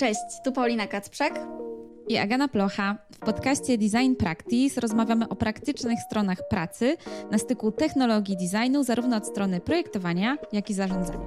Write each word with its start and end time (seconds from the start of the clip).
Cześć, 0.00 0.20
tu 0.44 0.52
Paulina 0.52 0.86
Kacprzak 0.86 1.40
i 2.08 2.16
Agana 2.16 2.48
Plocha. 2.48 2.96
W 3.12 3.18
podcaście 3.18 3.78
Design 3.78 4.14
Practice 4.14 4.80
rozmawiamy 4.80 5.28
o 5.28 5.36
praktycznych 5.36 5.98
stronach 6.00 6.48
pracy 6.48 6.96
na 7.30 7.38
styku 7.38 7.72
technologii 7.72 8.36
designu, 8.36 8.84
zarówno 8.84 9.16
od 9.16 9.26
strony 9.26 9.60
projektowania, 9.60 10.36
jak 10.52 10.70
i 10.70 10.74
zarządzania. 10.74 11.26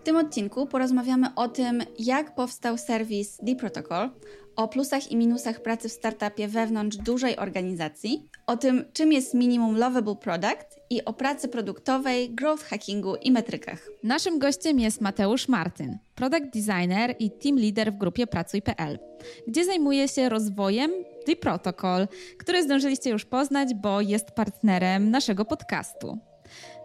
W 0.00 0.02
tym 0.02 0.16
odcinku 0.16 0.66
porozmawiamy 0.66 1.34
o 1.34 1.48
tym, 1.48 1.82
jak 1.98 2.34
powstał 2.34 2.78
serwis 2.78 3.38
D-Protocol, 3.42 4.10
o 4.56 4.68
plusach 4.68 5.12
i 5.12 5.16
minusach 5.16 5.62
pracy 5.62 5.88
w 5.88 5.92
startupie 5.92 6.48
wewnątrz 6.48 6.96
dużej 6.96 7.36
organizacji, 7.36 8.28
o 8.46 8.56
tym, 8.56 8.84
czym 8.92 9.12
jest 9.12 9.34
minimum 9.34 9.76
lovable 9.78 10.16
product 10.16 10.80
i 10.90 11.04
o 11.04 11.12
pracy 11.12 11.48
produktowej, 11.48 12.30
growth 12.30 12.64
hackingu 12.64 13.16
i 13.16 13.32
metrykach. 13.32 13.88
Naszym 14.02 14.38
gościem 14.38 14.80
jest 14.80 15.00
Mateusz 15.00 15.48
Martyn, 15.48 15.98
product 16.14 16.50
designer 16.52 17.14
i 17.18 17.30
team 17.30 17.56
leader 17.56 17.92
w 17.92 17.96
grupie 17.96 18.26
Pracuj.pl, 18.26 18.98
gdzie 19.46 19.64
zajmuje 19.64 20.08
się 20.08 20.28
rozwojem 20.28 20.90
The 21.26 21.36
Protocol, 21.36 22.08
który 22.38 22.62
zdążyliście 22.62 23.10
już 23.10 23.24
poznać, 23.24 23.74
bo 23.74 24.00
jest 24.00 24.30
partnerem 24.30 25.10
naszego 25.10 25.44
podcastu. 25.44 26.18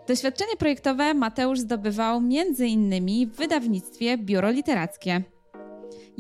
Doświadczenie 0.08 0.58
projektowe 0.60 1.14
Mateusz 1.14 1.60
zdobywał 1.60 2.18
m.in. 2.18 3.30
w 3.30 3.36
wydawnictwie 3.36 4.18
Biuro 4.18 4.52
Literackie. 4.52 5.24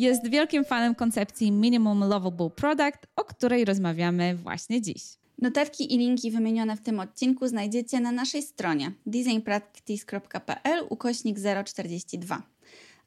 Jest 0.01 0.29
wielkim 0.29 0.65
fanem 0.65 0.95
koncepcji 0.95 1.51
Minimum 1.51 1.99
Lovable 1.99 2.49
Product, 2.49 3.07
o 3.15 3.23
której 3.23 3.65
rozmawiamy 3.65 4.35
właśnie 4.35 4.81
dziś. 4.81 5.03
Notatki 5.41 5.95
i 5.95 5.97
linki 5.97 6.31
wymienione 6.31 6.77
w 6.77 6.81
tym 6.81 6.99
odcinku 6.99 7.47
znajdziecie 7.47 7.99
na 7.99 8.11
naszej 8.11 8.41
stronie 8.41 8.91
designpractice.pl 9.05 10.85
ukośnik 10.89 11.37
042. 11.65 12.41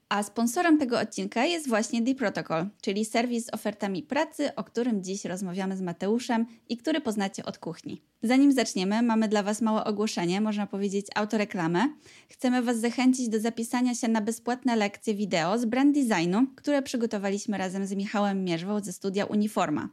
A 0.08 0.22
sponsorem 0.22 0.78
tego 0.78 1.00
odcinka 1.00 1.44
jest 1.44 1.68
właśnie 1.68 2.02
The 2.02 2.14
Protocol, 2.14 2.66
czyli 2.82 3.04
serwis 3.04 3.46
z 3.46 3.54
ofertami 3.54 4.02
pracy, 4.02 4.54
o 4.54 4.64
którym 4.64 5.04
dziś 5.04 5.24
rozmawiamy 5.24 5.76
z 5.76 5.80
Mateuszem 5.80 6.46
i 6.68 6.76
który 6.76 7.00
poznacie 7.00 7.44
od 7.44 7.58
kuchni. 7.58 8.02
Zanim 8.22 8.52
zaczniemy, 8.52 9.02
mamy 9.02 9.28
dla 9.28 9.42
Was 9.42 9.62
małe 9.62 9.84
ogłoszenie, 9.84 10.40
można 10.40 10.66
powiedzieć 10.66 11.06
autoreklamę. 11.14 11.88
Chcemy 12.28 12.62
Was 12.62 12.78
zachęcić 12.78 13.28
do 13.28 13.40
zapisania 13.40 13.94
się 13.94 14.08
na 14.08 14.20
bezpłatne 14.20 14.76
lekcje 14.76 15.14
wideo 15.14 15.58
z 15.58 15.64
brand 15.64 15.94
designu, 15.94 16.46
które 16.56 16.82
przygotowaliśmy 16.82 17.58
razem 17.58 17.86
z 17.86 17.92
Michałem 17.92 18.44
Mierzwą 18.44 18.80
ze 18.80 18.92
studia 18.92 19.24
Uniforma. 19.24 19.88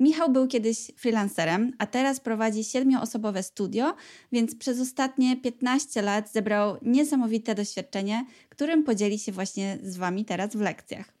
Michał 0.00 0.32
był 0.32 0.46
kiedyś 0.46 0.90
freelancerem, 0.96 1.72
a 1.78 1.86
teraz 1.86 2.20
prowadzi 2.20 2.64
siedmioosobowe 2.64 3.42
studio, 3.42 3.94
więc 4.32 4.54
przez 4.54 4.80
ostatnie 4.80 5.36
15 5.36 6.02
lat 6.02 6.32
zebrał 6.32 6.76
niesamowite 6.82 7.54
doświadczenie, 7.54 8.26
którym 8.48 8.84
podzieli 8.84 9.18
się 9.18 9.32
właśnie 9.32 9.78
z 9.82 9.96
Wami 9.96 10.24
teraz 10.24 10.56
w 10.56 10.60
lekcjach. 10.60 11.14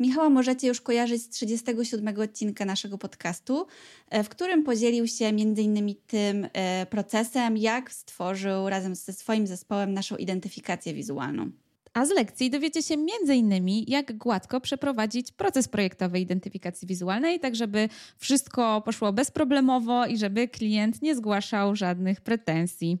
Michała 0.00 0.30
możecie 0.30 0.68
już 0.68 0.80
kojarzyć 0.80 1.22
z 1.22 1.28
37 1.28 2.20
odcinka 2.20 2.64
naszego 2.64 2.98
podcastu, 2.98 3.66
e, 4.10 4.24
w 4.24 4.28
którym 4.28 4.62
podzielił 4.62 5.06
się 5.06 5.26
m.in. 5.26 5.94
tym 6.06 6.48
e, 6.52 6.86
procesem, 6.86 7.56
jak 7.56 7.92
stworzył 7.92 8.68
razem 8.68 8.94
ze 8.94 9.12
swoim 9.12 9.46
zespołem 9.46 9.92
naszą 9.92 10.16
identyfikację 10.16 10.94
wizualną. 10.94 11.50
A 11.94 12.06
z 12.06 12.10
lekcji 12.10 12.50
dowiecie 12.50 12.82
się 12.82 12.94
m.in. 12.94 13.68
jak 13.86 14.18
gładko 14.18 14.60
przeprowadzić 14.60 15.32
proces 15.32 15.68
projektowy 15.68 16.20
identyfikacji 16.20 16.88
wizualnej, 16.88 17.40
tak 17.40 17.56
żeby 17.56 17.88
wszystko 18.18 18.80
poszło 18.80 19.12
bezproblemowo 19.12 20.06
i 20.06 20.18
żeby 20.18 20.48
klient 20.48 21.02
nie 21.02 21.16
zgłaszał 21.16 21.76
żadnych 21.76 22.20
pretensji. 22.20 22.98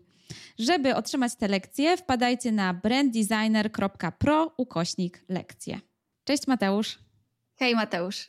Żeby 0.58 0.94
otrzymać 0.94 1.34
te 1.34 1.48
lekcje, 1.48 1.96
wpadajcie 1.96 2.52
na 2.52 2.74
branddesigner.pro 2.74 4.54
ukośnik 4.56 5.24
lekcje. 5.28 5.80
Cześć 6.24 6.46
Mateusz. 6.46 6.98
Hej 7.56 7.74
Mateusz. 7.74 8.28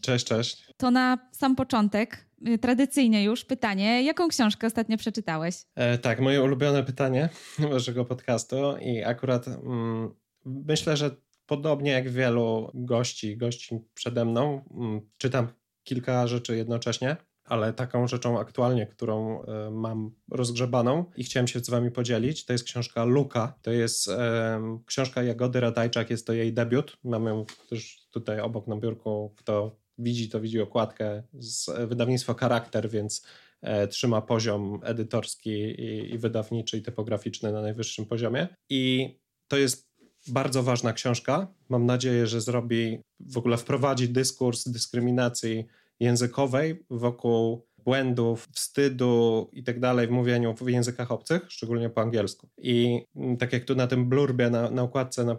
Cześć, 0.00 0.26
cześć. 0.26 0.66
To 0.76 0.90
na 0.90 1.18
sam 1.32 1.56
początek 1.56 2.25
tradycyjnie 2.60 3.24
już 3.24 3.44
pytanie, 3.44 4.02
jaką 4.02 4.28
książkę 4.28 4.66
ostatnio 4.66 4.96
przeczytałeś? 4.96 5.54
E, 5.74 5.98
tak, 5.98 6.20
moje 6.20 6.42
ulubione 6.42 6.82
pytanie 6.82 7.28
waszego 7.72 8.04
podcastu 8.04 8.56
i 8.80 9.02
akurat 9.04 9.48
mm, 9.48 10.14
myślę, 10.44 10.96
że 10.96 11.10
podobnie 11.46 11.90
jak 11.90 12.10
wielu 12.10 12.70
gości, 12.74 13.36
gości 13.36 13.78
przede 13.94 14.24
mną, 14.24 14.64
mm, 14.70 15.00
czytam 15.18 15.48
kilka 15.84 16.26
rzeczy 16.26 16.56
jednocześnie, 16.56 17.16
ale 17.44 17.72
taką 17.72 18.08
rzeczą 18.08 18.38
aktualnie, 18.38 18.86
którą 18.86 19.42
e, 19.42 19.70
mam 19.70 20.10
rozgrzebaną 20.30 21.04
i 21.16 21.24
chciałem 21.24 21.46
się 21.46 21.60
z 21.60 21.70
wami 21.70 21.90
podzielić, 21.90 22.44
to 22.44 22.52
jest 22.52 22.64
książka 22.64 23.04
Luka. 23.04 23.54
To 23.62 23.70
jest 23.70 24.08
e, 24.08 24.78
książka 24.86 25.22
Jagody 25.22 25.60
Radajczak, 25.60 26.10
jest 26.10 26.26
to 26.26 26.32
jej 26.32 26.52
debiut. 26.52 26.96
Mamy 27.04 27.44
też 27.70 28.06
tutaj 28.10 28.40
obok 28.40 28.66
na 28.66 28.76
biurku, 28.76 29.34
kto 29.36 29.76
widzi, 29.98 30.28
to 30.28 30.40
widzi 30.40 30.60
okładkę 30.60 31.22
z 31.38 31.88
wydawnictwa 31.88 32.34
Charakter, 32.34 32.90
więc 32.90 33.26
e, 33.62 33.88
trzyma 33.88 34.22
poziom 34.22 34.80
edytorski 34.82 35.82
i, 36.14 36.18
wydawniczy 36.18 36.78
i 36.78 36.82
typograficzny 36.82 37.52
na 37.52 37.62
najwyższym 37.62 38.06
poziomie. 38.06 38.48
I 38.70 39.14
to 39.48 39.56
jest 39.56 39.86
bardzo 40.28 40.62
ważna 40.62 40.92
książka. 40.92 41.46
Mam 41.68 41.86
nadzieję, 41.86 42.26
że 42.26 42.40
zrobi, 42.40 42.98
w 43.20 43.38
ogóle 43.38 43.56
wprowadzi 43.56 44.08
dyskurs 44.08 44.68
dyskryminacji 44.68 45.66
językowej 46.00 46.84
wokół 46.90 47.66
błędów, 47.86 48.48
wstydu 48.52 49.48
i 49.52 49.62
tak 49.64 49.80
dalej 49.80 50.06
w 50.06 50.10
mówieniu 50.10 50.54
w 50.54 50.68
językach 50.68 51.10
obcych, 51.10 51.42
szczególnie 51.48 51.90
po 51.90 52.00
angielsku. 52.00 52.48
I 52.58 53.04
mm, 53.16 53.36
tak 53.36 53.52
jak 53.52 53.64
tu 53.64 53.74
na 53.74 53.86
tym 53.86 54.08
blurbie 54.08 54.50
na, 54.50 54.70
na, 54.70 54.88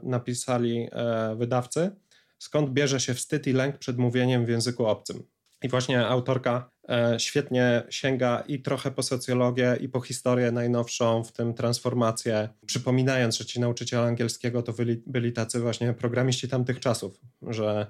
napisali 0.03 0.89
e, 0.91 1.35
wydawcy, 1.35 1.91
skąd 2.39 2.69
bierze 2.69 2.99
się 2.99 3.13
wstyd 3.13 3.47
i 3.47 3.53
lęk 3.53 3.77
przed 3.77 3.97
mówieniem 3.97 4.45
w 4.45 4.49
języku 4.49 4.85
obcym. 4.85 5.23
I 5.63 5.69
właśnie 5.69 6.07
autorka 6.07 6.71
e, 6.89 7.19
świetnie 7.19 7.83
sięga 7.89 8.43
i 8.47 8.61
trochę 8.61 8.91
po 8.91 9.03
socjologię, 9.03 9.77
i 9.81 9.89
po 9.89 10.01
historię 10.01 10.51
najnowszą, 10.51 11.23
w 11.23 11.31
tym 11.31 11.53
transformację, 11.53 12.49
przypominając, 12.65 13.37
że 13.37 13.45
ci 13.45 13.59
nauczyciele 13.59 14.03
angielskiego 14.03 14.61
to 14.61 14.73
byli, 14.73 15.03
byli 15.05 15.33
tacy 15.33 15.59
właśnie 15.59 15.93
programiści 15.93 16.47
tamtych 16.47 16.79
czasów, 16.79 17.19
że 17.41 17.87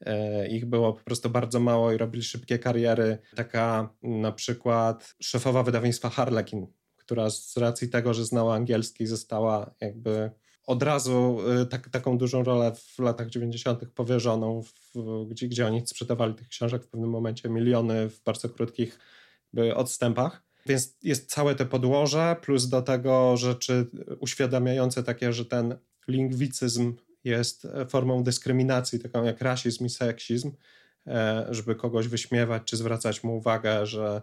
e, 0.00 0.48
ich 0.48 0.66
było 0.66 0.92
po 0.92 1.04
prostu 1.04 1.30
bardzo 1.30 1.60
mało 1.60 1.92
i 1.92 1.96
robili 1.96 2.24
szybkie 2.24 2.58
kariery. 2.58 3.18
Taka 3.36 3.94
na 4.02 4.32
przykład 4.32 5.14
szefowa 5.22 5.62
wydawnictwa 5.62 6.10
Harlequin, 6.10 6.66
która 6.96 7.30
z 7.30 7.56
racji 7.56 7.88
tego, 7.88 8.14
że 8.14 8.24
znała 8.24 8.54
angielski, 8.54 9.06
została 9.06 9.74
jakby 9.80 10.30
od 10.66 10.82
razu 10.82 11.38
y, 11.62 11.66
tak, 11.66 11.88
taką 11.88 12.18
dużą 12.18 12.44
rolę 12.44 12.72
w 12.74 12.98
latach 12.98 13.28
90. 13.28 13.84
powierzoną, 13.94 14.62
w, 14.62 14.92
gdzie, 15.28 15.48
gdzie 15.48 15.66
oni 15.66 15.86
sprzedawali 15.86 16.34
tych 16.34 16.48
książek 16.48 16.84
w 16.84 16.88
pewnym 16.88 17.10
momencie 17.10 17.48
miliony 17.48 18.08
w 18.08 18.22
bardzo 18.22 18.48
krótkich 18.48 18.98
odstępach. 19.74 20.42
Więc 20.66 20.96
jest 21.02 21.30
całe 21.30 21.54
te 21.54 21.66
podłoże, 21.66 22.36
plus 22.42 22.68
do 22.68 22.82
tego 22.82 23.36
rzeczy 23.36 23.86
uświadamiające 24.20 25.02
takie, 25.02 25.32
że 25.32 25.44
ten 25.44 25.76
lingwicyzm 26.08 26.96
jest 27.24 27.66
formą 27.88 28.22
dyskryminacji, 28.22 28.98
taką 28.98 29.24
jak 29.24 29.40
rasizm 29.40 29.84
i 29.84 29.90
seksizm, 29.90 30.52
e, 31.06 31.46
żeby 31.50 31.74
kogoś 31.74 32.08
wyśmiewać 32.08 32.62
czy 32.64 32.76
zwracać 32.76 33.24
mu 33.24 33.36
uwagę, 33.36 33.86
że 33.86 34.22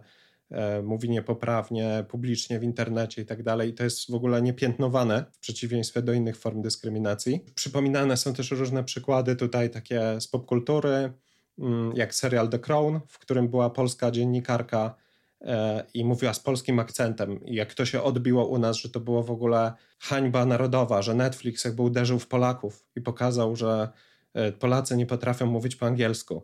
mówi 0.82 1.10
niepoprawnie, 1.10 2.04
publicznie 2.08 2.58
w 2.58 2.62
internecie 2.62 3.22
i 3.22 3.26
tak 3.26 3.42
dalej. 3.42 3.74
To 3.74 3.84
jest 3.84 4.10
w 4.10 4.14
ogóle 4.14 4.42
niepiętnowane 4.42 5.24
w 5.32 5.38
przeciwieństwie 5.38 6.02
do 6.02 6.12
innych 6.12 6.36
form 6.36 6.62
dyskryminacji. 6.62 7.44
Przypominane 7.54 8.16
są 8.16 8.34
też 8.34 8.50
różne 8.50 8.84
przykłady 8.84 9.36
tutaj 9.36 9.70
takie 9.70 10.20
z 10.20 10.28
popkultury, 10.28 11.12
mm, 11.58 11.92
jak 11.96 12.14
serial 12.14 12.48
The 12.48 12.58
Crown, 12.58 13.00
w 13.08 13.18
którym 13.18 13.48
była 13.48 13.70
polska 13.70 14.10
dziennikarka 14.10 14.94
e, 15.40 15.84
i 15.94 16.04
mówiła 16.04 16.34
z 16.34 16.40
polskim 16.40 16.78
akcentem. 16.78 17.44
I 17.44 17.54
jak 17.54 17.74
to 17.74 17.84
się 17.84 18.02
odbiło 18.02 18.46
u 18.46 18.58
nas, 18.58 18.76
że 18.76 18.88
to 18.88 19.00
było 19.00 19.22
w 19.22 19.30
ogóle 19.30 19.72
hańba 19.98 20.46
narodowa, 20.46 21.02
że 21.02 21.14
Netflix 21.14 21.64
jakby 21.64 21.82
uderzył 21.82 22.18
w 22.18 22.26
Polaków 22.26 22.86
i 22.96 23.00
pokazał, 23.00 23.56
że 23.56 23.88
e, 24.34 24.52
Polacy 24.52 24.96
nie 24.96 25.06
potrafią 25.06 25.46
mówić 25.46 25.76
po 25.76 25.86
angielsku. 25.86 26.42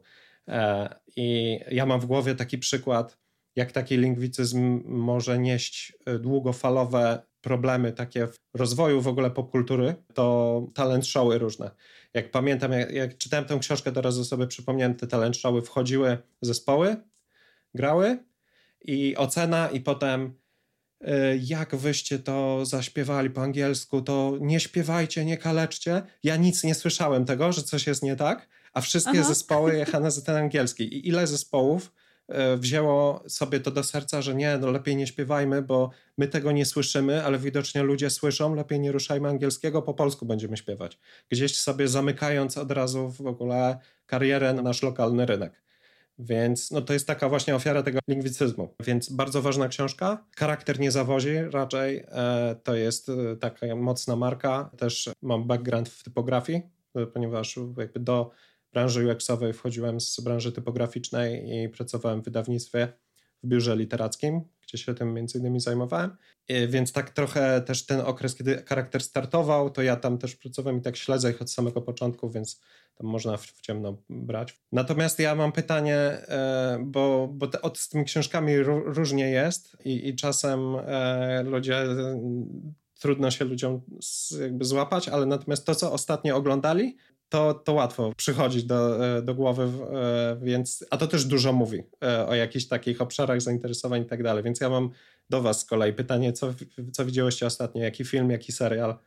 I 1.17 1.58
ja 1.70 1.87
mam 1.87 2.00
w 2.00 2.06
głowie 2.06 2.34
taki 2.34 2.58
przykład 2.58 3.24
jak 3.56 3.72
taki 3.72 3.96
lingwicyzm 3.96 4.82
może 4.86 5.38
nieść 5.38 5.92
e, 6.06 6.18
długofalowe 6.18 7.22
problemy 7.40 7.92
takie 7.92 8.26
w 8.26 8.38
rozwoju 8.54 9.00
w 9.00 9.08
ogóle 9.08 9.30
popkultury, 9.30 9.94
to 10.14 10.66
talent 10.74 11.06
showy 11.06 11.38
różne. 11.38 11.70
Jak 12.14 12.30
pamiętam, 12.30 12.72
jak, 12.72 12.90
jak 12.90 13.18
czytałem 13.18 13.44
tę 13.44 13.58
książkę, 13.58 13.92
teraz 13.92 14.28
sobie 14.28 14.46
przypomniałem, 14.46 14.94
te 14.94 15.06
talent 15.06 15.36
showy 15.36 15.62
wchodziły 15.62 16.18
zespoły, 16.42 16.96
grały 17.74 18.18
i 18.84 19.16
ocena 19.16 19.68
i 19.68 19.80
potem 19.80 20.34
e, 21.00 21.36
jak 21.36 21.76
wyście 21.76 22.18
to 22.18 22.66
zaśpiewali 22.66 23.30
po 23.30 23.42
angielsku, 23.42 24.02
to 24.02 24.38
nie 24.40 24.60
śpiewajcie, 24.60 25.24
nie 25.24 25.38
kaleczcie. 25.38 26.02
Ja 26.22 26.36
nic 26.36 26.64
nie 26.64 26.74
słyszałem 26.74 27.24
tego, 27.24 27.52
że 27.52 27.62
coś 27.62 27.86
jest 27.86 28.02
nie 28.02 28.16
tak, 28.16 28.48
a 28.72 28.80
wszystkie 28.80 29.20
Aha. 29.20 29.28
zespoły 29.28 29.76
jechane 29.76 30.10
za 30.10 30.22
ten 30.22 30.36
angielski. 30.36 30.84
I 30.84 31.08
ile 31.08 31.26
zespołów 31.26 31.92
wzięło 32.56 33.25
sobie 33.29 33.61
to 33.61 33.71
do 33.71 33.82
serca, 33.82 34.23
że 34.23 34.35
nie, 34.35 34.59
no 34.59 34.71
lepiej 34.71 34.97
nie 34.97 35.06
śpiewajmy, 35.06 35.62
bo 35.62 35.91
my 36.19 36.29
tego 36.29 36.53
nie 36.53 36.67
słyszymy, 36.67 37.25
ale 37.25 37.38
widocznie 37.38 37.82
ludzie 37.82 38.11
słyszą, 38.11 38.55
lepiej 38.55 38.81
nie 38.81 38.93
ruszajmy 38.93 39.29
angielskiego, 39.29 39.82
po 39.82 39.94
polsku 39.94 40.26
będziemy 40.26 40.56
śpiewać. 40.56 40.99
Gdzieś 41.29 41.61
sobie 41.61 41.88
zamykając 41.88 42.59
od 42.59 42.71
razu 42.71 43.11
w 43.11 43.26
ogóle 43.26 43.79
karierę 44.06 44.53
na 44.55 44.62
nasz 44.62 44.82
lokalny 44.82 45.26
rynek. 45.26 45.65
Więc 46.19 46.71
no, 46.71 46.82
to 46.82 46.93
jest 46.93 47.06
taka 47.06 47.29
właśnie 47.29 47.56
ofiara 47.56 47.82
tego 47.82 47.99
lingwicyzmu. 48.09 48.75
Więc 48.81 49.12
bardzo 49.12 49.43
ważna 49.43 49.69
książka. 49.69 50.25
Charakter 50.37 50.81
nie 50.81 50.91
zawozi 50.91 51.35
raczej. 51.50 52.05
E, 52.09 52.56
to 52.62 52.75
jest 52.75 53.09
e, 53.09 53.37
taka 53.37 53.76
mocna 53.76 54.17
marka. 54.17 54.71
Też 54.76 55.11
mam 55.23 55.44
background 55.44 55.88
w 55.88 56.05
typografii, 56.05 56.62
e, 56.94 57.06
ponieważ 57.06 57.59
jakby 57.79 58.00
do 58.00 58.31
branży 58.75 59.06
UX-owej 59.06 59.53
wchodziłem 59.53 60.00
z 60.00 60.21
branży 60.21 60.53
typograficznej 60.53 61.50
i 61.65 61.69
pracowałem 61.69 62.23
w 62.23 62.25
wydawnictwie 62.25 62.93
w 63.43 63.47
biurze 63.49 63.76
literackim, 63.76 64.41
gdzie 64.62 64.79
się 64.79 64.94
tym 64.94 65.15
między 65.15 65.38
innymi 65.38 65.61
zajmowałem. 65.61 66.17
Więc 66.69 66.93
tak 66.93 67.11
trochę 67.11 67.61
też 67.61 67.87
ten 67.87 68.00
okres, 68.00 68.35
kiedy 68.35 68.62
charakter 68.67 69.03
startował, 69.03 69.71
to 69.71 69.82
ja 69.82 69.97
tam 69.97 70.19
też 70.19 70.37
pracowałem 70.37 70.79
i 70.79 70.82
tak 70.82 70.97
śledzę 70.97 71.31
ich 71.31 71.43
od 71.43 71.50
samego 71.50 71.82
początku, 71.82 72.31
więc 72.31 72.61
tam 72.94 73.06
można 73.06 73.37
w, 73.37 73.47
w 73.47 73.61
ciemno 73.61 73.97
brać. 74.09 74.61
Natomiast 74.73 75.19
ja 75.19 75.35
mam 75.35 75.53
pytanie, 75.53 75.97
e, 75.97 76.79
bo, 76.87 77.29
bo 77.32 77.47
te, 77.47 77.62
od, 77.62 77.79
z 77.79 77.88
tymi 77.88 78.05
książkami 78.05 78.59
różnie 78.85 79.31
jest 79.31 79.76
i, 79.85 80.09
i 80.09 80.17
czasem 80.17 80.76
e, 80.76 81.43
ludzie 81.43 81.85
trudno 83.00 83.31
się 83.31 83.44
ludziom 83.44 83.81
jakby 84.41 84.65
złapać, 84.65 85.09
ale 85.09 85.26
natomiast 85.26 85.67
to, 85.67 85.75
co 85.75 85.93
ostatnio 85.93 86.37
oglądali, 86.37 86.97
to, 87.34 87.54
to 87.54 87.72
łatwo 87.72 88.12
przychodzić 88.16 88.64
do, 88.64 89.06
e, 89.16 89.22
do 89.22 89.34
głowy, 89.34 89.69
więc, 90.42 90.84
a 90.90 90.96
to 90.96 91.06
też 91.06 91.25
dużo 91.25 91.52
mówi 91.52 91.82
o 92.28 92.34
jakichś 92.34 92.66
takich 92.66 93.00
obszarach 93.00 93.40
zainteresowań 93.40 94.02
i 94.02 94.04
tak 94.04 94.22
dalej. 94.22 94.44
Więc 94.44 94.60
ja 94.60 94.69
mam 94.69 94.90
do 95.31 95.42
Was 95.42 95.60
z 95.60 95.64
kolei 95.64 95.92
pytanie, 95.92 96.32
co, 96.32 96.54
co 96.92 97.04
widziałyście 97.04 97.46
ostatnio, 97.46 97.82
jaki 97.82 98.04
film, 98.04 98.31
jaki 98.31 98.52
serial? 98.52 98.98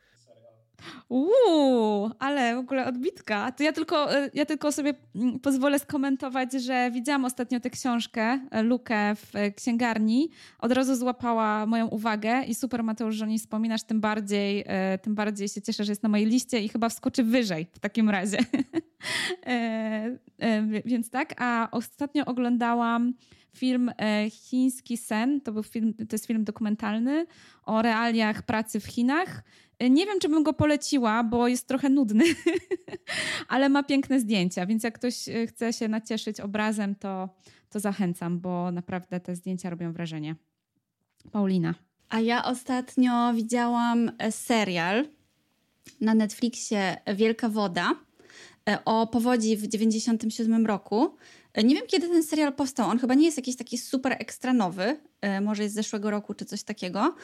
Uuu, 1.10 2.12
ale 2.20 2.56
w 2.56 2.58
ogóle 2.58 2.86
odbitka. 2.86 3.52
To 3.52 3.64
ja 3.64 3.74
tylko, 3.74 4.16
e, 4.18 4.30
ja 4.34 4.46
tylko 4.46 4.72
sobie 4.72 4.94
mm, 5.16 5.40
pozwolę 5.40 5.80
skomentować, 5.80 6.54
że 6.54 6.92
widziałam 6.92 7.26
ostatnio 7.26 7.60
tę 7.60 7.70
książkę, 7.70 8.40
e, 8.52 8.64
Lukę 8.64 9.16
w 9.16 9.36
e, 9.36 9.52
księgarni. 9.52 10.30
Od 10.60 10.72
razu 10.72 10.96
złapała 10.96 11.66
moją 11.66 11.88
uwagę 11.88 12.44
i 12.44 12.56
super 12.56 12.84
Mateusz, 12.84 13.16
że 13.16 13.26
o 13.26 13.28
niej 13.28 13.40
wspominasz, 13.40 13.84
tym 13.84 14.02
bardziej, 14.02 14.66
tym 15.02 15.16
bardziej 15.16 15.50
się 15.50 15.62
cieszę, 15.62 15.84
że 15.84 15.92
jest 15.92 16.04
na 16.04 16.10
mojej 16.10 16.26
liście 16.26 16.62
i 16.62 16.70
chyba 16.70 16.90
wskoczy 16.90 17.24
wyżej 17.24 17.68
w 17.74 17.80
takim 17.80 18.10
razie. 18.10 18.38
Więc 20.86 21.10
tak, 21.10 21.42
a 21.42 21.68
ostatnio 21.72 22.26
oglądałam 22.26 23.14
film 23.56 23.92
Chiński 24.32 24.98
Sen. 24.98 25.42
To 25.42 25.52
był 25.52 25.64
film, 25.64 25.94
to 25.94 26.08
jest 26.12 26.26
film 26.26 26.44
dokumentalny 26.44 27.26
o 27.64 27.82
realiach 27.82 28.42
pracy 28.42 28.80
w 28.80 28.86
Chinach. 28.86 29.44
Nie 29.80 30.06
wiem, 30.06 30.20
czy 30.20 30.30
bym 30.30 30.44
go 30.44 30.54
poleciła, 30.54 31.24
bo 31.24 31.48
jest 31.48 31.68
trochę 31.68 31.90
nudny, 31.90 32.24
ale 33.48 33.70
ma 33.70 33.84
piękne 33.84 34.20
zdjęcia, 34.20 34.66
więc 34.66 34.84
jak 34.84 34.96
ktoś 34.96 35.30
e, 35.30 35.48
chce 35.48 35.74
się 35.74 35.88
nacieszyć 35.88 36.40
obrazem, 36.40 36.96
to, 36.96 37.30
to 37.70 37.80
zachęcam, 37.80 38.40
bo 38.40 38.72
naprawdę 38.72 39.20
te 39.20 39.36
zdjęcia 39.36 39.70
robią 39.70 39.94
wrażenie. 39.94 40.36
Paulina. 41.32 41.74
A 42.10 42.20
ja 42.20 42.46
ostatnio 42.46 43.34
widziałam 43.34 44.12
e, 44.18 44.32
serial 44.32 45.06
na 46.02 46.14
Netflixie 46.16 46.98
Wielka 47.16 47.50
Woda 47.50 47.92
e, 48.70 48.86
o 48.86 49.08
powodzi 49.08 49.58
w 49.58 49.68
97 49.68 50.66
roku. 50.66 51.16
Nie 51.64 51.76
wiem, 51.76 51.84
kiedy 51.88 52.08
ten 52.08 52.24
serial 52.24 52.54
powstał. 52.54 52.90
On 52.90 53.00
chyba 53.00 53.14
nie 53.14 53.26
jest 53.26 53.38
jakiś 53.38 53.56
taki 53.56 53.78
super 53.78 54.16
ekstra 54.20 54.54
nowy, 54.54 54.98
E, 55.17 55.17
może 55.42 55.64
jest 55.64 55.76
z 55.76 55.76
zeszłego 55.76 56.10
roku 56.10 56.34
czy 56.34 56.46
coś 56.46 56.64
takiego, 56.64 57.16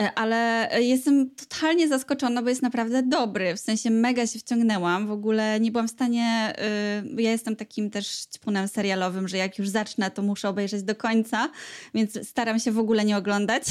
e, 0.00 0.12
ale 0.14 0.68
jestem 0.80 1.30
totalnie 1.30 1.88
zaskoczona, 1.88 2.42
bo 2.42 2.48
jest 2.48 2.62
naprawdę 2.62 3.02
dobry. 3.02 3.56
W 3.56 3.60
sensie 3.60 3.90
mega 3.90 4.26
się 4.26 4.38
wciągnęłam. 4.38 5.06
W 5.06 5.10
ogóle 5.10 5.60
nie 5.60 5.70
byłam 5.70 5.88
w 5.88 5.90
stanie. 5.90 6.54
E, 6.58 7.02
ja 7.16 7.30
jestem 7.30 7.56
takim 7.56 7.90
też 7.90 8.26
ćpunem 8.34 8.68
serialowym, 8.68 9.28
że 9.28 9.36
jak 9.36 9.58
już 9.58 9.68
zacznę, 9.68 10.10
to 10.10 10.22
muszę 10.22 10.48
obejrzeć 10.48 10.82
do 10.82 10.94
końca, 10.94 11.50
więc 11.94 12.28
staram 12.28 12.58
się 12.58 12.72
w 12.72 12.78
ogóle 12.78 13.04
nie 13.04 13.16
oglądać. 13.16 13.62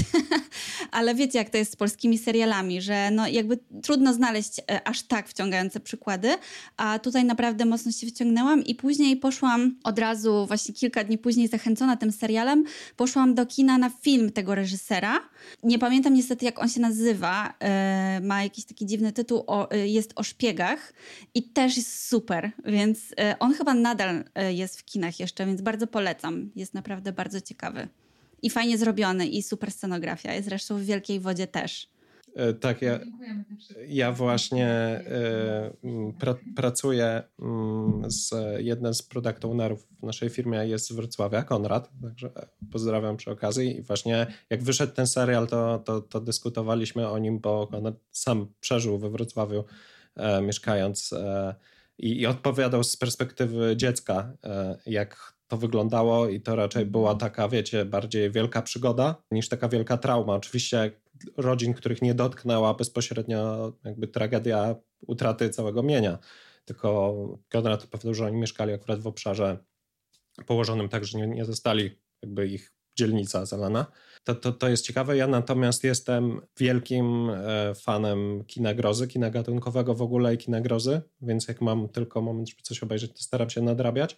ale 0.92 1.16
wiecie, 1.16 1.38
jak 1.38 1.50
to 1.50 1.58
jest 1.58 1.72
z 1.72 1.76
polskimi 1.76 2.18
serialami, 2.18 2.82
że 2.82 3.12
no 3.12 3.28
jakby 3.28 3.60
trudno 3.84 4.14
znaleźć 4.14 4.62
aż 4.86 5.04
tak 5.04 5.30
wciągające 5.30 5.80
przykłady, 5.80 6.36
a 6.78 7.00
tutaj 7.00 7.26
naprawdę 7.26 7.66
mocno 7.66 7.92
się 7.92 8.08
wciągnęłam 8.08 8.64
i 8.64 8.76
później 8.76 9.18
poszłam 9.18 9.76
od 9.84 10.00
razu, 10.00 10.46
właśnie 10.48 10.74
kilka 10.74 11.04
dni 11.04 11.18
później, 11.18 11.48
zachęcona 11.48 11.98
tym 11.98 12.12
serialem, 12.12 12.64
poszłam 12.96 13.36
do 13.36 13.46
kina 13.46 13.69
na 13.78 13.90
film 13.90 14.32
tego 14.32 14.56
reżysera. 14.56 15.20
Nie 15.64 15.80
pamiętam 15.80 16.14
niestety, 16.14 16.46
jak 16.46 16.60
on 16.60 16.70
się 16.70 16.82
nazywa. 16.82 17.54
E, 17.60 18.20
ma 18.24 18.44
jakiś 18.44 18.66
taki 18.66 18.86
dziwny 18.86 19.12
tytuł. 19.12 19.44
O, 19.48 19.72
e, 19.72 19.88
jest 19.88 20.12
o 20.16 20.24
szpiegach 20.24 20.94
i 21.34 21.44
też 21.44 21.78
jest 21.78 22.08
super, 22.08 22.52
więc 22.66 23.00
e, 23.20 23.40
on 23.40 23.54
chyba 23.54 23.74
nadal 23.74 24.24
jest 24.50 24.80
w 24.80 24.86
kinach 24.86 25.20
jeszcze, 25.20 25.46
więc 25.46 25.62
bardzo 25.62 25.88
polecam. 25.88 26.52
Jest 26.56 26.74
naprawdę 26.74 27.12
bardzo 27.12 27.42
ciekawy. 27.42 27.88
I 28.42 28.50
fajnie 28.50 28.78
zrobiony, 28.78 29.28
i 29.28 29.44
super 29.44 29.72
scenografia. 29.72 30.42
Zresztą 30.42 30.78
w 30.78 30.84
Wielkiej 30.84 31.20
Wodzie 31.20 31.48
też. 31.48 31.90
E, 32.36 32.54
tak, 32.54 32.82
ja, 32.82 33.00
ja 33.88 34.12
właśnie 34.12 34.68
e, 34.68 35.72
pra, 36.20 36.36
pracuję 36.56 37.24
z 38.08 38.34
jednym 38.58 38.94
z 38.94 39.04
product 39.04 39.46
ownerów 39.46 39.88
w 40.00 40.04
naszej 40.04 40.30
firmie 40.30 40.58
jest 40.68 40.88
z 40.88 40.92
Wrocławia, 40.92 41.44
Konrad, 41.44 41.90
także 42.02 42.32
pozdrawiam 42.72 43.18
przy 43.18 43.32
okazji. 43.32 43.78
I 43.78 43.82
właśnie 43.82 44.28
jak 44.50 44.64
wyszedł 44.64 44.94
ten 44.94 45.08
serial, 45.08 45.48
to, 45.48 45.80
to, 45.80 46.02
to 46.02 46.22
dyskutowaliśmy 46.22 47.10
o 47.10 47.18
nim, 47.18 47.40
bo 47.40 47.68
Konrad 47.68 47.96
sam 48.12 48.48
przeżył 48.60 48.98
we 48.98 49.10
Wrocławiu 49.10 49.64
e, 50.16 50.42
mieszkając 50.42 51.14
i, 51.98 52.20
i 52.20 52.26
odpowiadał 52.26 52.84
z 52.84 52.98
perspektywy 52.98 53.78
dziecka, 53.78 54.34
jak 54.86 55.39
to 55.50 55.58
wyglądało 55.58 56.30
i 56.30 56.42
to 56.42 56.56
raczej 56.56 56.86
była 56.86 57.16
taka, 57.16 57.50
wiecie, 57.50 57.86
bardziej 57.86 58.32
wielka 58.32 58.62
przygoda 58.62 59.16
niż 59.32 59.50
taka 59.50 59.70
wielka 59.70 59.98
trauma. 59.98 60.36
Oczywiście 60.36 60.92
rodzin, 61.38 61.74
których 61.74 62.02
nie 62.02 62.14
dotknęła 62.14 62.74
bezpośrednio 62.74 63.74
jakby 63.84 64.08
tragedia 64.08 64.76
utraty 65.08 65.50
całego 65.50 65.84
mienia. 65.84 66.18
Tylko 66.66 67.16
Konrad 67.50 67.88
powiedział, 67.88 68.14
że 68.14 68.26
oni 68.26 68.38
mieszkali 68.38 68.74
akurat 68.74 69.00
w 69.00 69.08
obszarze 69.08 69.58
położonym 70.46 70.90
tak, 70.90 71.06
że 71.06 71.18
nie, 71.18 71.28
nie 71.28 71.46
zostali 71.46 71.92
jakby 72.22 72.48
ich 72.48 72.74
dzielnica 73.00 73.46
zalana. 73.46 73.86
To, 74.24 74.36
to, 74.36 74.52
to 74.52 74.70
jest 74.70 74.86
ciekawe. 74.86 75.18
Ja 75.18 75.28
natomiast 75.28 75.84
jestem 75.84 76.42
wielkim 76.58 77.30
e, 77.30 77.76
fanem 77.76 78.44
kina 78.48 78.74
grozy, 78.74 79.08
kina 79.08 79.30
gatunkowego 79.30 79.96
w 79.96 80.02
ogóle 80.02 80.34
i 80.34 80.38
kina 80.38 80.62
grozy, 80.62 81.02
więc 81.22 81.48
jak 81.48 81.62
mam 81.62 81.90
tylko 81.90 82.22
moment, 82.22 82.50
żeby 82.50 82.62
coś 82.62 82.84
obejrzeć, 82.84 83.12
to 83.14 83.24
staram 83.24 83.50
się 83.50 83.62
nadrabiać. 83.62 84.18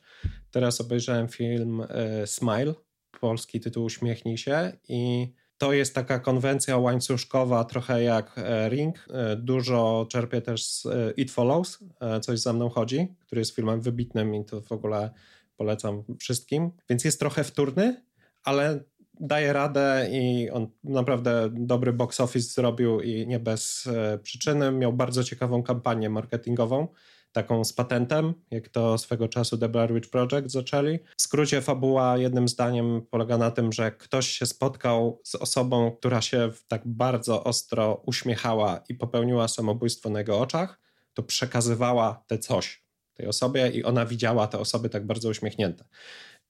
Teraz 0.52 0.82
obejrzałem 0.82 1.28
film 1.28 1.82
e, 1.90 2.28
Smile, 2.28 2.74
polski 3.20 3.60
tytuł 3.60 3.86
Uśmiechnij 3.86 4.38
się 4.38 4.72
i 4.88 5.34
to 5.58 5.74
jest 5.74 5.96
taka 5.96 6.20
konwencja 6.20 6.78
łańcuszkowa, 6.78 7.64
trochę 7.64 8.04
jak 8.04 8.34
e, 8.38 8.70
Ring. 8.70 9.08
Dużo 9.38 10.06
czerpię 10.10 10.42
też 10.42 10.66
z 10.66 10.88
It 11.18 11.32
Follows, 11.32 11.80
coś 12.22 12.40
za 12.40 12.54
mną 12.54 12.70
chodzi, 12.70 13.08
który 13.26 13.42
jest 13.42 13.56
filmem 13.56 13.82
wybitnym 13.82 14.36
i 14.36 14.46
to 14.46 14.62
w 14.62 14.72
ogóle 14.72 15.12
polecam 15.58 16.04
wszystkim. 16.20 16.72
Więc 16.90 17.06
jest 17.06 17.20
trochę 17.20 17.44
wtórny, 17.44 18.02
ale 18.44 18.84
daje 19.20 19.54
radę 19.54 20.10
i 20.12 20.50
on 20.50 20.68
naprawdę 20.84 21.50
dobry 21.54 21.94
box 21.94 22.20
office 22.20 22.54
zrobił 22.54 23.02
i 23.02 23.28
nie 23.28 23.40
bez 23.40 23.90
przyczyny. 24.24 24.72
Miał 24.72 24.94
bardzo 24.94 25.24
ciekawą 25.24 25.64
kampanię 25.64 26.10
marketingową 26.10 26.88
taką 27.32 27.64
z 27.64 27.74
patentem, 27.74 28.34
jak 28.52 28.70
to 28.70 28.98
swego 28.98 29.28
czasu 29.28 29.58
The 29.58 29.70
Blair 29.70 29.94
Witch 29.94 30.10
Project 30.10 30.52
zaczęli. 30.52 31.00
W 31.18 31.22
skrócie 31.22 31.62
fabuła 31.62 32.18
jednym 32.18 32.48
zdaniem 32.48 33.02
polega 33.10 33.38
na 33.38 33.52
tym, 33.52 33.74
że 33.74 33.92
ktoś 33.92 34.28
się 34.28 34.46
spotkał 34.46 35.22
z 35.24 35.36
osobą, 35.36 35.92
która 35.92 36.22
się 36.22 36.52
tak 36.68 36.82
bardzo 36.86 37.44
ostro 37.44 38.02
uśmiechała 38.06 38.84
i 38.90 38.96
popełniła 38.96 39.48
samobójstwo 39.48 40.10
na 40.10 40.20
jego 40.20 40.40
oczach, 40.40 40.80
to 41.14 41.24
przekazywała 41.24 42.24
te 42.28 42.38
coś 42.38 42.84
tej 43.14 43.28
osobie 43.28 43.70
i 43.70 43.84
ona 43.84 44.06
widziała 44.06 44.48
te 44.48 44.60
osoby 44.60 44.90
tak 44.90 45.06
bardzo 45.06 45.30
uśmiechnięte. 45.30 45.86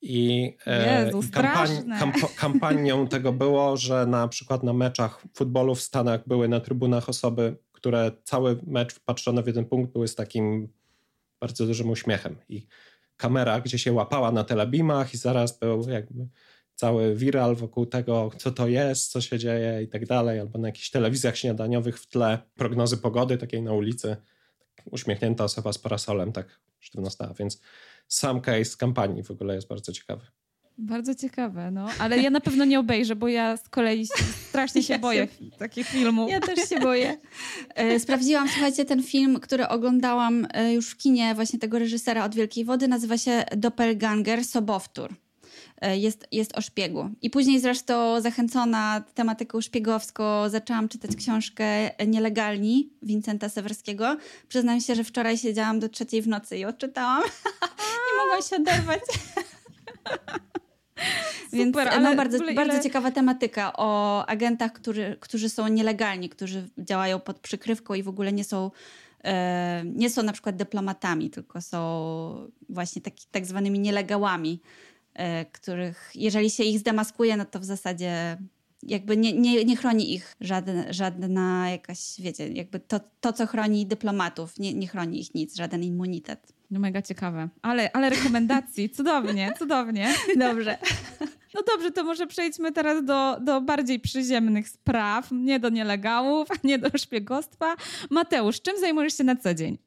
I 0.01 0.55
e, 0.65 1.05
Jezu, 1.05 1.21
kampanią 2.35 3.07
tego 3.07 3.33
było, 3.33 3.77
że 3.77 4.05
na 4.05 4.27
przykład 4.27 4.63
na 4.63 4.73
meczach 4.73 5.23
futbolu 5.33 5.75
w 5.75 5.81
Stanach 5.81 6.27
były 6.27 6.47
na 6.47 6.59
trybunach 6.59 7.09
osoby 7.09 7.55
które 7.81 8.11
cały 8.23 8.59
mecz 8.67 8.93
wpatrzone 8.93 9.43
w 9.43 9.47
jeden 9.47 9.65
punkt 9.65 9.93
były 9.93 10.07
z 10.07 10.15
takim 10.15 10.69
bardzo 11.39 11.65
dużym 11.65 11.89
uśmiechem. 11.89 12.35
I 12.49 12.67
kamera, 13.17 13.61
gdzie 13.61 13.79
się 13.79 13.93
łapała 13.93 14.31
na 14.31 14.43
telebimach 14.43 15.13
i 15.13 15.17
zaraz 15.17 15.59
był 15.59 15.89
jakby 15.89 16.27
cały 16.75 17.15
viral 17.15 17.55
wokół 17.55 17.85
tego, 17.85 18.31
co 18.37 18.51
to 18.51 18.67
jest, 18.67 19.11
co 19.11 19.21
się 19.21 19.39
dzieje 19.39 19.83
i 19.83 19.87
tak 19.87 20.05
dalej, 20.05 20.39
albo 20.39 20.59
na 20.59 20.67
jakichś 20.67 20.89
telewizjach 20.89 21.37
śniadaniowych 21.37 21.99
w 21.99 22.07
tle 22.07 22.39
prognozy 22.55 22.97
pogody 22.97 23.37
takiej 23.37 23.61
na 23.61 23.73
ulicy, 23.73 24.17
uśmiechnięta 24.85 25.43
osoba 25.43 25.73
z 25.73 25.77
parasolem 25.77 26.31
tak 26.31 26.59
sztywno 26.79 27.09
stała, 27.09 27.33
więc 27.33 27.61
sam 28.07 28.41
case 28.41 28.77
kampanii 28.77 29.23
w 29.23 29.31
ogóle 29.31 29.55
jest 29.55 29.67
bardzo 29.67 29.91
ciekawy. 29.91 30.25
Bardzo 30.77 31.15
ciekawe, 31.15 31.71
no. 31.71 31.87
Ale 31.99 32.19
ja 32.19 32.29
na 32.29 32.41
pewno 32.41 32.65
nie 32.65 32.79
obejrzę, 32.79 33.15
bo 33.15 33.27
ja 33.27 33.57
z 33.57 33.69
kolei 33.69 34.07
strasznie 34.49 34.83
się 34.83 34.93
ja 34.93 34.99
boję 34.99 35.27
się... 35.27 35.57
takich 35.57 35.87
filmów. 35.87 36.31
Ja 36.31 36.39
też 36.39 36.69
się 36.69 36.79
boję. 36.79 37.17
E, 37.75 37.99
sprawdziłam, 37.99 38.49
słuchajcie, 38.49 38.85
ten 38.85 39.03
film, 39.03 39.39
który 39.39 39.67
oglądałam 39.67 40.47
e, 40.53 40.73
już 40.73 40.89
w 40.89 40.97
kinie 40.97 41.35
właśnie 41.35 41.59
tego 41.59 41.79
reżysera 41.79 42.25
od 42.25 42.35
Wielkiej 42.35 42.65
Wody, 42.65 42.87
nazywa 42.87 43.17
się 43.17 43.43
Doppelganger 43.57 44.45
Sobowtór. 44.45 45.15
E, 45.81 45.97
jest, 45.97 46.27
jest 46.31 46.57
o 46.57 46.61
szpiegu. 46.61 47.09
I 47.21 47.29
później 47.29 47.59
zresztą 47.59 48.21
zachęcona 48.21 49.03
tematyką 49.13 49.61
szpiegowską 49.61 50.49
zaczęłam 50.49 50.89
czytać 50.89 51.15
książkę 51.15 51.65
Nielegalni 52.07 52.89
Wincenta 53.01 53.49
Sewerskiego. 53.49 54.17
Przyznam 54.47 54.81
się, 54.81 54.95
że 54.95 55.03
wczoraj 55.03 55.37
siedziałam 55.37 55.79
do 55.79 55.89
trzeciej 55.89 56.21
w 56.21 56.27
nocy 56.27 56.57
i 56.57 56.65
odczytałam. 56.65 57.23
Nie 58.31 58.37
mogłam 58.37 58.49
się 58.49 58.55
oderwać. 58.55 59.01
Więc 61.53 61.75
Super, 61.75 62.01
no, 62.01 62.15
bardzo, 62.15 62.37
bardzo 62.55 62.73
ile... 62.73 62.83
ciekawa 62.83 63.11
tematyka 63.11 63.73
o 63.77 64.25
agentach, 64.25 64.73
którzy, 64.73 65.17
którzy 65.19 65.49
są 65.49 65.67
nielegalni, 65.67 66.29
którzy 66.29 66.69
działają 66.77 67.19
pod 67.19 67.39
przykrywką 67.39 67.93
i 67.93 68.03
w 68.03 68.07
ogóle 68.07 68.33
nie 68.33 68.43
są, 68.43 68.71
e, 69.23 69.83
nie 69.85 70.09
są 70.09 70.23
na 70.23 70.33
przykład 70.33 70.55
dyplomatami, 70.55 71.29
tylko 71.29 71.61
są 71.61 72.51
właśnie 72.69 73.01
taki, 73.01 73.25
tak 73.31 73.45
zwanymi 73.45 73.79
nielegałami, 73.79 74.61
e, 75.13 75.45
których 75.45 76.11
jeżeli 76.15 76.49
się 76.49 76.63
ich 76.63 76.79
zdemaskuje, 76.79 77.37
no 77.37 77.45
to 77.45 77.59
w 77.59 77.65
zasadzie 77.65 78.37
jakby 78.83 79.17
nie, 79.17 79.33
nie, 79.33 79.65
nie 79.65 79.75
chroni 79.75 80.13
ich 80.13 80.35
żaden, 80.41 80.93
żadna 80.93 81.69
jakaś, 81.69 81.99
wiecie, 82.19 82.47
jakby 82.47 82.79
to, 82.79 82.99
to 83.21 83.33
co 83.33 83.47
chroni 83.47 83.85
dyplomatów, 83.85 84.59
nie, 84.59 84.73
nie 84.73 84.87
chroni 84.87 85.21
ich 85.21 85.33
nic, 85.35 85.55
żaden 85.55 85.83
immunitet. 85.83 86.53
No 86.71 86.79
mega 86.79 87.01
ciekawe. 87.01 87.49
Ale, 87.61 87.91
ale 87.91 88.09
rekomendacji, 88.09 88.89
cudownie, 88.89 89.53
cudownie. 89.59 90.13
Dobrze. 90.37 90.77
No 91.53 91.61
dobrze, 91.67 91.91
to 91.91 92.03
może 92.03 92.27
przejdźmy 92.27 92.71
teraz 92.71 93.05
do, 93.05 93.39
do 93.39 93.61
bardziej 93.61 93.99
przyziemnych 93.99 94.69
spraw, 94.69 95.29
nie 95.31 95.59
do 95.59 95.69
nielegałów, 95.69 96.47
nie 96.63 96.79
do 96.79 96.97
szpiegostwa. 96.97 97.75
Mateusz, 98.09 98.61
czym 98.61 98.79
zajmujesz 98.79 99.17
się 99.17 99.23
na 99.23 99.35
co 99.35 99.53
dzień? 99.53 99.77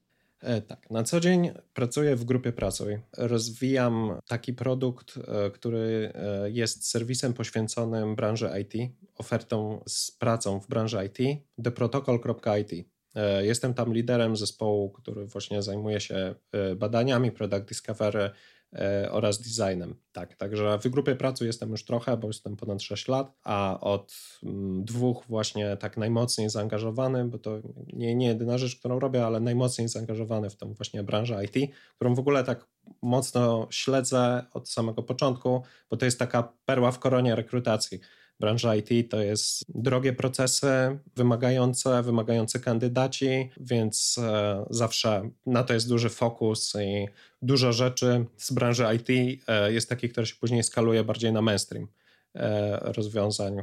E, 0.41 0.61
tak, 0.61 0.91
na 0.91 1.03
co 1.03 1.21
dzień 1.21 1.50
pracuję 1.75 2.17
w 2.17 2.25
grupie 2.25 2.53
Pracuj. 2.53 2.99
Rozwijam 3.17 4.19
taki 4.29 4.53
produkt, 4.53 5.14
e, 5.17 5.50
który 5.50 6.12
e, 6.14 6.50
jest 6.50 6.88
serwisem 6.88 7.35
poświęconym 7.35 8.17
branży 8.17 8.50
IT, 8.62 8.93
ofertą 9.14 9.83
z 9.87 10.11
pracą 10.11 10.61
w 10.61 10.69
branży 10.69 10.99
IT, 11.07 11.41
theprotocol.it. 11.64 12.93
Jestem 13.40 13.75
tam 13.75 13.94
liderem 13.94 14.37
zespołu, 14.37 14.90
który 14.90 15.26
właśnie 15.26 15.62
zajmuje 15.62 16.00
się 16.00 16.35
badaniami, 16.76 17.33
product 17.33 17.68
discovery, 17.68 18.30
E, 18.75 19.12
oraz 19.12 19.38
designem. 19.38 19.94
Tak, 20.12 20.37
także 20.37 20.78
w 20.78 20.88
grupie 20.88 21.16
pracy 21.16 21.47
jestem 21.47 21.71
już 21.71 21.85
trochę, 21.85 22.16
bo 22.16 22.26
jestem 22.26 22.56
ponad 22.56 22.83
6 22.83 23.09
lat, 23.09 23.33
a 23.44 23.78
od 23.80 24.16
mm, 24.42 24.85
dwóch 24.85 25.25
właśnie 25.28 25.76
tak 25.76 25.97
najmocniej 25.97 26.50
zaangażowany, 26.50 27.25
bo 27.25 27.38
to 27.38 27.59
nie, 27.92 28.14
nie 28.14 28.26
jedyna 28.26 28.59
rzecz, 28.59 28.76
którą 28.76 28.99
robię, 28.99 29.26
ale 29.26 29.40
najmocniej 29.40 29.88
zaangażowany 29.88 30.50
w 30.50 30.56
tą 30.56 30.75
właśnie 30.75 31.02
branżę 31.02 31.44
IT, 31.44 31.73
którą 31.97 32.14
w 32.14 32.18
ogóle 32.18 32.44
tak 32.44 32.66
mocno 33.02 33.66
śledzę 33.71 34.44
od 34.52 34.68
samego 34.68 35.02
początku, 35.02 35.62
bo 35.90 35.97
to 35.97 36.04
jest 36.04 36.18
taka 36.18 36.52
perła 36.64 36.90
w 36.90 36.99
koronie 36.99 37.37
rekrutacji 37.37 38.00
Branża 38.41 38.76
IT 38.76 39.11
to 39.11 39.23
jest 39.23 39.64
drogie 39.69 40.12
procesy, 40.12 40.99
wymagające, 41.17 42.03
wymagający 42.03 42.61
kandydaci, 42.61 43.50
więc 43.61 44.19
e, 44.19 44.64
zawsze 44.71 45.31
na 45.47 45.64
to 45.64 45.75
jest 45.75 45.88
duży 45.88 46.09
fokus 46.09 46.73
i 46.75 47.09
dużo 47.43 47.73
rzeczy 47.73 48.25
z 48.37 48.53
branży 48.53 48.85
IT 48.97 49.41
e, 49.49 49.73
jest 49.73 49.88
takich, 49.88 50.12
które 50.12 50.26
się 50.26 50.35
później 50.41 50.62
skaluje 50.62 51.05
bardziej 51.05 51.33
na 51.33 51.43
mainstream 51.43 51.88
e, 52.35 52.79
rozwiązań, 52.93 53.57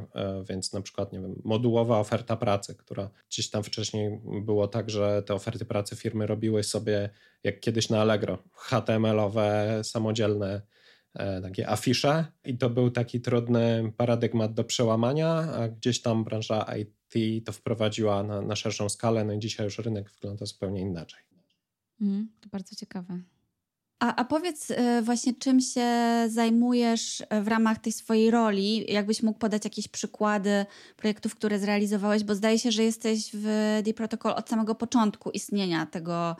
więc 0.48 0.72
na 0.72 0.80
przykład, 0.80 1.12
nie 1.12 1.20
wiem, 1.20 1.42
modułowa 1.44 1.98
oferta 1.98 2.36
pracy, 2.36 2.74
która 2.74 3.10
gdzieś 3.28 3.50
tam 3.50 3.62
wcześniej 3.62 4.20
było 4.24 4.68
tak, 4.68 4.90
że 4.90 5.22
te 5.22 5.34
oferty 5.34 5.64
pracy 5.64 5.96
firmy 5.96 6.26
robiły 6.26 6.62
sobie, 6.62 7.10
jak 7.44 7.60
kiedyś 7.60 7.88
na 7.88 8.00
Allegro, 8.00 8.38
HTML-owe, 8.52 9.80
samodzielne 9.84 10.62
takie 11.42 11.68
afisze 11.68 12.26
i 12.44 12.58
to 12.58 12.70
był 12.70 12.90
taki 12.90 13.20
trudny 13.20 13.92
paradygmat 13.96 14.54
do 14.54 14.64
przełamania, 14.64 15.28
a 15.28 15.68
gdzieś 15.68 16.02
tam 16.02 16.24
branża 16.24 16.66
IT 16.78 17.44
to 17.46 17.52
wprowadziła 17.52 18.22
na, 18.22 18.42
na 18.42 18.56
szerszą 18.56 18.88
skalę, 18.88 19.24
no 19.24 19.32
i 19.32 19.38
dzisiaj 19.38 19.66
już 19.66 19.78
rynek 19.78 20.10
wygląda 20.10 20.46
zupełnie 20.46 20.80
inaczej. 20.80 21.20
Mm, 22.00 22.28
to 22.40 22.48
bardzo 22.48 22.76
ciekawe. 22.76 23.18
A, 24.02 24.16
a 24.16 24.24
powiedz 24.24 24.70
e, 24.70 25.02
właśnie, 25.02 25.34
czym 25.34 25.60
się 25.60 25.86
zajmujesz 26.28 27.22
w 27.42 27.48
ramach 27.48 27.78
tej 27.78 27.92
swojej 27.92 28.30
roli? 28.30 28.92
Jakbyś 28.92 29.22
mógł 29.22 29.38
podać 29.38 29.64
jakieś 29.64 29.88
przykłady 29.88 30.66
projektów, 30.96 31.34
które 31.34 31.58
zrealizowałeś, 31.58 32.24
bo 32.24 32.34
zdaje 32.34 32.58
się, 32.58 32.72
że 32.72 32.82
jesteś 32.82 33.30
w 33.34 33.46
The 33.84 33.94
Protocol 33.94 34.32
od 34.32 34.48
samego 34.48 34.74
początku 34.74 35.30
istnienia 35.30 35.86
tego 35.86 36.36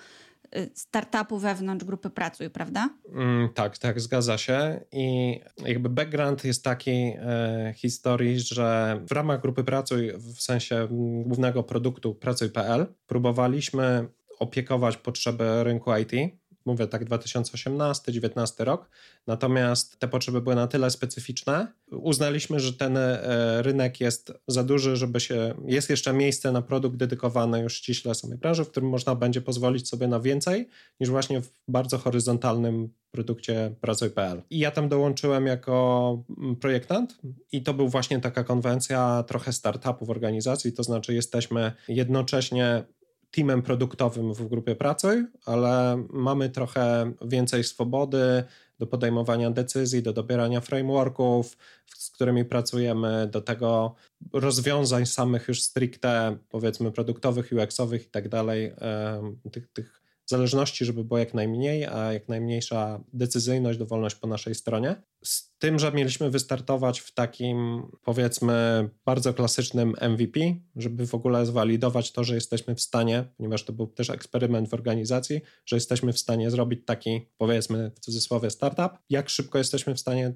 startupu 0.75 1.38
wewnątrz 1.38 1.85
grupy 1.85 2.11
Pracuj, 2.11 2.50
prawda? 2.50 2.88
Mm, 3.09 3.49
tak, 3.54 3.78
tak, 3.78 4.00
zgadza 4.00 4.38
się. 4.38 4.80
I 4.92 5.40
jakby 5.59 5.88
background 5.88 6.44
jest 6.44 6.64
taki 6.64 6.90
e, 6.90 7.75
historii, 7.76 8.40
że 8.40 9.00
w 9.09 9.12
ramach 9.12 9.40
grupy 9.40 9.64
Pracuj, 9.64 10.12
w 10.16 10.42
sensie 10.42 10.88
głównego 11.25 11.62
produktu 11.62 12.14
Pracuj.pl, 12.14 12.87
próbowaliśmy 13.06 14.09
opiekować 14.38 14.97
potrzeby 14.97 15.64
rynku 15.64 15.90
IT 15.97 16.41
mówię 16.66 16.87
tak 16.87 17.04
2018-2019 17.04 18.64
rok. 18.64 18.90
Natomiast 19.26 19.99
te 19.99 20.09
potrzeby 20.09 20.40
były 20.40 20.54
na 20.54 20.66
tyle 20.66 20.90
specyficzne, 20.90 21.73
uznaliśmy, 21.90 22.61
że 22.61 22.73
ten 22.73 22.97
e, 22.97 23.62
rynek 23.62 24.00
jest 24.00 24.33
za 24.49 24.64
duży, 24.64 24.97
żeby 24.97 25.21
się. 25.21 25.54
Jest 25.66 25.90
jeszcze 25.90 26.12
miejsce 26.12 26.52
na 26.52 26.62
produkt 26.62 26.97
dedykowany 26.97 27.61
już 27.61 27.75
ściśle 27.75 28.14
samej 28.14 28.38
branży, 28.38 28.64
w 28.64 28.71
którym 28.71 28.88
można 28.88 29.14
będzie 29.14 29.40
pozwolić 29.40 29.88
sobie 29.88 30.09
na 30.09 30.21
więcej 30.21 30.69
niż 31.00 31.11
właśnie 31.11 31.40
w 31.40 31.50
bardzo 31.69 31.99
horyzontalnym 31.99 32.88
produkcie 33.11 33.75
Pracuj.pl. 33.81 34.42
I 34.50 34.59
ja 34.59 34.71
tam 34.71 34.88
dołączyłem 34.88 35.47
jako 35.47 36.25
mm, 36.38 36.57
projektant 36.57 37.19
i 37.52 37.62
to 37.62 37.75
był 37.75 37.88
właśnie 37.88 38.21
taka 38.21 38.45
konwencja 38.45 39.25
trochę 39.26 39.52
startupu 39.52 40.07
w 40.07 40.11
organizacji, 40.11 40.73
to 40.73 40.83
znaczy 40.83 41.14
jesteśmy 41.14 41.73
jednocześnie 41.88 42.85
teamem 43.33 43.62
produktowym 43.62 44.35
w 44.35 44.49
grupie 44.49 44.75
pracy, 44.75 45.27
ale 45.45 46.05
mamy 46.11 46.51
trochę 46.51 47.12
więcej 47.23 47.65
swobody 47.65 48.45
do 48.79 48.87
podejmowania 48.87 49.51
decyzji, 49.51 50.03
do 50.03 50.12
dobierania 50.12 50.61
frameworków, 50.61 51.57
z 51.97 52.11
którymi 52.11 52.45
pracujemy, 52.45 53.29
do 53.33 53.41
tego 53.41 53.95
rozwiązań 54.33 55.07
samych 55.07 55.49
już 55.49 55.62
stricte, 55.62 56.37
powiedzmy, 56.49 56.93
produktowych, 56.93 57.51
UX-owych 57.53 58.07
i 58.07 58.11
tak 58.11 58.29
dalej, 58.29 58.73
tych, 59.53 59.73
tych 59.73 60.03
zależności, 60.27 60.85
żeby 60.85 61.05
było 61.05 61.19
jak 61.19 61.35
najmniej, 61.35 61.87
a 61.87 62.12
jak 62.12 62.29
najmniejsza 62.29 63.01
decyzyjność, 63.12 63.79
dowolność 63.79 64.17
po 64.17 64.27
naszej 64.27 64.55
stronie. 64.55 64.97
Z 65.25 65.51
tym, 65.62 65.78
że 65.78 65.92
mieliśmy 65.92 66.31
wystartować 66.31 67.00
w 67.00 67.14
takim, 67.14 67.83
powiedzmy, 68.04 68.88
bardzo 69.04 69.35
klasycznym 69.35 69.95
MVP, 70.00 70.40
żeby 70.76 71.07
w 71.07 71.14
ogóle 71.14 71.47
zwalidować 71.47 72.12
to, 72.12 72.25
że 72.25 72.35
jesteśmy 72.35 72.75
w 72.75 72.81
stanie, 72.81 73.25
ponieważ 73.37 73.64
to 73.64 73.73
był 73.73 73.87
też 73.87 74.11
eksperyment 74.11 74.69
w 74.69 74.75
organizacji, 74.75 75.40
że 75.66 75.76
jesteśmy 75.76 76.12
w 76.12 76.19
stanie 76.19 76.50
zrobić 76.50 76.81
taki, 76.87 77.28
powiedzmy, 77.38 77.90
w 77.95 78.00
cudzysłowie, 78.00 78.50
startup. 78.50 78.99
Jak 79.11 79.28
szybko 79.28 79.59
jesteśmy 79.59 79.95
w 79.95 80.00
stanie 80.00 80.35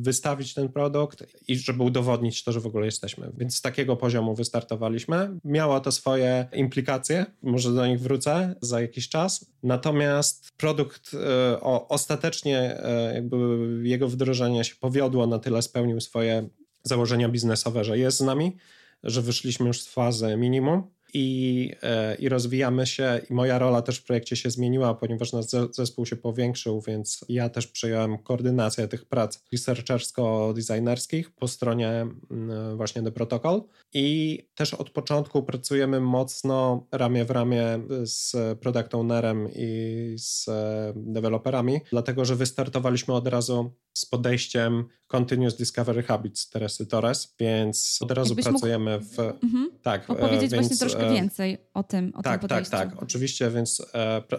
wystawić 0.00 0.54
ten 0.54 0.68
produkt 0.68 1.24
i 1.48 1.58
żeby 1.58 1.82
udowodnić 1.82 2.44
to, 2.44 2.52
że 2.52 2.60
w 2.60 2.66
ogóle 2.66 2.86
jesteśmy. 2.86 3.32
Więc 3.38 3.56
z 3.56 3.60
takiego 3.60 3.96
poziomu 3.96 4.34
wystartowaliśmy. 4.34 5.38
Miało 5.44 5.80
to 5.80 5.92
swoje 5.92 6.48
implikacje, 6.52 7.26
może 7.42 7.72
do 7.72 7.86
nich 7.86 8.00
wrócę 8.00 8.54
za 8.60 8.80
jakiś 8.80 9.08
czas. 9.08 9.52
Natomiast 9.62 10.48
produkt 10.56 11.14
e, 11.14 11.60
o, 11.60 11.88
ostatecznie, 11.88 12.58
e, 12.58 13.14
jakby 13.14 13.36
jego 13.82 14.08
wdrożenie 14.08 14.49
się 14.62 14.74
powiodło, 14.80 15.26
na 15.26 15.38
tyle 15.38 15.62
spełnił 15.62 16.00
swoje 16.00 16.48
założenia 16.82 17.28
biznesowe, 17.28 17.84
że 17.84 17.98
jest 17.98 18.16
z 18.16 18.20
nami, 18.20 18.56
że 19.02 19.22
wyszliśmy 19.22 19.66
już 19.66 19.80
z 19.80 19.88
fazy 19.88 20.36
minimum 20.36 20.82
i, 21.14 21.72
e, 21.82 22.14
i 22.14 22.28
rozwijamy 22.28 22.86
się. 22.86 23.20
I 23.30 23.34
moja 23.34 23.58
rola 23.58 23.82
też 23.82 23.98
w 23.98 24.04
projekcie 24.04 24.36
się 24.36 24.50
zmieniła, 24.50 24.94
ponieważ 24.94 25.32
nasz 25.32 25.44
zespół 25.72 26.06
się 26.06 26.16
powiększył, 26.16 26.80
więc 26.80 27.24
ja 27.28 27.48
też 27.48 27.66
przejąłem 27.66 28.18
koordynację 28.18 28.88
tych 28.88 29.04
prac 29.04 29.38
researchersko-designerskich 29.52 31.30
po 31.30 31.48
stronie 31.48 32.06
mm, 32.30 32.76
właśnie 32.76 33.02
The 33.02 33.12
Protocol. 33.12 33.62
I 33.92 34.38
też 34.54 34.74
od 34.74 34.90
początku 34.90 35.42
pracujemy 35.42 36.00
mocno 36.00 36.86
ramię 36.92 37.24
w 37.24 37.30
ramię 37.30 37.80
z 38.02 38.36
product 38.58 38.94
ownerem 38.94 39.48
i 39.54 40.14
z 40.18 40.48
e, 40.48 40.92
deweloperami, 40.96 41.80
dlatego 41.90 42.24
że 42.24 42.36
wystartowaliśmy 42.36 43.14
od 43.14 43.28
razu 43.28 43.72
z 43.94 44.06
podejściem 44.06 44.84
Continuous 45.06 45.56
Discovery 45.56 46.02
Habits 46.02 46.50
Teresy 46.50 46.86
Torres, 46.86 47.34
więc 47.40 47.98
od 48.00 48.10
razu 48.10 48.30
Jakbyś 48.30 48.44
pracujemy 48.44 48.98
mógł... 48.98 49.10
w... 49.14 49.18
Mhm. 49.18 49.70
Tak. 49.82 50.10
Opowiedzieć 50.10 50.52
więc, 50.52 50.68
właśnie 50.68 50.76
troszkę 50.88 51.12
więcej 51.12 51.58
o 51.74 51.82
tym, 51.82 52.12
o 52.14 52.22
tak, 52.22 52.40
tym 52.40 52.48
podejściu. 52.48 52.70
Tak, 52.70 52.90
tak, 52.90 53.02
oczywiście, 53.02 53.50
więc 53.50 53.82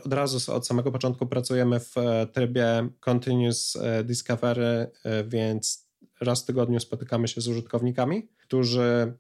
od 0.06 0.14
razu 0.14 0.54
od 0.54 0.68
samego 0.68 0.92
początku 0.92 1.28
pracujemy 1.28 1.80
w 1.80 1.96
trybie 2.34 2.90
Continuous 3.00 3.78
Discovery, 4.04 4.92
więc 5.26 5.92
raz 6.22 6.44
w 6.44 6.46
tygodniu 6.46 6.80
spotykamy 6.80 7.28
się 7.28 7.42
z 7.42 7.48
użytkownikami, 7.48 8.30
którzy 8.38 9.14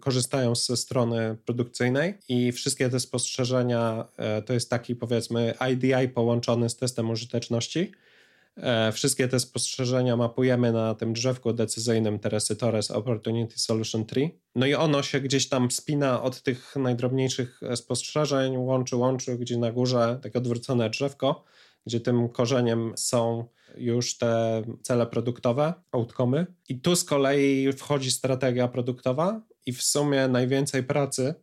korzystają 0.00 0.54
ze 0.54 0.76
strony 0.76 1.36
produkcyjnej 1.44 2.18
i 2.28 2.52
wszystkie 2.52 2.88
te 2.88 3.00
spostrzeżenia 3.00 4.08
e, 4.16 4.42
to 4.42 4.52
jest 4.52 4.70
taki 4.70 4.96
powiedzmy 4.96 5.54
IDI 5.72 6.08
połączony 6.14 6.70
z 6.70 6.76
testem 6.76 7.10
użyteczności. 7.10 7.92
E, 8.62 8.92
wszystkie 8.92 9.28
te 9.28 9.40
spostrzeżenia 9.40 10.16
mapujemy 10.16 10.72
na 10.72 10.94
tym 10.94 11.12
drzewku 11.12 11.52
decyzyjnym 11.52 12.18
Teresy 12.18 12.56
Torres 12.56 12.90
Opportunity 12.90 13.58
Solution 13.58 14.06
Tree. 14.06 14.40
No 14.54 14.66
i 14.66 14.74
ono 14.74 15.02
się 15.02 15.20
gdzieś 15.20 15.48
tam 15.48 15.70
spina 15.70 16.22
od 16.22 16.42
tych 16.42 16.76
najdrobniejszych 16.76 17.60
e, 17.62 17.76
spostrzeżeń, 17.76 18.56
łączy, 18.56 18.96
łączy, 18.96 19.38
gdzie 19.38 19.58
na 19.58 19.72
górze 19.72 20.18
takie 20.22 20.38
odwrócone 20.38 20.90
drzewko, 20.90 21.44
gdzie 21.86 22.00
tym 22.00 22.28
korzeniem 22.28 22.92
są 22.96 23.44
już 23.76 24.18
te 24.18 24.62
cele 24.82 25.06
produktowe, 25.06 25.74
outcomy. 25.92 26.46
I 26.68 26.80
tu 26.80 26.96
z 26.96 27.04
kolei 27.04 27.72
wchodzi 27.72 28.10
strategia 28.10 28.68
produktowa 28.68 29.42
i 29.66 29.72
w 29.72 29.82
sumie 29.82 30.28
najwięcej 30.28 30.82
pracy 30.82 31.34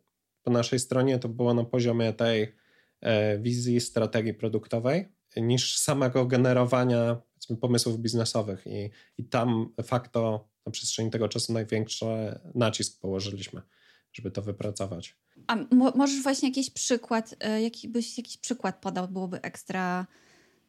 po 0.42 0.50
naszej 0.50 0.78
stronie 0.78 1.18
to 1.18 1.28
było 1.28 1.54
na 1.54 1.64
poziomie 1.64 2.12
tej 2.12 2.54
e, 3.00 3.38
wizji, 3.38 3.80
strategii 3.80 4.34
produktowej, 4.34 5.08
niż 5.36 5.78
samego 5.78 6.26
generowania 6.26 7.16
pomysłów 7.60 7.98
biznesowych. 7.98 8.66
I, 8.66 8.90
I 9.18 9.24
tam 9.24 9.74
facto 9.84 10.48
na 10.66 10.72
przestrzeni 10.72 11.10
tego 11.10 11.28
czasu 11.28 11.52
największy 11.52 12.06
nacisk 12.54 13.00
położyliśmy, 13.00 13.62
żeby 14.12 14.30
to 14.30 14.42
wypracować. 14.42 15.16
A 15.46 15.56
możesz 15.94 16.22
właśnie 16.22 16.48
jakiś 16.48 16.70
przykład, 16.70 17.34
e, 17.40 17.62
jaki 17.62 17.88
byś 17.88 18.18
jakiś 18.18 18.38
przykład 18.38 18.80
podał, 18.80 19.08
byłoby 19.08 19.42
ekstra 19.42 20.06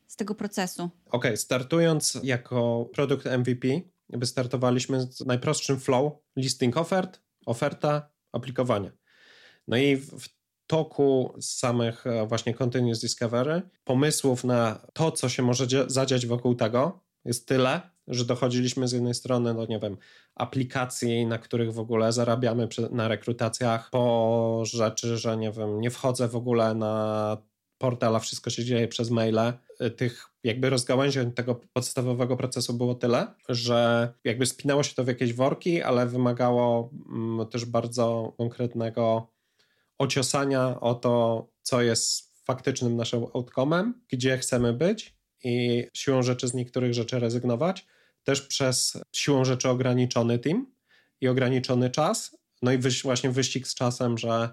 z 0.07 0.15
tego 0.15 0.35
procesu? 0.35 0.83
Okej, 0.83 0.91
okay, 1.11 1.37
startując 1.37 2.19
jako 2.23 2.89
produkt 2.93 3.25
MVP, 3.25 3.67
wystartowaliśmy 4.09 5.01
z 5.01 5.25
najprostszym 5.25 5.79
flow, 5.79 6.13
listing 6.37 6.77
ofert, 6.77 7.21
oferta, 7.45 8.09
aplikowanie. 8.31 8.91
No 9.67 9.77
i 9.77 9.97
w 9.97 10.36
toku 10.67 11.33
samych 11.39 12.07
e, 12.07 12.27
właśnie 12.27 12.53
Continuous 12.53 12.99
Discovery 12.99 13.61
pomysłów 13.83 14.43
na 14.43 14.87
to, 14.93 15.11
co 15.11 15.29
się 15.29 15.43
może 15.43 15.65
zadziać 15.87 16.25
wokół 16.25 16.55
tego 16.55 17.07
jest 17.27 17.47
tyle, 17.47 17.81
że 18.07 18.25
dochodziliśmy 18.25 18.87
z 18.87 18.91
jednej 18.91 19.13
strony, 19.13 19.53
no 19.53 19.65
nie 19.65 19.79
wiem, 19.79 19.97
aplikacji, 20.35 21.25
na 21.25 21.37
których 21.37 21.73
w 21.73 21.79
ogóle 21.79 22.13
zarabiamy 22.13 22.67
na 22.91 23.07
rekrutacjach, 23.07 23.89
po 23.89 24.63
rzeczy, 24.65 25.17
że 25.17 25.37
nie 25.37 25.51
wiem, 25.51 25.81
nie 25.81 25.89
wchodzę 25.89 26.27
w 26.27 26.35
ogóle 26.35 26.75
na 26.75 27.37
portal, 27.77 28.15
a 28.15 28.19
wszystko 28.19 28.49
się 28.49 28.65
dzieje 28.65 28.87
przez 28.87 29.11
maile. 29.11 29.53
Y, 29.81 29.91
tych 29.91 30.25
jakby 30.43 30.69
rozgałęzień 30.69 31.31
tego 31.31 31.55
podstawowego 31.73 32.37
procesu 32.37 32.73
było 32.73 32.95
tyle, 32.95 33.27
że 33.49 34.13
jakby 34.23 34.45
spinało 34.45 34.83
się 34.83 34.95
to 34.95 35.03
w 35.03 35.07
jakieś 35.07 35.33
worki, 35.33 35.81
ale 35.81 36.07
wymagało 36.07 36.89
mm, 37.09 37.47
też 37.47 37.65
bardzo 37.65 38.33
konkretnego 38.37 39.27
ociosania 39.97 40.79
o 40.79 40.95
to, 40.95 41.47
co 41.61 41.81
jest 41.81 42.27
faktycznym 42.45 42.95
naszym 42.95 43.23
outcomem, 43.33 44.01
gdzie 44.09 44.37
chcemy 44.37 44.73
być 44.73 45.15
i 45.43 45.87
siłą 45.93 46.23
rzeczy 46.23 46.47
z 46.47 46.53
niektórych 46.53 46.93
rzeczy 46.93 47.19
rezygnować, 47.19 47.85
też 48.23 48.41
przez 48.41 48.97
siłą 49.13 49.45
rzeczy 49.45 49.69
ograniczony 49.69 50.39
team 50.39 50.65
i 51.21 51.27
ograniczony 51.27 51.89
czas, 51.89 52.37
no 52.61 52.71
i 52.71 52.77
właśnie 53.03 53.29
wyścig 53.29 53.67
z 53.67 53.75
czasem, 53.75 54.17
że 54.17 54.49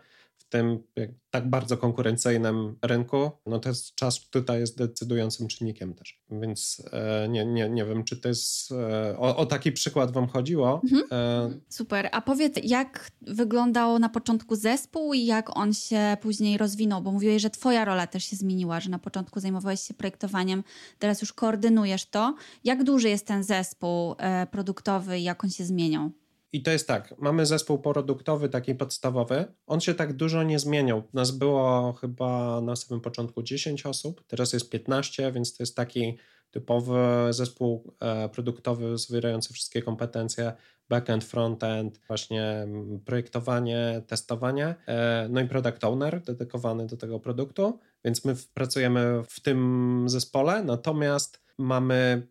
tym 0.55 0.83
tak 1.31 1.51
bardzo 1.51 1.77
konkurencyjnym 1.77 2.77
rynku, 2.83 3.31
no 3.47 3.59
to 3.59 3.69
jest 3.69 3.95
czas 3.95 4.29
tutaj 4.31 4.61
jest 4.61 4.79
decydującym 4.79 5.49
czynnikiem 5.49 5.95
też. 5.95 6.21
Więc 6.31 6.83
e, 6.93 7.29
nie, 7.29 7.45
nie, 7.45 7.69
nie 7.69 7.85
wiem, 7.85 8.05
czy 8.05 8.17
to 8.17 8.29
jest 8.29 8.73
e, 8.73 9.19
o, 9.19 9.37
o, 9.37 9.47
taki 9.47 9.73
przykład 9.73 10.13
wam 10.13 10.29
chodziło. 10.29 10.81
Mhm. 10.85 11.05
E... 11.13 11.61
Super. 11.69 12.09
A 12.13 12.21
powiedz, 12.21 12.55
jak 12.63 13.11
wyglądał 13.23 13.99
na 13.99 14.09
początku 14.09 14.57
zespół 14.57 15.15
i 15.15 15.25
jak 15.25 15.57
on 15.57 15.73
się 15.73 16.17
później 16.21 16.59
rozwinął? 16.59 17.03
Bo 17.03 17.13
mówiłeś, 17.13 17.43
że 17.43 17.51
twoja 17.51 17.85
rola 17.85 18.07
też 18.07 18.25
się 18.25 18.37
zmieniła, 18.37 18.81
że 18.81 18.91
na 18.91 18.99
początku 18.99 19.41
zajmowałeś 19.41 19.81
się 19.81 19.95
projektowaniem, 19.95 20.65
teraz 20.99 21.21
już 21.21 21.33
koordynujesz 21.33 22.07
to. 22.07 22.35
Jak 22.65 22.85
duży 22.85 23.09
jest 23.09 23.27
ten 23.27 23.45
zespół 23.45 24.15
e, 24.19 24.47
produktowy 24.47 25.19
i 25.19 25.23
jak 25.23 25.45
on 25.45 25.51
się 25.51 25.65
zmieniał? 25.65 26.11
I 26.55 26.63
to 26.63 26.71
jest 26.71 26.89
tak, 26.89 27.15
mamy 27.19 27.47
zespół 27.47 27.79
produktowy, 27.79 28.49
taki 28.49 28.75
podstawowy. 28.75 29.45
On 29.67 29.81
się 29.81 29.95
tak 29.95 30.13
dużo 30.13 30.43
nie 30.43 30.59
zmieniał. 30.59 31.03
Nas 31.13 31.31
było 31.31 31.93
chyba 31.93 32.61
na 32.61 32.77
samym 32.77 33.01
początku 33.01 33.43
10 33.43 33.87
osób, 33.87 34.25
teraz 34.27 34.53
jest 34.53 34.71
15, 34.71 35.33
więc 35.33 35.57
to 35.57 35.63
jest 35.63 35.77
taki 35.77 36.19
typowy 36.51 36.99
zespół 37.31 37.95
e, 38.01 38.29
produktowy 38.29 38.99
zawierający 38.99 39.55
wszystkie 39.55 39.83
kompetencje 39.83 40.53
backend, 40.89 41.25
frontend, 41.25 42.01
właśnie 42.07 42.67
projektowanie, 43.05 44.03
testowanie, 44.07 44.75
e, 44.87 45.27
no 45.31 45.41
i 45.41 45.49
product 45.49 45.85
owner 45.85 46.23
dedykowany 46.23 46.87
do 46.87 46.97
tego 46.97 47.21
produktu, 47.21 47.79
więc 48.05 48.25
my 48.25 48.35
pracujemy 48.55 49.23
w 49.29 49.41
tym 49.41 50.05
zespole, 50.09 50.65
natomiast 50.65 51.43
mamy 51.59 52.27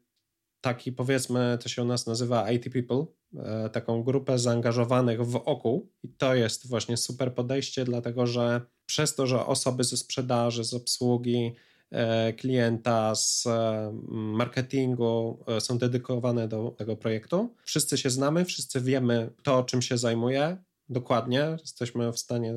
taki 0.63 0.91
powiedzmy, 0.91 1.57
to 1.61 1.69
się 1.69 1.81
u 1.81 1.85
nas 1.85 2.07
nazywa 2.07 2.51
IT 2.51 2.73
people, 2.73 3.05
E, 3.39 3.69
taką 3.69 4.03
grupę 4.03 4.39
zaangażowanych 4.39 5.25
w 5.25 5.35
oku 5.35 5.89
i 6.03 6.09
to 6.09 6.35
jest 6.35 6.67
właśnie 6.67 6.97
super 6.97 7.35
podejście, 7.35 7.85
dlatego 7.85 8.27
że 8.27 8.61
przez 8.85 9.15
to, 9.15 9.27
że 9.27 9.45
osoby 9.45 9.83
ze 9.83 9.97
sprzedaży, 9.97 10.63
z 10.63 10.73
obsługi 10.73 11.55
e, 11.91 12.33
klienta, 12.33 13.15
z 13.15 13.47
e, 13.47 13.91
marketingu 14.11 15.43
są 15.59 15.77
dedykowane 15.77 16.47
do 16.47 16.75
tego 16.77 16.95
projektu, 16.95 17.55
wszyscy 17.63 17.97
się 17.97 18.09
znamy, 18.09 18.45
wszyscy 18.45 18.81
wiemy 18.81 19.29
to, 19.43 19.63
czym 19.63 19.81
się 19.81 19.97
zajmuje. 19.97 20.57
Dokładnie, 20.89 21.57
jesteśmy 21.61 22.11
w 22.11 22.19
stanie 22.19 22.53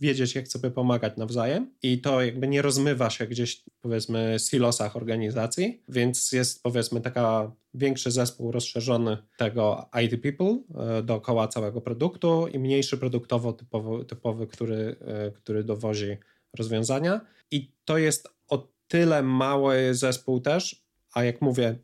wiedzieć, 0.00 0.34
jak 0.34 0.48
sobie 0.48 0.70
pomagać 0.70 1.16
nawzajem. 1.16 1.70
I 1.82 2.00
to 2.00 2.22
jakby 2.22 2.48
nie 2.48 2.62
rozmywa 2.62 3.10
się 3.10 3.26
gdzieś, 3.26 3.64
powiedzmy, 3.80 4.36
silosach 4.38 4.96
organizacji, 4.96 5.82
więc 5.88 6.32
jest, 6.32 6.62
powiedzmy, 6.62 7.00
taka 7.00 7.52
większy 7.74 8.10
zespół 8.10 8.52
rozszerzony 8.52 9.18
tego 9.38 9.88
IT 10.04 10.22
people 10.22 10.58
e, 10.98 11.02
dookoła 11.02 11.48
całego 11.48 11.80
produktu 11.80 12.46
i 12.48 12.58
mniejszy 12.58 12.98
produktowo 12.98 13.52
typowy, 13.52 14.04
typowy 14.04 14.46
który, 14.46 14.96
e, 15.00 15.30
który 15.30 15.64
dowozi 15.64 16.16
rozwiązania. 16.58 17.20
I 17.50 17.72
to 17.84 17.98
jest 17.98 18.28
o 18.48 18.68
tyle 18.88 19.22
mały 19.22 19.94
zespół 19.94 20.40
też, 20.40 20.86
a 21.12 21.24
jak 21.24 21.42
mówię, 21.42 21.78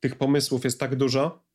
tych 0.00 0.16
pomysłów 0.16 0.64
jest 0.64 0.80
tak 0.80 0.96
dużo, 0.96 1.45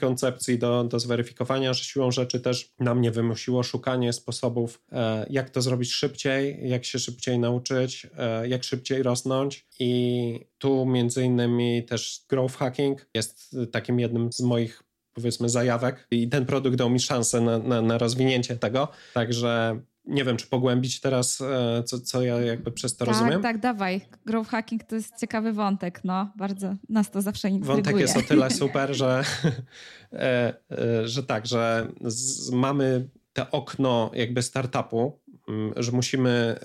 koncepcji 0.00 0.58
do, 0.58 0.84
do 0.84 1.00
zweryfikowania, 1.00 1.72
że 1.72 1.84
siłą 1.84 2.10
rzeczy 2.10 2.40
też 2.40 2.72
na 2.80 2.94
mnie 2.94 3.10
wymusiło 3.10 3.62
szukanie 3.62 4.12
sposobów, 4.12 4.82
e, 4.92 5.26
jak 5.30 5.50
to 5.50 5.62
zrobić 5.62 5.92
szybciej, 5.92 6.68
jak 6.68 6.84
się 6.84 6.98
szybciej 6.98 7.38
nauczyć, 7.38 8.06
e, 8.18 8.48
jak 8.48 8.64
szybciej 8.64 9.02
rosnąć. 9.02 9.66
I 9.78 10.40
tu 10.58 10.86
między 10.86 11.24
innymi 11.24 11.84
też 11.84 12.24
growth 12.28 12.56
hacking 12.56 13.06
jest 13.14 13.56
takim 13.72 14.00
jednym 14.00 14.32
z 14.32 14.40
moich 14.40 14.82
powiedzmy 15.12 15.48
zajawek 15.48 16.06
i 16.10 16.28
ten 16.28 16.46
produkt 16.46 16.76
dał 16.76 16.90
mi 16.90 17.00
szansę 17.00 17.40
na, 17.40 17.58
na, 17.58 17.82
na 17.82 17.98
rozwinięcie 17.98 18.56
tego, 18.56 18.88
także 19.14 19.80
nie 20.06 20.24
wiem, 20.24 20.36
czy 20.36 20.46
pogłębić 20.46 21.00
teraz, 21.00 21.40
e, 21.40 21.82
co, 21.82 22.00
co 22.00 22.22
ja 22.22 22.40
jakby 22.40 22.72
przez 22.72 22.96
to 22.96 23.04
tak, 23.04 23.14
rozumiem. 23.14 23.42
Tak, 23.42 23.58
dawaj. 23.58 24.00
Growth 24.26 24.50
hacking 24.50 24.84
to 24.84 24.94
jest 24.94 25.16
ciekawy 25.20 25.52
wątek, 25.52 26.00
no. 26.04 26.32
Bardzo 26.36 26.74
nas 26.88 27.10
to 27.10 27.22
zawsze 27.22 27.48
intryguje. 27.48 27.76
Wątek 27.76 28.00
jest 28.00 28.16
o 28.16 28.22
tyle 28.34 28.50
super, 28.50 28.94
że, 28.94 29.22
e, 30.12 30.54
e, 30.70 31.08
że 31.08 31.22
tak, 31.22 31.46
że 31.46 31.92
z, 32.04 32.50
mamy 32.50 33.08
te 33.32 33.50
okno 33.50 34.10
jakby 34.14 34.42
startupu, 34.42 35.20
mm, 35.48 35.72
że 35.76 35.92
musimy 35.92 36.58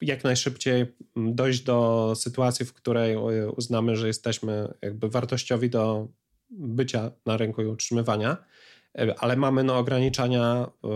jak 0.00 0.24
najszybciej 0.24 0.86
dojść 1.16 1.62
do 1.62 2.12
sytuacji, 2.16 2.66
w 2.66 2.72
której 2.72 3.16
uznamy, 3.56 3.96
że 3.96 4.06
jesteśmy 4.06 4.74
jakby 4.82 5.08
wartościowi 5.08 5.70
do 5.70 6.08
bycia 6.50 7.10
na 7.26 7.36
rynku 7.36 7.62
i 7.62 7.66
utrzymywania 7.66 8.36
ale 9.18 9.36
mamy 9.36 9.64
no, 9.64 9.78
ograniczenia 9.78 10.70
e, 10.84 10.88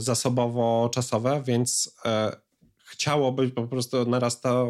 zasobowo-czasowe, 0.00 1.44
więc 1.44 1.96
e, 2.04 2.36
chciałoby 2.84 3.50
po 3.50 3.66
prostu 3.66 4.10
narasta 4.10 4.64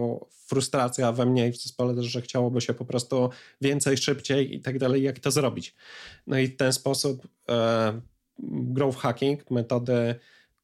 frustracja 0.46 1.12
we 1.12 1.26
mnie 1.26 1.48
i 1.48 1.52
w 1.52 1.56
zespole 1.56 1.94
też, 1.94 2.06
że 2.06 2.22
chciałoby 2.22 2.60
się 2.60 2.74
po 2.74 2.84
prostu 2.84 3.30
więcej, 3.60 3.96
szybciej 3.96 4.54
i 4.54 4.60
tak 4.60 4.78
dalej, 4.78 5.02
jak 5.02 5.18
to 5.18 5.30
zrobić. 5.30 5.74
No 6.26 6.38
i 6.38 6.46
w 6.46 6.56
ten 6.56 6.72
sposób 6.72 7.28
growth 8.38 8.98
hacking, 8.98 9.50
metody 9.50 10.14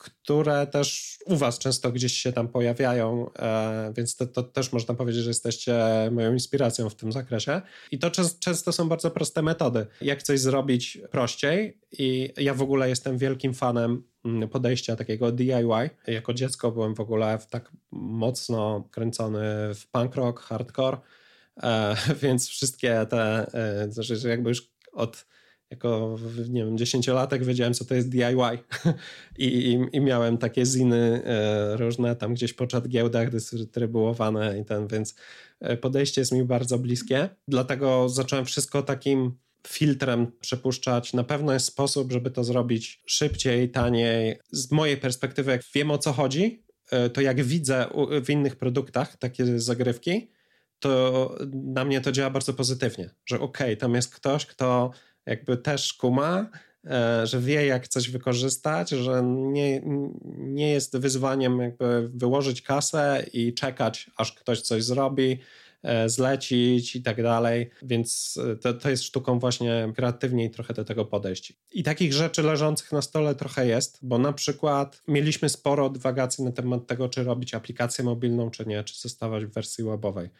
które 0.02 0.66
też 0.66 1.18
u 1.26 1.36
Was 1.36 1.58
często 1.58 1.92
gdzieś 1.92 2.12
się 2.12 2.32
tam 2.32 2.48
pojawiają, 2.48 3.30
e, 3.38 3.92
więc 3.96 4.16
to, 4.16 4.26
to, 4.26 4.42
też 4.42 4.72
można 4.72 4.94
powiedzieć, 4.94 5.22
że 5.22 5.30
jesteście 5.30 5.74
moją 6.12 6.32
inspiracją 6.32 6.90
w 6.90 6.94
tym 6.94 7.12
zakresie. 7.12 7.62
I 7.90 7.98
to 7.98 8.10
często 8.40 8.72
są 8.72 8.88
bardzo 8.88 9.10
proste 9.10 9.42
metody, 9.42 9.86
jak 10.00 10.22
coś 10.22 10.40
zrobić 10.40 10.98
prościej. 11.10 11.78
I 11.92 12.32
ja 12.36 12.54
w 12.54 12.62
ogóle 12.62 12.88
jestem 12.88 13.18
wielkim 13.18 13.54
fanem 13.54 14.02
mm, 14.24 14.48
podejścia 14.48 14.96
takiego 14.96 15.32
DIY. 15.32 15.90
Jako 16.06 16.34
dziecko 16.34 16.72
byłem 16.72 16.94
w 16.94 17.00
ogóle 17.00 17.38
tak 17.50 17.72
mocno 17.90 18.88
kręcony 18.90 19.74
w 19.74 19.86
punk 19.90 20.14
rock, 20.14 20.40
hardcore, 20.40 20.98
e, 21.62 21.96
więc 22.22 22.48
wszystkie 22.48 23.06
te, 23.10 23.46
e, 23.54 23.92
znaczy 23.92 24.28
jakby 24.28 24.48
już 24.48 24.72
od 24.92 25.26
jako, 25.72 26.18
nie 26.48 26.64
wiem, 26.64 26.78
dziesięciolatek 26.78 27.44
wiedziałem, 27.44 27.74
co 27.74 27.84
to 27.84 27.94
jest 27.94 28.08
DIY 28.08 28.22
I, 29.38 29.46
i, 29.46 29.96
i 29.96 30.00
miałem 30.00 30.38
takie 30.38 30.66
ziny 30.66 31.22
e, 31.24 31.76
różne 31.76 32.16
tam 32.16 32.34
gdzieś 32.34 32.52
po 32.52 32.66
czat 32.66 32.88
giełdach 32.88 33.30
dystrybuowane 33.30 34.58
i 34.58 34.64
ten, 34.64 34.86
więc 34.86 35.14
e, 35.60 35.76
podejście 35.76 36.20
jest 36.20 36.32
mi 36.32 36.44
bardzo 36.44 36.78
bliskie. 36.78 37.28
Dlatego 37.48 38.08
zacząłem 38.08 38.44
wszystko 38.44 38.82
takim 38.82 39.34
filtrem 39.66 40.32
przepuszczać. 40.40 41.12
Na 41.12 41.24
pewno 41.24 41.52
jest 41.52 41.66
sposób, 41.66 42.12
żeby 42.12 42.30
to 42.30 42.44
zrobić 42.44 43.02
szybciej, 43.06 43.70
taniej. 43.70 44.38
Z 44.50 44.70
mojej 44.70 44.96
perspektywy, 44.96 45.50
jak 45.50 45.62
wiem 45.74 45.90
o 45.90 45.98
co 45.98 46.12
chodzi, 46.12 46.64
e, 46.90 47.10
to 47.10 47.20
jak 47.20 47.42
widzę 47.42 47.86
w 48.24 48.30
innych 48.30 48.56
produktach 48.56 49.16
takie 49.16 49.58
zagrywki, 49.58 50.30
to 50.78 51.34
na 51.52 51.84
mnie 51.84 52.00
to 52.00 52.12
działa 52.12 52.30
bardzo 52.30 52.54
pozytywnie, 52.54 53.10
że 53.26 53.40
okej, 53.40 53.66
okay, 53.66 53.76
tam 53.76 53.94
jest 53.94 54.14
ktoś, 54.14 54.46
kto 54.46 54.90
jakby 55.26 55.56
też 55.56 55.92
kuma, 55.92 56.50
e, 56.84 57.26
że 57.26 57.40
wie 57.40 57.66
jak 57.66 57.88
coś 57.88 58.10
wykorzystać, 58.10 58.90
że 58.90 59.22
nie, 59.24 59.82
nie 60.36 60.70
jest 60.70 60.96
wyzwaniem 60.96 61.60
jakby 61.60 62.10
wyłożyć 62.14 62.62
kasę 62.62 63.24
i 63.32 63.54
czekać 63.54 64.10
aż 64.16 64.32
ktoś 64.32 64.60
coś 64.60 64.84
zrobi, 64.84 65.38
e, 65.82 66.08
zlecić 66.08 66.96
i 66.96 67.02
tak 67.02 67.22
dalej, 67.22 67.70
więc 67.82 68.38
e, 68.52 68.56
to, 68.56 68.74
to 68.74 68.90
jest 68.90 69.04
sztuką 69.04 69.38
właśnie 69.38 69.92
kreatywniej 69.96 70.50
trochę 70.50 70.74
do 70.74 70.84
tego 70.84 71.04
podejść. 71.04 71.52
I 71.72 71.82
takich 71.82 72.12
rzeczy 72.12 72.42
leżących 72.42 72.92
na 72.92 73.02
stole 73.02 73.34
trochę 73.34 73.66
jest, 73.66 73.98
bo 74.02 74.18
na 74.18 74.32
przykład 74.32 75.02
mieliśmy 75.08 75.48
sporo 75.48 75.90
dywagacji 75.90 76.44
na 76.44 76.52
temat 76.52 76.86
tego, 76.86 77.08
czy 77.08 77.24
robić 77.24 77.54
aplikację 77.54 78.04
mobilną, 78.04 78.50
czy 78.50 78.66
nie, 78.66 78.84
czy 78.84 79.00
zostawać 79.00 79.44
w 79.44 79.52
wersji 79.52 79.84
webowej. 79.84 80.30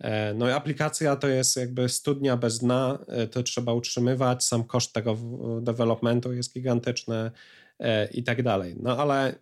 E, 0.00 0.34
no 0.34 0.48
i 0.48 0.52
aplikacja 0.52 1.16
to 1.16 1.28
jest 1.28 1.56
jakby 1.56 1.88
studnia 1.88 2.36
bez 2.36 2.58
dna, 2.58 2.98
e, 3.08 3.26
to 3.26 3.42
trzeba 3.42 3.72
utrzymywać, 3.72 4.44
sam 4.44 4.64
koszt 4.64 4.92
tego 4.92 5.16
developmentu 5.60 6.32
jest 6.32 6.54
gigantyczny 6.54 7.30
e, 7.78 8.06
i 8.06 8.22
tak 8.24 8.42
dalej. 8.42 8.76
No 8.80 8.96
ale 8.98 9.34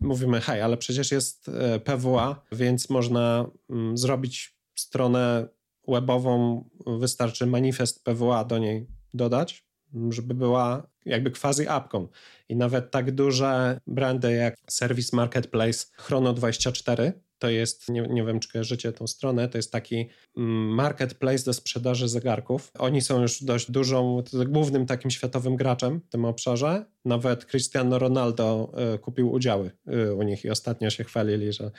mówimy, 0.00 0.40
hej, 0.40 0.60
ale 0.60 0.76
przecież 0.76 1.12
jest 1.12 1.50
PWA, 1.84 2.42
więc 2.52 2.90
można 2.90 3.50
mm, 3.70 3.98
zrobić 3.98 4.56
stronę 4.74 5.48
webową, 5.88 6.64
wystarczy 6.86 7.46
manifest 7.46 8.04
PWA 8.04 8.44
do 8.44 8.58
niej 8.58 8.86
dodać, 9.14 9.66
żeby 10.10 10.34
była 10.34 10.86
jakby 11.04 11.30
quasi 11.30 11.68
apką. 11.68 12.08
I 12.48 12.56
nawet 12.56 12.90
tak 12.90 13.10
duże 13.10 13.80
brandy 13.86 14.32
jak 14.32 14.56
Service 14.68 15.16
Marketplace 15.16 15.86
Chrono24 15.98 17.12
to 17.38 17.50
jest, 17.50 17.88
nie, 17.88 18.02
nie 18.02 18.24
wiem 18.24 18.40
czy 18.40 18.52
kojarzycie 18.52 18.92
tą 18.92 19.06
stronę, 19.06 19.48
to 19.48 19.58
jest 19.58 19.72
taki 19.72 20.08
mm, 20.36 20.74
marketplace 20.74 21.44
do 21.44 21.52
sprzedaży 21.52 22.08
zegarków. 22.08 22.70
Oni 22.78 23.00
są 23.00 23.22
już 23.22 23.42
dość 23.42 23.70
dużą, 23.70 24.22
głównym 24.46 24.86
takim 24.86 25.10
światowym 25.10 25.56
graczem 25.56 26.00
w 26.00 26.08
tym 26.08 26.24
obszarze. 26.24 26.84
Nawet 27.04 27.46
Cristiano 27.46 27.98
Ronaldo 27.98 28.72
y, 28.94 28.98
kupił 28.98 29.32
udziały 29.32 29.70
y, 29.88 30.14
u 30.14 30.22
nich 30.22 30.44
i 30.44 30.50
ostatnio 30.50 30.90
się 30.90 31.04
chwalili, 31.04 31.52
że 31.52 31.70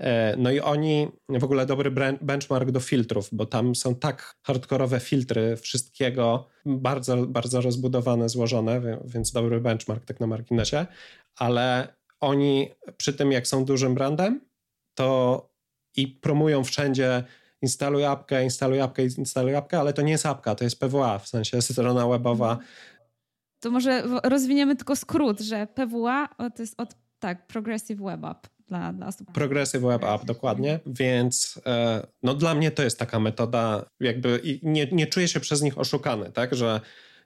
y, 0.00 0.04
no 0.38 0.50
i 0.50 0.60
oni 0.60 1.08
w 1.28 1.44
ogóle 1.44 1.66
dobry 1.66 1.90
benchmark 2.20 2.70
do 2.70 2.80
filtrów, 2.80 3.28
bo 3.32 3.46
tam 3.46 3.74
są 3.74 3.94
tak 3.94 4.36
hardkorowe 4.42 5.00
filtry 5.00 5.56
wszystkiego, 5.56 6.46
bardzo, 6.66 7.26
bardzo 7.26 7.60
rozbudowane, 7.60 8.28
złożone, 8.28 9.00
więc 9.04 9.32
dobry 9.32 9.60
benchmark 9.60 10.04
tak 10.04 10.20
na 10.20 10.26
marginesie, 10.26 10.86
ale 11.36 11.96
oni 12.20 12.70
przy 12.96 13.12
tym 13.12 13.32
jak 13.32 13.46
są 13.46 13.64
dużym 13.64 13.94
brandem, 13.94 14.40
to 14.96 15.48
i 15.96 16.08
promują 16.08 16.64
wszędzie 16.64 17.24
instaluj 17.62 18.04
apkę, 18.04 18.44
instaluj 18.44 18.80
apkę, 18.80 19.02
instaluj 19.02 19.56
apkę, 19.56 19.80
ale 19.80 19.92
to 19.92 20.02
nie 20.02 20.12
jest 20.12 20.26
apka, 20.26 20.54
to 20.54 20.64
jest 20.64 20.80
PWA, 20.80 21.18
w 21.18 21.28
sensie 21.28 21.62
strona 21.62 22.08
webowa. 22.08 22.58
To 23.60 23.70
może 23.70 24.02
rozwiniemy 24.24 24.76
tylko 24.76 24.96
skrót, 24.96 25.40
że 25.40 25.66
PWA 25.66 26.28
to 26.36 26.62
jest 26.62 26.80
od, 26.80 26.94
tak, 27.18 27.46
Progressive 27.46 28.00
Web 28.00 28.24
App. 28.24 28.46
Dla, 28.68 28.92
dla 28.92 29.06
osób. 29.06 29.32
Progressive 29.32 29.82
Web 29.82 30.04
App, 30.04 30.24
dokładnie. 30.24 30.80
Więc 30.86 31.60
e, 31.66 32.06
no 32.22 32.34
dla 32.34 32.54
mnie 32.54 32.70
to 32.70 32.82
jest 32.82 32.98
taka 32.98 33.20
metoda, 33.20 33.84
jakby 34.00 34.40
i 34.44 34.60
nie, 34.62 34.86
nie 34.92 35.06
czuję 35.06 35.28
się 35.28 35.40
przez 35.40 35.62
nich 35.62 35.78
oszukany, 35.78 36.32
tak, 36.32 36.54
że, 36.54 36.80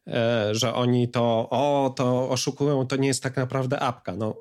e, 0.07 0.49
że 0.55 0.75
oni 0.75 1.09
to, 1.09 1.49
o, 1.51 1.95
to 1.97 2.31
oszukują, 2.31 2.87
to 2.87 2.97
nie 2.97 3.09
jest 3.09 3.23
tak 3.23 3.37
naprawdę 3.37 3.81
apka. 3.81 4.17
No 4.17 4.37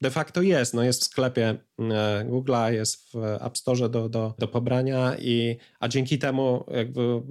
de 0.00 0.10
facto 0.10 0.42
jest. 0.42 0.74
No 0.74 0.82
jest 0.82 1.00
w 1.00 1.04
sklepie 1.04 1.48
e, 1.78 2.24
Google'a, 2.28 2.72
jest 2.72 3.12
w 3.12 3.16
App 3.40 3.58
Store 3.58 3.88
do, 3.88 4.08
do, 4.08 4.34
do 4.38 4.48
pobrania, 4.48 5.16
i, 5.18 5.56
a 5.80 5.88
dzięki 5.88 6.18
temu 6.18 6.64
jakby 6.70 7.22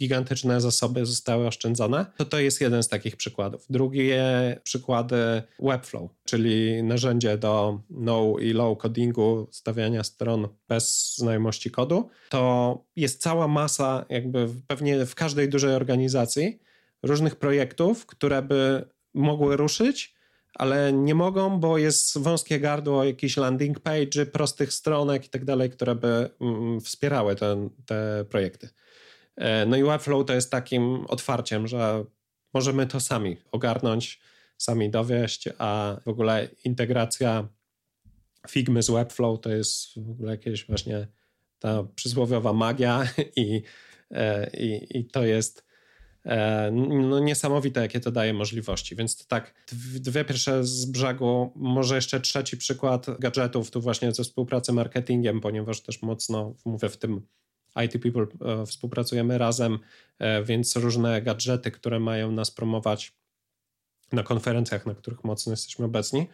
gigantyczne 0.00 0.60
zasoby 0.60 1.06
zostały 1.06 1.46
oszczędzone, 1.46 2.06
to 2.16 2.24
to 2.24 2.38
jest 2.38 2.60
jeden 2.60 2.82
z 2.82 2.88
takich 2.88 3.16
przykładów. 3.16 3.66
Drugie 3.70 4.24
przykłady 4.62 5.42
Webflow, 5.58 6.10
czyli 6.24 6.82
narzędzie 6.82 7.38
do 7.38 7.80
no 7.90 8.34
i 8.40 8.52
low 8.52 8.78
codingu, 8.78 9.48
stawiania 9.50 10.04
stron 10.04 10.48
bez 10.68 11.16
znajomości 11.16 11.70
kodu. 11.70 12.08
To 12.28 12.84
jest 12.96 13.22
cała 13.22 13.48
masa, 13.48 14.04
jakby 14.08 14.48
pewnie 14.66 15.06
w 15.06 15.14
każdej 15.14 15.48
dużej 15.48 15.74
organizacji, 15.74 16.58
różnych 17.02 17.36
projektów, 17.36 18.06
które 18.06 18.42
by 18.42 18.84
mogły 19.14 19.56
ruszyć, 19.56 20.14
ale 20.54 20.92
nie 20.92 21.14
mogą, 21.14 21.60
bo 21.60 21.78
jest 21.78 22.18
wąskie 22.18 22.60
gardło 22.60 23.04
jakichś 23.04 23.36
landing 23.36 23.80
page, 23.80 24.26
prostych 24.26 24.72
stronek 24.72 25.26
i 25.26 25.28
tak 25.28 25.44
dalej, 25.44 25.70
które 25.70 25.94
by 25.94 26.30
mm, 26.40 26.80
wspierały 26.80 27.36
ten, 27.36 27.70
te 27.86 28.24
projekty. 28.30 28.68
E, 29.36 29.66
no 29.66 29.76
i 29.76 29.82
Webflow 29.82 30.26
to 30.26 30.34
jest 30.34 30.50
takim 30.50 31.06
otwarciem, 31.08 31.66
że 31.66 32.04
możemy 32.54 32.86
to 32.86 33.00
sami 33.00 33.36
ogarnąć, 33.52 34.20
sami 34.58 34.90
dowieść, 34.90 35.48
a 35.58 35.96
w 36.04 36.08
ogóle 36.08 36.48
integracja 36.64 37.48
Figmy 38.48 38.82
z 38.82 38.90
Webflow 38.90 39.40
to 39.40 39.50
jest 39.50 39.94
w 39.96 40.10
ogóle 40.10 40.30
jakieś 40.30 40.66
właśnie 40.66 41.06
ta 41.58 41.84
przysłowiowa 41.94 42.52
magia 42.52 43.08
i, 43.36 43.62
e, 44.10 44.50
i, 44.50 44.98
i 44.98 45.04
to 45.04 45.24
jest 45.24 45.69
no 46.72 47.18
niesamowite, 47.18 47.80
jakie 47.80 48.00
to 48.00 48.10
daje 48.10 48.34
możliwości. 48.34 48.96
Więc 48.96 49.16
to 49.16 49.24
tak, 49.28 49.54
dwie 49.94 50.24
pierwsze 50.24 50.64
z 50.64 50.84
brzegu, 50.84 51.52
może 51.56 51.94
jeszcze 51.94 52.20
trzeci 52.20 52.56
przykład 52.56 53.06
gadżetów, 53.18 53.70
tu 53.70 53.80
właśnie 53.80 54.12
ze 54.12 54.24
współpracy 54.24 54.72
marketingiem, 54.72 55.40
ponieważ 55.40 55.80
też 55.80 56.02
mocno, 56.02 56.54
mówię, 56.64 56.88
w 56.88 56.96
tym 56.96 57.26
IT 57.84 58.02
People 58.02 58.26
e, 58.52 58.66
współpracujemy 58.66 59.38
razem, 59.38 59.78
e, 60.18 60.44
więc 60.44 60.76
różne 60.76 61.22
gadżety, 61.22 61.70
które 61.70 62.00
mają 62.00 62.32
nas 62.32 62.50
promować 62.50 63.12
na 64.12 64.22
konferencjach, 64.22 64.86
na 64.86 64.94
których 64.94 65.24
mocno 65.24 65.52
jesteśmy 65.52 65.84
obecni, 65.84 66.26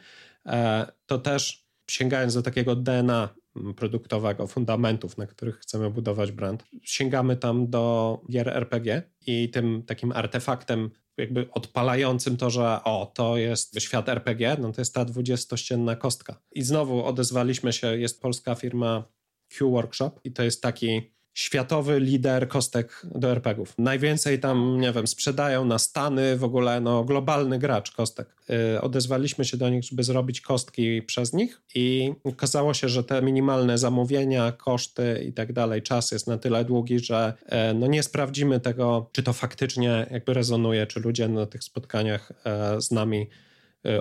to 1.07 1.19
też 1.19 1.67
sięgając 1.91 2.35
do 2.35 2.43
takiego 2.43 2.77
DNA 2.77 3.29
produktowego, 3.77 4.47
fundamentów, 4.47 5.19
na 5.19 5.27
których 5.27 5.59
chcemy 5.59 5.91
budować 5.91 6.33
brand. 6.33 6.65
Sięgamy 6.83 7.37
tam 7.37 7.71
do 7.71 8.21
gier 8.31 8.49
RPG 8.49 9.03
i 9.27 9.51
tym 9.51 9.83
takim 9.87 10.13
artefaktem 10.13 10.91
jakby 11.17 11.49
odpalającym 11.51 12.37
to, 12.37 12.51
że 12.51 12.85
o, 12.85 13.13
to 13.15 13.37
jest 13.37 13.81
świat 13.81 14.09
RPG, 14.09 14.57
no 14.61 14.73
to 14.73 14.81
jest 14.81 14.95
ta 14.95 15.05
dwudziestościenna 15.05 15.97
kostka. 15.97 16.43
I 16.53 16.63
znowu 16.63 17.05
odezwaliśmy 17.05 17.73
się, 17.73 17.99
jest 17.99 18.23
polska 18.23 18.55
firma 18.55 19.05
Q 19.49 19.71
Workshop 19.71 20.11
i 20.25 20.33
to 20.33 20.43
jest 20.43 20.63
taki 20.63 21.16
światowy 21.37 22.01
lider 22.01 22.49
kostek 22.49 23.03
do 23.05 23.31
RPGów. 23.31 23.75
Najwięcej 23.79 24.41
tam, 24.41 24.81
nie 24.81 24.93
wiem, 24.93 25.07
sprzedają 25.07 25.65
na 25.65 25.79
Stany, 25.79 26.37
w 26.37 26.45
ogóle 26.45 26.81
no, 26.81 27.05
globalny 27.05 27.59
gracz 27.59 27.91
kostek. 27.91 28.29
Yy, 28.49 28.81
odezwaliśmy 28.81 29.45
się 29.45 29.57
do 29.57 29.69
nich, 29.69 29.85
żeby 29.85 30.05
zrobić 30.05 30.41
kostki 30.41 31.03
przez 31.03 31.33
nich 31.33 31.61
i 31.75 32.13
okazało 32.25 32.75
się, 32.75 32.89
że 32.89 33.05
te 33.05 33.23
minimalne 33.23 33.79
zamówienia, 33.79 34.53
koszty 34.53 35.25
i 35.29 35.33
tak 35.33 35.53
dalej, 35.53 35.83
czas 35.83 36.13
jest 36.13 36.27
na 36.27 36.39
tyle 36.39 36.65
długi, 36.65 36.99
że 36.99 37.33
yy, 37.53 37.57
no 37.75 37.87
nie 37.87 38.03
sprawdzimy 38.03 38.61
tego, 38.61 39.11
czy 39.13 39.23
to 39.23 39.33
faktycznie 39.33 40.07
jakby 40.11 40.35
rezonuje, 40.35 40.87
czy 40.87 41.01
ludzie 41.01 41.29
na 41.29 41.47
tych 41.47 41.65
spotkaniach 41.65 42.33
yy, 42.75 42.81
z 42.81 42.91
nami 42.91 43.27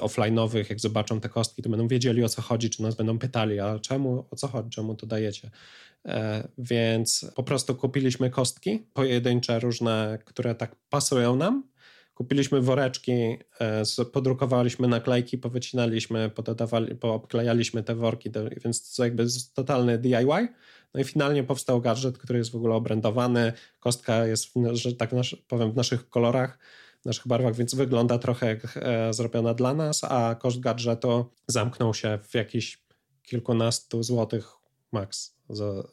offline'owych, 0.02 0.69
jak 0.69 0.80
zobaczą 0.80 1.19
te 1.19 1.30
kostki, 1.30 1.62
to 1.62 1.69
będą 1.69 1.88
wiedzieli 1.88 2.24
o 2.24 2.30
co 2.30 2.41
chodzi, 2.41 2.69
czy 2.69 2.82
nas 2.82 2.95
będą 2.95 3.19
pytali, 3.19 3.60
a 3.60 3.80
czemu, 3.80 4.26
o 4.32 4.36
co 4.36 4.48
chodzi, 4.48 4.69
czemu 4.69 4.95
to 4.95 5.08
dajecie. 5.08 5.52
E, 6.06 6.48
więc 6.58 7.32
po 7.36 7.43
prostu 7.43 7.76
kupiliśmy 7.76 8.30
kostki 8.30 8.80
pojedyncze, 8.93 9.60
różne, 9.60 10.19
które 10.26 10.56
tak 10.56 10.76
pasują 10.89 11.36
nam. 11.36 11.63
kupiliśmy 12.13 12.62
woreczki, 12.62 13.12
e, 13.60 13.84
podrukowaliśmy 14.13 14.88
naklejki, 14.88 15.38
powycinaliśmy, 15.38 16.32
poobklejaliśmy 17.00 17.84
te 17.84 17.95
worki, 17.95 18.32
więc 18.63 18.95
to 18.95 19.04
jakby 19.04 19.26
totalny 19.54 19.98
DIY. 19.98 20.48
No 20.93 21.02
i 21.02 21.04
finalnie 21.04 21.43
powstał 21.43 21.82
gadżet, 21.82 22.17
który 22.17 22.39
jest 22.39 22.52
w 22.52 22.56
ogóle 22.56 22.76
obrędowany. 22.76 23.54
Kostka 23.80 24.26
jest, 24.26 24.54
że 24.74 24.95
tak 24.95 25.10
powiem, 25.48 25.71
w 25.71 25.76
naszych 25.76 26.10
kolorach, 26.10 26.60
naszych 27.06 27.28
barwach, 27.28 27.56
więc 27.56 27.76
wygląda 27.76 28.18
trochę 28.18 28.48
jak 28.48 28.78
e, 28.82 29.13
zrobiona 29.13 29.54
dla 29.54 29.74
nas, 29.74 30.04
a 30.04 30.36
koszt 30.36 30.60
gadżetu 30.60 31.26
zamknął 31.48 31.94
się 31.94 32.20
w 32.28 32.34
jakichś 32.34 32.86
kilkunastu 33.24 34.04
złotych 34.04 34.52
max 34.91 35.35
za, 35.50 35.66
e, 35.66 35.84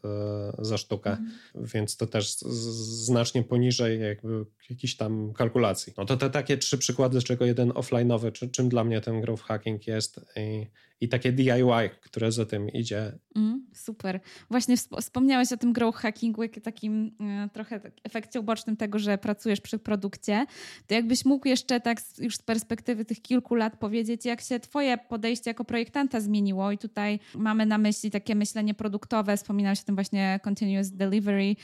za 0.59 0.79
sztukę, 0.79 1.11
mm. 1.11 1.31
więc 1.55 1.97
to 1.97 2.07
też 2.07 2.37
znacznie 2.37 3.43
poniżej 3.43 4.01
jakby 4.01 4.45
jakiejś 4.71 4.97
tam 4.97 5.33
kalkulacji. 5.33 5.93
No 5.99 6.05
to 6.05 6.17
te 6.17 6.31
takie 6.31 6.59
trzy 6.59 6.79
przykłady, 6.79 7.21
z 7.21 7.25
czego 7.25 7.45
jeden 7.45 7.71
offline'owy, 7.71 8.33
czy, 8.33 8.49
czym 8.49 8.69
dla 8.69 8.85
mnie 8.85 9.01
ten 9.01 9.21
growth 9.21 9.43
hacking 9.43 9.87
jest 9.87 10.21
i, 10.37 10.67
i 11.01 11.09
takie 11.09 11.33
DIY, 11.33 11.91
które 12.01 12.33
za 12.33 12.47
tym 12.47 12.69
idzie. 12.69 13.12
Mm, 13.37 13.67
super. 13.75 14.21
Właśnie 14.51 14.77
wspomniałeś 15.01 15.53
o 15.53 15.57
tym 15.57 15.73
growth 15.73 15.99
hackingu, 15.99 16.43
jak 16.43 16.61
takim 16.61 17.07
y, 17.07 17.49
trochę 17.53 17.81
tak 17.81 17.93
efekcie 18.05 18.41
ubocznym 18.41 18.77
tego, 18.77 18.99
że 18.99 19.19
pracujesz 19.19 19.61
przy 19.61 19.79
produkcie. 19.79 20.47
To 20.87 20.95
jakbyś 20.95 21.25
mógł 21.25 21.49
jeszcze 21.49 21.81
tak 21.81 21.99
już 22.19 22.37
z 22.37 22.43
perspektywy 22.43 23.05
tych 23.05 23.23
kilku 23.23 23.55
lat 23.55 23.79
powiedzieć, 23.79 24.25
jak 24.25 24.41
się 24.41 24.61
twoje 24.61 24.99
podejście 24.99 25.51
jako 25.51 25.65
projektanta 25.65 26.21
zmieniło 26.21 26.73
i 26.73 26.79
tutaj 26.79 27.21
mamy 27.35 27.67
na 27.67 27.79
myśli 27.79 28.11
takie 28.11 28.35
myślenie 28.35 28.75
produktowe, 28.75 29.37
wspominał 29.42 29.76
się 29.76 29.83
o 29.83 29.85
tym 29.85 29.94
właśnie 29.94 30.40
continuous 30.44 30.90
delivery, 30.90 31.57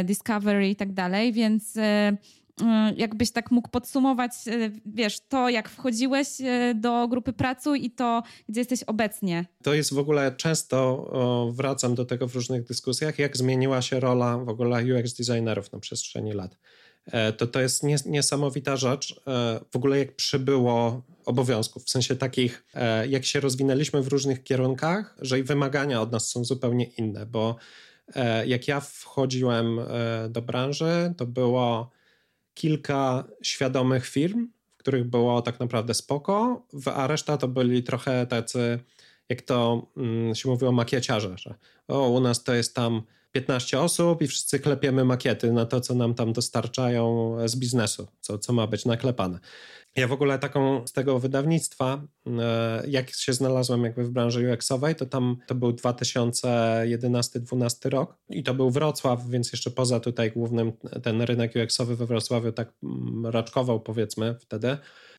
y, 0.00 0.04
discovery 0.04 0.68
i 0.68 0.76
tak 0.76 0.92
dalej, 0.92 1.32
więc 1.32 1.76
y, 1.76 2.16
Y, 2.62 2.94
jakbyś 2.96 3.30
tak 3.30 3.50
mógł 3.50 3.68
podsumować, 3.68 4.32
wiesz, 4.86 5.20
to 5.20 5.48
jak 5.48 5.68
wchodziłeś 5.68 6.28
do 6.74 7.08
grupy 7.08 7.32
pracy 7.32 7.70
i 7.78 7.90
to, 7.90 8.22
gdzie 8.48 8.60
jesteś 8.60 8.82
obecnie? 8.82 9.44
To 9.62 9.74
jest 9.74 9.94
w 9.94 9.98
ogóle 9.98 10.32
często, 10.36 11.10
wracam 11.54 11.94
do 11.94 12.04
tego 12.04 12.28
w 12.28 12.34
różnych 12.34 12.64
dyskusjach, 12.64 13.18
jak 13.18 13.36
zmieniła 13.36 13.82
się 13.82 14.00
rola 14.00 14.38
w 14.38 14.48
ogóle 14.48 14.84
UX 14.84 15.14
designerów 15.14 15.72
na 15.72 15.78
przestrzeni 15.78 16.32
lat. 16.32 16.58
E, 17.12 17.32
to, 17.32 17.46
to 17.46 17.60
jest 17.60 17.82
niesamowita 18.06 18.76
rzecz, 18.76 19.20
e, 19.26 19.60
w 19.70 19.76
ogóle 19.76 19.98
jak 19.98 20.16
przybyło 20.16 21.02
obowiązków, 21.24 21.84
w 21.84 21.90
sensie 21.90 22.16
takich, 22.16 22.64
e, 22.74 23.06
jak 23.06 23.24
się 23.24 23.40
rozwinęliśmy 23.40 24.02
w 24.02 24.08
różnych 24.08 24.42
kierunkach, 24.42 25.16
że 25.20 25.38
i 25.38 25.42
wymagania 25.42 26.00
od 26.00 26.12
nas 26.12 26.28
są 26.30 26.44
zupełnie 26.44 26.84
inne, 26.84 27.26
bo 27.26 27.56
jak 28.46 28.68
ja 28.68 28.80
wchodziłem 28.80 29.80
do 30.28 30.42
branży, 30.42 31.14
to 31.16 31.26
było 31.26 31.90
kilka 32.54 33.24
świadomych 33.42 34.06
firm, 34.06 34.48
w 34.74 34.76
których 34.76 35.04
było 35.04 35.42
tak 35.42 35.60
naprawdę 35.60 35.94
spoko, 35.94 36.66
a 36.94 37.06
reszta 37.06 37.36
to 37.36 37.48
byli 37.48 37.82
trochę 37.82 38.26
tacy, 38.26 38.78
jak 39.28 39.42
to 39.42 39.86
mm, 39.96 40.34
się 40.34 40.48
mówiło, 40.48 40.72
makieciarze, 40.72 41.34
że 41.38 41.54
o, 41.88 42.08
u 42.08 42.20
nas 42.20 42.44
to 42.44 42.54
jest 42.54 42.74
tam 42.74 43.02
15 43.32 43.80
osób 43.80 44.22
i 44.22 44.26
wszyscy 44.26 44.60
klepiemy 44.60 45.04
makiety 45.04 45.52
na 45.52 45.66
to, 45.66 45.80
co 45.80 45.94
nam 45.94 46.14
tam 46.14 46.32
dostarczają 46.32 47.36
z 47.44 47.56
biznesu, 47.56 48.08
co, 48.20 48.38
co 48.38 48.52
ma 48.52 48.66
być 48.66 48.84
naklepane. 48.84 49.38
Ja 49.96 50.08
w 50.08 50.12
ogóle 50.12 50.38
taką 50.38 50.86
z 50.86 50.92
tego 50.92 51.18
wydawnictwa, 51.18 52.02
e, 52.26 52.82
jak 52.88 53.10
się 53.10 53.32
znalazłem 53.32 53.84
jakby 53.84 54.04
w 54.04 54.10
branży 54.10 54.52
UX-owej, 54.52 54.94
to 54.94 55.06
tam 55.06 55.36
to 55.46 55.54
był 55.54 55.72
2011-2012 55.72 57.88
rok 57.88 58.18
i 58.30 58.42
to 58.42 58.54
był 58.54 58.70
Wrocław, 58.70 59.28
więc 59.28 59.52
jeszcze 59.52 59.70
poza 59.70 60.00
tutaj 60.00 60.32
głównym 60.32 60.72
ten 61.02 61.22
rynek 61.22 61.52
UX-owy 61.56 61.96
we 61.96 62.06
Wrocławiu 62.06 62.52
tak 62.52 62.72
mm, 62.82 63.26
raczkował 63.26 63.80
powiedzmy 63.80 64.36
wtedy, 64.40 64.76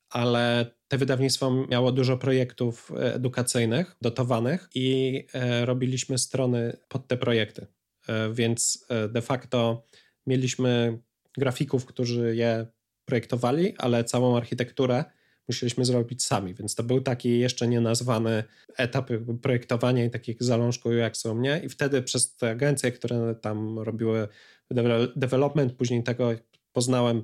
ale 0.10 0.72
te 0.88 0.98
wydawnictwo 0.98 1.52
miało 1.52 1.92
dużo 1.92 2.18
projektów 2.18 2.92
edukacyjnych, 2.96 3.96
dotowanych 4.02 4.70
i 4.76 5.20
e, 5.34 5.66
robiliśmy 5.66 6.18
strony 6.18 6.78
pod 6.88 7.08
te 7.08 7.18
projekty. 7.18 7.68
E, 8.10 8.34
więc 8.34 8.88
de 9.10 9.22
facto 9.22 9.84
mieliśmy 10.28 11.00
grafików, 11.38 11.86
którzy 11.86 12.36
je 12.36 12.68
projektowali, 13.06 13.74
ale 13.78 14.04
całą 14.04 14.38
architekturę 14.38 15.04
musieliśmy 15.48 15.86
zrobić 15.86 16.24
sami, 16.24 16.54
więc 16.54 16.76
to 16.76 16.84
był 16.84 17.02
taki 17.02 17.40
jeszcze 17.40 17.68
nie 17.68 17.82
nazwany 17.82 18.44
etap 18.78 19.10
projektowania 19.42 20.06
i 20.06 20.10
takich 20.10 20.44
zalążków 20.44 20.94
jak 20.94 21.18
są 21.18 21.36
mnie. 21.36 21.62
I 21.64 21.70
wtedy 21.70 22.02
przez 22.02 22.36
te 22.36 22.50
agencje, 22.50 22.92
które 22.92 23.36
tam 23.36 23.80
robiły 23.80 24.28
development, 25.16 25.74
później 25.74 26.04
tego 26.04 26.32
poznałem 26.74 27.24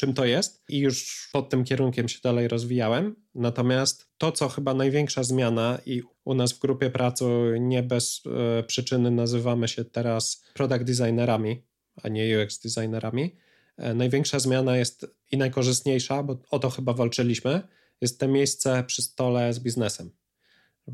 czym 0.00 0.14
to 0.14 0.24
jest 0.24 0.64
i 0.68 0.78
już 0.78 1.28
pod 1.32 1.48
tym 1.48 1.64
kierunkiem 1.64 2.08
się 2.08 2.18
dalej 2.22 2.48
rozwijałem. 2.48 3.16
Natomiast 3.34 4.08
to, 4.18 4.32
co 4.32 4.48
chyba 4.48 4.74
największa 4.74 5.22
zmiana 5.22 5.78
i 5.86 6.02
u 6.24 6.34
nas 6.34 6.52
w 6.52 6.58
grupie 6.58 6.90
pracy 6.90 7.24
nie 7.60 7.82
bez 7.82 8.22
e, 8.26 8.62
przyczyny 8.62 9.10
nazywamy 9.10 9.68
się 9.68 9.84
teraz 9.84 10.44
product 10.54 10.84
designerami, 10.84 11.62
a 12.02 12.08
nie 12.08 12.38
UX 12.38 12.60
designerami, 12.60 13.36
E, 13.80 13.94
największa 13.94 14.38
zmiana 14.38 14.76
jest 14.76 15.06
i 15.30 15.36
najkorzystniejsza, 15.36 16.22
bo 16.22 16.36
o 16.50 16.58
to 16.58 16.70
chyba 16.70 16.92
walczyliśmy, 16.92 17.62
jest 18.00 18.20
to 18.20 18.28
miejsce 18.28 18.84
przy 18.86 19.02
stole 19.02 19.52
z 19.52 19.60
biznesem. 19.60 20.10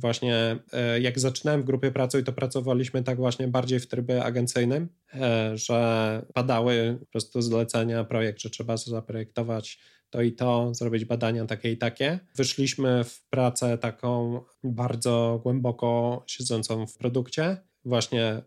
Właśnie 0.01 0.57
e, 0.73 1.01
jak 1.01 1.19
zaczynałem 1.19 1.63
w 1.63 1.65
grupie 1.65 1.91
pracy, 1.91 2.23
to 2.23 2.33
pracowaliśmy 2.33 3.03
tak 3.03 3.17
właśnie 3.17 3.49
bardziej 3.49 3.81
w 3.81 3.89
trybie 3.89 4.25
agencyjnym, 4.25 4.89
e, 5.15 5.59
że 5.59 6.23
padały 6.35 6.97
po 7.01 7.07
prostu 7.07 7.43
zlecenia, 7.43 8.05
projekt, 8.05 8.41
że 8.41 8.51
trzeba 8.51 8.77
zaprojektować 8.77 9.79
to 10.11 10.23
i 10.23 10.33
to, 10.33 10.75
zrobić 10.75 11.05
badania 11.05 11.47
takie 11.47 11.73
i 11.73 11.79
takie. 11.79 12.19
Wyszliśmy 12.35 13.05
w 13.05 13.23
pracę 13.31 13.79
taką 13.79 14.41
bardzo 14.65 15.41
głęboko 15.43 16.23
siedzącą 16.27 16.87
w 16.87 16.97
produkcie, 16.97 17.57
właśnie 17.85 18.43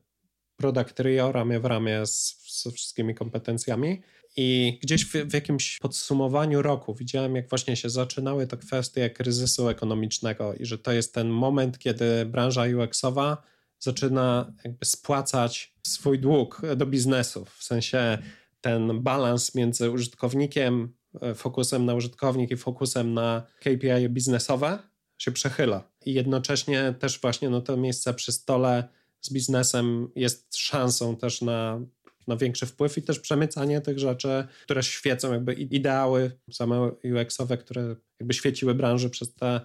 product 0.57 0.99
ramię 1.31 1.59
w 1.59 1.65
ramię 1.65 2.05
z, 2.05 2.35
z 2.47 2.73
wszystkimi 2.73 3.15
kompetencjami 3.15 4.01
i 4.37 4.79
gdzieś 4.83 5.05
w, 5.05 5.11
w, 5.11 5.33
jakimś 5.33 5.77
podsumowaniu 5.77 6.61
roku 6.61 6.93
widziałem, 6.93 7.35
jak 7.35 7.49
właśnie 7.49 7.75
się 7.75 7.89
zaczynały 7.89 8.47
te 8.47 8.57
kwestie 8.57 9.09
kryzysu 9.09 9.69
ekonomicznego 9.69 10.53
i 10.53 10.65
że 10.65 10.77
to 10.77 10.91
jest 10.91 11.13
ten 11.13 11.29
moment, 11.29 11.79
kiedy 11.79 12.25
branża 12.25 12.61
UX-owa 12.61 13.37
zaczyna 13.79 14.53
jakby 14.63 14.85
spłacać 14.85 15.73
swój 15.87 16.19
dług 16.19 16.61
do 16.75 16.85
biznesu. 16.85 17.45
W 17.45 17.63
sensie 17.63 18.17
ten 18.61 19.01
balans 19.01 19.55
między 19.55 19.91
użytkownikiem, 19.91 20.93
e, 21.21 21.35
fokusem 21.35 21.85
na 21.85 21.93
użytkownik 21.93 22.51
i 22.51 22.57
fokusem 22.57 23.13
na 23.13 23.43
KPI 23.59 24.09
biznesowe 24.09 24.79
się 25.17 25.31
przechyla. 25.31 25.83
I 26.05 26.13
jednocześnie 26.13 26.95
też 26.99 27.19
właśnie 27.19 27.49
no, 27.49 27.61
to 27.61 27.77
miejsce 27.77 28.13
przy 28.13 28.31
stole 28.31 28.89
z 29.21 29.33
biznesem 29.33 30.11
jest 30.15 30.57
szansą 30.57 31.15
też 31.15 31.41
na 31.41 31.81
na 32.27 32.37
większy 32.37 32.65
wpływ 32.65 32.97
i 32.97 33.01
też 33.01 33.19
przemycanie 33.19 33.81
tych 33.81 33.99
rzeczy, 33.99 34.47
które 34.63 34.83
świecą, 34.83 35.33
jakby 35.33 35.53
ideały 35.53 36.31
same 36.51 36.91
UX-owe, 37.03 37.57
które 37.57 37.95
jakby 38.19 38.33
świeciły 38.33 38.75
branży 38.75 39.09
przez 39.09 39.33
te 39.33 39.61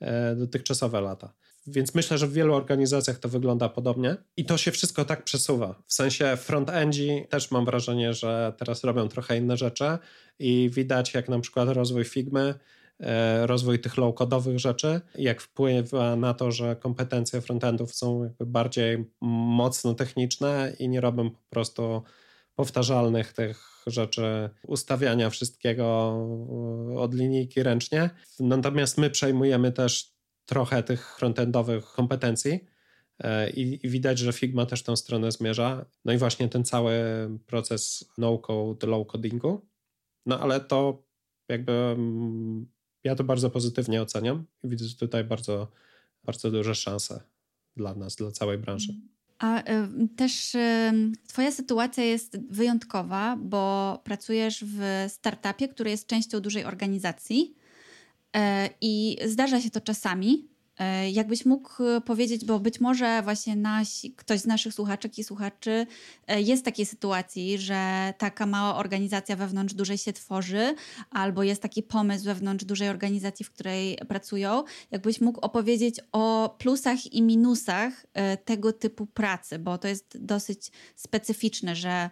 e, 0.00 0.36
dotychczasowe 0.36 1.00
lata. 1.00 1.34
Więc 1.66 1.94
myślę, 1.94 2.18
że 2.18 2.26
w 2.26 2.32
wielu 2.32 2.54
organizacjach 2.54 3.18
to 3.18 3.28
wygląda 3.28 3.68
podobnie 3.68 4.16
i 4.36 4.44
to 4.44 4.58
się 4.58 4.70
wszystko 4.70 5.04
tak 5.04 5.24
przesuwa. 5.24 5.82
W 5.86 5.92
sensie 5.92 6.24
front-endzi 6.36 7.28
też 7.28 7.50
mam 7.50 7.64
wrażenie, 7.64 8.14
że 8.14 8.52
teraz 8.58 8.84
robią 8.84 9.08
trochę 9.08 9.36
inne 9.36 9.56
rzeczy 9.56 9.98
i 10.38 10.70
widać 10.72 11.14
jak 11.14 11.28
na 11.28 11.40
przykład 11.40 11.68
rozwój 11.68 12.04
Figmy 12.04 12.54
rozwój 13.42 13.78
tych 13.80 13.96
low-codowych 13.96 14.58
rzeczy, 14.58 15.00
jak 15.14 15.40
wpływa 15.40 16.16
na 16.16 16.34
to, 16.34 16.52
że 16.52 16.76
kompetencje 16.76 17.40
frontendów 17.40 17.94
są 17.94 18.34
bardziej 18.40 19.04
mocno 19.20 19.94
techniczne 19.94 20.72
i 20.78 20.88
nie 20.88 21.00
robią 21.00 21.30
po 21.30 21.40
prostu 21.50 22.02
powtarzalnych 22.54 23.32
tych 23.32 23.84
rzeczy, 23.86 24.50
ustawiania 24.66 25.30
wszystkiego 25.30 26.12
od 26.96 27.14
linijki 27.14 27.62
ręcznie. 27.62 28.10
Natomiast 28.40 28.98
my 28.98 29.10
przejmujemy 29.10 29.72
też 29.72 30.12
trochę 30.46 30.82
tych 30.82 31.16
frontendowych 31.16 31.84
kompetencji 31.84 32.60
e, 33.18 33.50
i, 33.50 33.86
i 33.86 33.90
widać, 33.90 34.18
że 34.18 34.32
Figma 34.32 34.66
też 34.66 34.82
tą 34.82 34.96
stronę 34.96 35.32
zmierza. 35.32 35.86
No 36.04 36.12
i 36.12 36.18
właśnie 36.18 36.48
ten 36.48 36.64
cały 36.64 36.94
proces 37.46 38.12
no-code, 38.18 38.86
low-codingu. 38.86 39.58
No 40.26 40.40
ale 40.40 40.60
to 40.60 41.02
jakby 41.48 41.72
mm, 41.72 42.66
ja 43.04 43.14
to 43.14 43.24
bardzo 43.24 43.50
pozytywnie 43.50 44.02
oceniam 44.02 44.44
i 44.64 44.68
widzę 44.68 44.84
tutaj 44.98 45.24
bardzo, 45.24 45.68
bardzo 46.24 46.50
duże 46.50 46.74
szanse 46.74 47.20
dla 47.76 47.94
nas, 47.94 48.16
dla 48.16 48.30
całej 48.30 48.58
branży. 48.58 48.94
A 49.38 49.60
y, 49.60 49.64
też 50.16 50.56
Twoja 51.26 51.52
sytuacja 51.52 52.04
jest 52.04 52.38
wyjątkowa, 52.50 53.36
bo 53.36 54.00
pracujesz 54.04 54.64
w 54.64 55.04
startupie, 55.08 55.68
który 55.68 55.90
jest 55.90 56.06
częścią 56.06 56.40
dużej 56.40 56.64
organizacji 56.64 57.54
y, 58.36 58.40
i 58.80 59.18
zdarza 59.26 59.60
się 59.60 59.70
to 59.70 59.80
czasami, 59.80 60.51
E, 60.51 60.51
jakbyś 61.12 61.46
mógł 61.46 61.82
powiedzieć, 62.04 62.44
bo 62.44 62.60
być 62.60 62.80
może 62.80 63.22
właśnie 63.22 63.56
nasi, 63.56 64.12
ktoś 64.12 64.40
z 64.40 64.46
naszych 64.46 64.74
słuchaczek 64.74 65.18
i 65.18 65.24
słuchaczy 65.24 65.86
e, 66.26 66.42
jest 66.42 66.62
w 66.62 66.64
takiej 66.64 66.86
sytuacji, 66.86 67.58
że 67.58 68.14
taka 68.18 68.46
mała 68.46 68.76
organizacja 68.76 69.36
wewnątrz 69.36 69.74
dużej 69.74 69.98
się 69.98 70.12
tworzy, 70.12 70.74
albo 71.10 71.42
jest 71.42 71.62
taki 71.62 71.82
pomysł 71.82 72.24
wewnątrz 72.24 72.64
dużej 72.64 72.88
organizacji, 72.88 73.44
w 73.44 73.50
której 73.50 73.98
pracują. 74.08 74.64
Jakbyś 74.90 75.20
mógł 75.20 75.40
opowiedzieć 75.40 76.00
o 76.12 76.54
plusach 76.58 77.12
i 77.12 77.22
minusach 77.22 78.06
e, 78.14 78.36
tego 78.36 78.72
typu 78.72 79.06
pracy, 79.06 79.58
bo 79.58 79.78
to 79.78 79.88
jest 79.88 80.24
dosyć 80.24 80.72
specyficzne, 80.96 81.76
że 81.76 82.10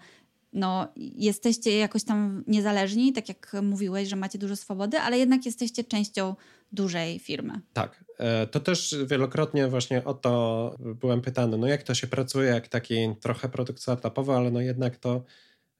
no, 0.53 0.89
jesteście 1.17 1.79
jakoś 1.79 2.05
tam 2.05 2.45
niezależni, 2.47 3.13
tak 3.13 3.29
jak 3.29 3.53
mówiłeś, 3.63 4.09
że 4.09 4.17
macie 4.17 4.39
dużo 4.39 4.57
swobody, 4.57 4.99
ale 4.99 5.19
jednak 5.19 5.47
jesteście 5.47 5.85
częścią 5.85 6.35
dużej 6.73 7.19
firmy. 7.19 7.61
Tak. 7.73 8.05
E, 8.19 8.47
to 8.47 8.61
też 8.61 8.97
wielokrotnie 9.07 9.69
właśnie 9.69 10.05
o 10.05 10.15
to 10.15 10.75
byłem 10.79 11.21
pytany, 11.21 11.59
no 11.59 11.67
jak 11.67 11.83
to 11.83 11.95
się 11.95 12.07
pracuje, 12.07 12.51
jak 12.51 12.69
taki 12.69 12.97
trochę 13.21 13.49
produkt 13.49 13.83
startupowy, 13.83 14.33
ale 14.33 14.51
no 14.51 14.61
jednak 14.61 14.97
to 14.97 15.25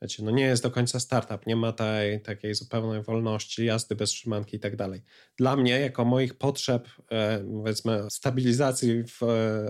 wiecie, 0.03 0.23
no 0.23 0.31
nie 0.31 0.45
jest 0.45 0.63
do 0.63 0.71
końca 0.71 1.01
startup, 1.01 1.47
nie 1.47 1.57
ma 1.57 1.73
tej 1.73 2.21
takiej 2.21 2.55
zupełnej 2.55 3.03
wolności, 3.03 3.65
jazdy 3.65 3.95
bez 3.95 4.11
trzymanki 4.11 4.57
i 4.57 4.61
tak 4.61 4.77
dalej. 4.77 5.03
Dla 5.37 5.57
mnie, 5.57 5.81
jako 5.81 6.05
moich 6.05 6.35
potrzeb, 6.35 6.89
e, 7.11 7.39
powiedzmy, 7.39 8.11
stabilizacji 8.11 9.05
w, 9.05 9.21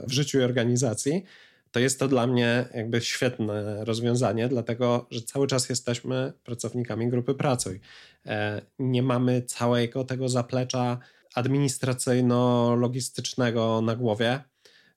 w 0.07 0.13
życiu 0.13 0.41
i 0.41 0.43
organizacji, 0.43 1.25
to 1.70 1.80
jest 1.80 1.98
to 1.98 2.09
dla 2.09 2.26
mnie 2.26 2.68
jakby 2.74 3.00
świetne 3.00 3.85
rozwiązanie, 3.85 4.48
dlatego 4.48 5.06
że 5.11 5.22
cały 5.22 5.46
czas 5.46 5.68
jesteśmy 5.68 6.33
pracownikami 6.44 7.09
grupy 7.09 7.35
Pracuj. 7.35 7.80
E, 8.26 8.62
nie 8.78 9.02
mamy 9.02 9.42
całego 9.42 10.04
tego 10.04 10.28
zaplecza 10.28 10.98
administracyjno-logistycznego 11.35 13.85
na 13.85 13.96
głowie. 13.96 14.40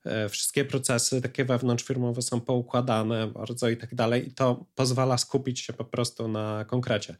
E, 0.05 0.29
wszystkie 0.29 0.65
procesy 0.65 1.21
takie 1.21 1.45
wewnątrzfirmowe 1.45 2.21
są 2.21 2.41
poukładane 2.41 3.27
bardzo 3.27 3.69
i 3.69 3.77
tak 3.77 3.95
dalej, 3.95 4.27
i 4.27 4.31
to 4.31 4.65
pozwala 4.75 5.17
skupić 5.17 5.59
się 5.59 5.73
po 5.73 5.85
prostu 5.85 6.27
na 6.27 6.65
konkrecie. 6.65 7.15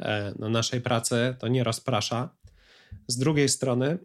E, 0.00 0.34
na 0.38 0.48
naszej 0.48 0.80
pracy 0.80 1.34
to 1.38 1.48
nie 1.48 1.64
rozprasza. 1.64 2.28
Z 3.08 3.16
drugiej 3.16 3.48
strony, 3.48 3.98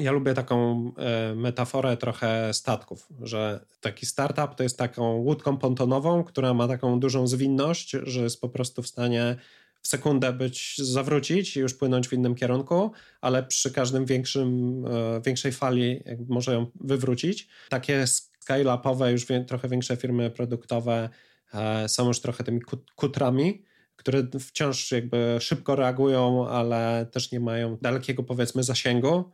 ja 0.00 0.12
lubię 0.12 0.34
taką 0.34 0.90
e, 0.98 1.34
metaforę 1.34 1.96
trochę 1.96 2.54
statków, 2.54 3.08
że 3.22 3.64
taki 3.80 4.06
startup 4.06 4.54
to 4.54 4.62
jest 4.62 4.78
taką 4.78 5.12
łódką 5.12 5.56
pontonową, 5.56 6.24
która 6.24 6.54
ma 6.54 6.68
taką 6.68 7.00
dużą 7.00 7.26
zwinność, 7.26 7.90
że 8.02 8.20
jest 8.20 8.40
po 8.40 8.48
prostu 8.48 8.82
w 8.82 8.86
stanie 8.86 9.36
w 9.82 9.88
sekundę 9.88 10.32
być, 10.32 10.78
zawrócić 10.78 11.56
i 11.56 11.60
już 11.60 11.74
płynąć 11.74 12.08
w 12.08 12.12
innym 12.12 12.34
kierunku, 12.34 12.92
ale 13.20 13.42
przy 13.42 13.72
każdym 13.72 14.06
większym, 14.06 14.84
e, 14.86 15.20
większej 15.20 15.52
fali 15.52 16.02
może 16.28 16.54
ją 16.54 16.66
wywrócić. 16.80 17.48
Takie 17.68 18.04
scale-upowe, 18.40 19.10
już 19.10 19.26
trochę 19.46 19.68
większe 19.68 19.96
firmy 19.96 20.30
produktowe 20.30 21.08
e, 21.54 21.88
są 21.88 22.06
już 22.06 22.20
trochę 22.20 22.44
tymi 22.44 22.60
kutrami, 22.96 23.62
które 23.96 24.22
wciąż 24.40 24.92
jakby 24.92 25.36
szybko 25.40 25.76
reagują, 25.76 26.48
ale 26.48 27.06
też 27.12 27.32
nie 27.32 27.40
mają 27.40 27.78
dalekiego 27.82 28.22
powiedzmy 28.22 28.62
zasięgu 28.62 29.30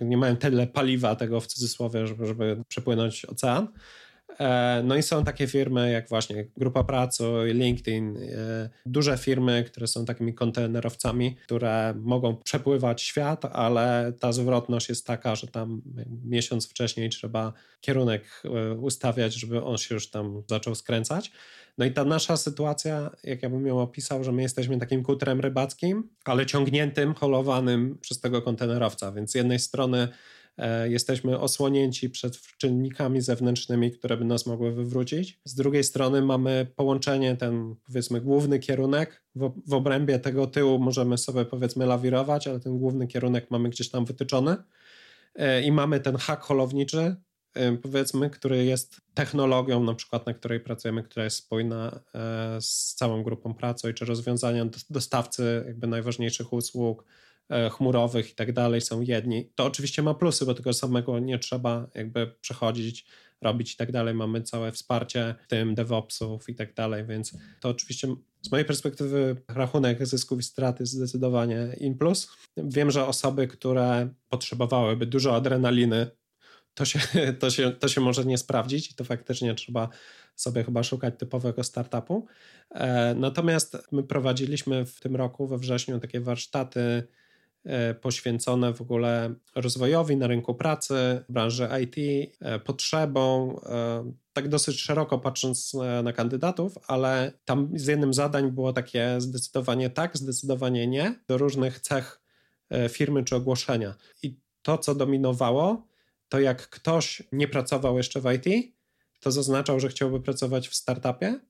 nie 0.00 0.16
mają 0.16 0.36
tyle 0.36 0.66
paliwa 0.66 1.16
tego 1.16 1.40
w 1.40 1.46
cudzysłowie, 1.46 2.06
żeby, 2.06 2.26
żeby 2.26 2.62
przepłynąć 2.68 3.24
ocean. 3.24 3.68
E, 4.38 4.82
no 4.84 4.96
i 4.96 5.02
są 5.02 5.24
takie 5.24 5.46
firmy 5.46 5.90
jak 5.90 6.08
właśnie 6.08 6.46
Grupa 6.56 6.84
Pracy, 6.84 7.24
LinkedIn, 7.44 8.16
e, 8.16 8.70
duże 8.86 9.18
firmy, 9.18 9.64
które 9.66 9.86
są 9.86 10.04
takimi 10.04 10.34
kontenerowcami, 10.34 11.36
które 11.36 11.94
mogą 11.96 12.36
przepływać 12.36 13.02
świat, 13.02 13.44
ale 13.44 14.12
ta 14.20 14.32
zwrotność 14.32 14.88
jest 14.88 15.06
taka, 15.06 15.34
że 15.34 15.46
tam 15.46 15.82
miesiąc 16.24 16.68
wcześniej 16.68 17.10
trzeba 17.10 17.52
kierunek 17.80 18.42
ustawiać, 18.80 19.34
żeby 19.34 19.64
on 19.64 19.78
się 19.78 19.94
już 19.94 20.10
tam 20.10 20.42
zaczął 20.48 20.74
skręcać. 20.74 21.32
No 21.78 21.86
i 21.86 21.92
ta 21.92 22.04
nasza 22.04 22.36
sytuacja, 22.36 23.10
jak 23.24 23.42
ja 23.42 23.50
bym 23.50 23.66
ją 23.66 23.80
opisał, 23.80 24.24
że 24.24 24.32
my 24.32 24.42
jesteśmy 24.42 24.78
takim 24.78 25.02
kutrem 25.02 25.40
rybackim, 25.40 26.08
ale 26.24 26.46
ciągniętym, 26.46 27.14
holowanym 27.14 27.98
przez 28.00 28.20
tego 28.20 28.42
kontenerowca, 28.42 29.12
więc 29.12 29.30
z 29.30 29.34
jednej 29.34 29.58
strony 29.58 29.98
e, 29.98 30.08
jesteśmy 30.88 31.38
osłonięci 31.38 32.10
przed 32.10 32.40
czynnikami 32.58 33.20
zewnętrznymi, 33.20 33.90
które 33.92 34.16
by 34.16 34.24
nas 34.24 34.46
mogły 34.46 34.72
wywrócić. 34.72 35.40
Z 35.44 35.54
drugiej 35.54 35.84
strony 35.84 36.22
mamy 36.22 36.66
połączenie, 36.76 37.36
ten 37.36 37.74
powiedzmy 37.86 38.20
główny 38.20 38.58
kierunek. 38.58 39.22
W, 39.34 39.74
obrębie 39.74 40.18
tego 40.18 40.46
tyłu 40.46 40.78
możemy 40.78 41.18
sobie 41.18 41.44
powiedzmy 41.44 41.86
lawirować, 41.86 42.48
ale 42.48 42.60
ten 42.60 42.78
główny 42.78 43.06
kierunek 43.06 43.50
mamy 43.50 43.68
gdzieś 43.68 43.90
tam 43.90 44.04
wytyczony. 44.04 44.56
E, 45.34 45.62
I 45.62 45.72
mamy 45.72 46.00
ten 46.00 46.16
hak 46.16 46.40
holowniczy, 46.42 47.16
powiedzmy, 47.82 48.30
który 48.30 48.64
jest 48.64 49.00
technologią, 49.14 49.84
na 49.84 49.94
przykład 49.94 50.26
na 50.26 50.34
której 50.34 50.60
pracujemy, 50.60 51.02
która 51.02 51.24
jest 51.24 51.36
spójna 51.36 52.00
e, 52.14 52.60
z 52.60 52.94
całą 52.94 53.22
grupą 53.22 53.54
pracy, 53.54 53.94
czy 53.94 54.04
rozwiązania 54.04 54.66
dostawcy 54.90 55.64
jakby 55.66 55.86
najważniejszych 55.86 56.52
usług 56.52 57.04
e, 57.04 57.29
chmurowych 57.72 58.30
i 58.30 58.34
tak 58.34 58.52
dalej 58.52 58.80
są 58.80 59.00
jedni. 59.00 59.50
To 59.54 59.64
oczywiście 59.64 60.02
ma 60.02 60.14
plusy, 60.14 60.46
bo 60.46 60.54
tego 60.54 60.72
samego 60.72 61.18
nie 61.18 61.38
trzeba 61.38 61.86
jakby 61.94 62.26
przechodzić, 62.40 63.06
robić 63.40 63.74
i 63.74 63.76
tak 63.76 63.92
dalej. 63.92 64.14
Mamy 64.14 64.42
całe 64.42 64.72
wsparcie 64.72 65.34
tym 65.48 65.74
DevOpsów 65.74 66.48
i 66.48 66.54
tak 66.54 66.74
dalej, 66.74 67.04
więc 67.06 67.36
to 67.60 67.68
oczywiście 67.68 68.08
z 68.42 68.50
mojej 68.50 68.66
perspektywy 68.66 69.36
rachunek 69.48 70.06
zysków 70.06 70.40
i 70.40 70.42
straty 70.42 70.86
zdecydowanie 70.86 71.76
in 71.80 71.98
plus. 71.98 72.30
Wiem, 72.56 72.90
że 72.90 73.06
osoby, 73.06 73.48
które 73.48 74.08
potrzebowałyby 74.28 75.06
dużo 75.06 75.36
adrenaliny 75.36 76.10
to 76.74 76.84
się, 76.84 76.98
to, 77.40 77.50
się, 77.50 77.70
to 77.70 77.88
się 77.88 78.00
może 78.00 78.24
nie 78.24 78.38
sprawdzić 78.38 78.90
i 78.90 78.94
to 78.94 79.04
faktycznie 79.04 79.54
trzeba 79.54 79.88
sobie 80.36 80.64
chyba 80.64 80.82
szukać 80.82 81.14
typowego 81.18 81.64
startupu. 81.64 82.26
E, 82.70 83.14
natomiast 83.14 83.76
my 83.92 84.02
prowadziliśmy 84.02 84.86
w 84.86 85.00
tym 85.00 85.16
roku, 85.16 85.46
we 85.46 85.58
wrześniu, 85.58 86.00
takie 86.00 86.20
warsztaty 86.20 86.80
e, 86.80 87.19
poświęcone 88.00 88.72
w 88.72 88.80
ogóle 88.80 89.34
rozwojowi 89.54 90.16
na 90.16 90.26
rynku 90.26 90.54
pracy, 90.54 90.94
branży 91.28 91.68
IT, 91.82 91.96
e, 92.40 92.58
potrzebą, 92.58 93.56
tak 94.32 94.48
dosyć 94.48 94.80
szeroko 94.80 95.18
patrząc 95.18 95.76
na 96.02 96.12
kandydatów, 96.12 96.78
ale 96.86 97.32
tam 97.44 97.70
z 97.74 97.86
jednym 97.86 98.14
zadań 98.14 98.50
było 98.50 98.72
takie 98.72 99.14
zdecydowanie 99.18 99.90
tak, 99.90 100.16
zdecydowanie 100.16 100.86
nie, 100.86 101.14
do 101.28 101.38
różnych 101.38 101.80
cech 101.80 102.20
firmy 102.88 103.24
czy 103.24 103.36
ogłoszenia. 103.36 103.94
I 104.22 104.36
to, 104.62 104.78
co 104.78 104.94
dominowało, 104.94 105.86
to 106.28 106.40
jak 106.40 106.68
ktoś 106.68 107.22
nie 107.32 107.48
pracował 107.48 107.96
jeszcze 107.96 108.20
w 108.20 108.32
IT, 108.32 108.74
to 109.20 109.32
zaznaczał, 109.32 109.80
że 109.80 109.88
chciałby 109.88 110.20
pracować 110.20 110.68
w 110.68 110.74
startupie, 110.74 111.40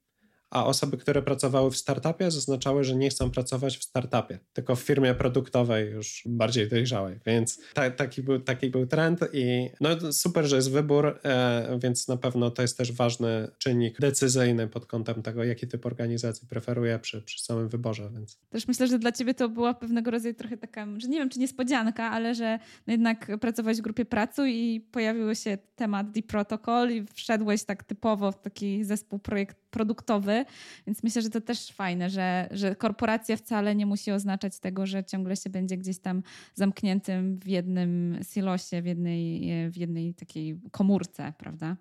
a 0.50 0.66
osoby, 0.66 0.96
które 0.96 1.22
pracowały 1.22 1.70
w 1.70 1.76
startupie, 1.76 2.30
zaznaczały, 2.30 2.84
że 2.84 2.96
nie 2.96 3.10
chcą 3.10 3.30
pracować 3.30 3.78
w 3.78 3.84
startupie, 3.84 4.38
tylko 4.52 4.76
w 4.76 4.80
firmie 4.80 5.14
produktowej 5.14 5.90
już 5.90 6.22
bardziej 6.26 6.68
dojrzałej. 6.68 7.20
Więc 7.26 7.60
ta, 7.74 7.90
taki, 7.90 8.22
był, 8.22 8.40
taki 8.40 8.70
był 8.70 8.86
trend 8.86 9.20
i 9.32 9.70
no 9.80 10.12
super, 10.12 10.46
że 10.46 10.56
jest 10.56 10.70
wybór, 10.70 11.20
e, 11.24 11.78
więc 11.82 12.08
na 12.08 12.16
pewno 12.16 12.50
to 12.50 12.62
jest 12.62 12.78
też 12.78 12.92
ważny 12.92 13.48
czynnik 13.58 14.00
decyzyjny 14.00 14.68
pod 14.68 14.86
kątem 14.86 15.22
tego, 15.22 15.44
jaki 15.44 15.68
typ 15.68 15.86
organizacji 15.86 16.48
preferuje 16.48 16.98
przy, 16.98 17.22
przy 17.22 17.44
samym 17.44 17.68
wyborze. 17.68 18.10
Więc. 18.12 18.38
Też 18.50 18.68
myślę, 18.68 18.86
że 18.86 18.98
dla 18.98 19.12
ciebie 19.12 19.34
to 19.34 19.48
była 19.48 19.74
pewnego 19.74 20.10
rodzaju 20.10 20.34
trochę 20.34 20.56
taka, 20.56 20.86
że 20.96 21.08
nie 21.08 21.18
wiem, 21.18 21.28
czy 21.28 21.38
niespodzianka, 21.38 22.10
ale 22.10 22.34
że 22.34 22.58
no 22.86 22.92
jednak 22.92 23.30
pracowałeś 23.40 23.78
w 23.78 23.80
grupie 23.80 24.04
pracy 24.04 24.50
i 24.50 24.80
pojawił 24.80 25.34
się 25.34 25.58
temat 25.76 26.10
Deep 26.10 26.26
Protocol 26.26 26.90
i 26.90 27.04
wszedłeś 27.14 27.64
tak 27.64 27.84
typowo 27.84 28.32
w 28.32 28.40
taki 28.40 28.84
zespół 28.84 29.18
projekt 29.18 29.56
produktowy, 29.70 30.39
więc 30.86 31.02
myślę, 31.02 31.22
że 31.22 31.30
to 31.30 31.40
też 31.40 31.72
fajne, 31.72 32.10
że, 32.10 32.48
że 32.50 32.76
korporacja 32.76 33.36
wcale 33.36 33.74
nie 33.74 33.86
musi 33.86 34.12
oznaczać 34.12 34.58
tego, 34.58 34.86
że 34.86 35.04
ciągle 35.04 35.36
się 35.36 35.50
będzie 35.50 35.76
gdzieś 35.76 35.98
tam 35.98 36.22
zamkniętym 36.54 37.38
w 37.38 37.46
jednym 37.46 38.18
silosie, 38.32 38.82
w 38.82 38.86
jednej, 38.86 39.50
w 39.70 39.76
jednej 39.76 40.14
takiej 40.14 40.60
komórce, 40.70 41.32
prawda? 41.38 41.76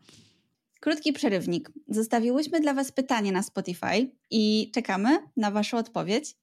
Krótki 0.80 1.14
przerywnik. 1.14 1.72
Zostawiłyśmy 1.88 2.60
dla 2.60 2.74
Was 2.74 2.92
pytanie 2.92 3.32
na 3.32 3.44
Spotify 3.44 4.12
i 4.32 4.72
czekamy 4.74 5.10
na 5.38 5.52
Waszą 5.52 5.78
odpowiedź. 5.78 6.36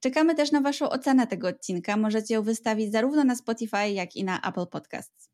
Czekamy 0.00 0.34
też 0.34 0.52
na 0.52 0.60
Waszą 0.60 0.90
ocenę 0.90 1.26
tego 1.26 1.48
odcinka. 1.48 1.96
Możecie 1.96 2.34
ją 2.34 2.42
wystawić 2.42 2.92
zarówno 2.92 3.24
na 3.24 3.36
Spotify, 3.36 3.90
jak 3.90 4.16
i 4.16 4.24
na 4.24 4.40
Apple 4.40 4.66
Podcasts. 4.66 5.31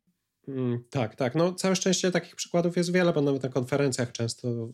Mm, 0.49 0.85
tak, 0.91 1.17
tak. 1.17 1.35
No, 1.35 1.53
całe 1.53 1.77
szczęście 1.77 2.11
takich 2.11 2.37
przykładów 2.37 2.77
jest 2.77 2.93
wiele, 2.93 3.13
bo 3.13 3.21
nawet 3.21 3.43
na 3.43 3.49
konferencjach 3.49 4.13
często 4.13 4.69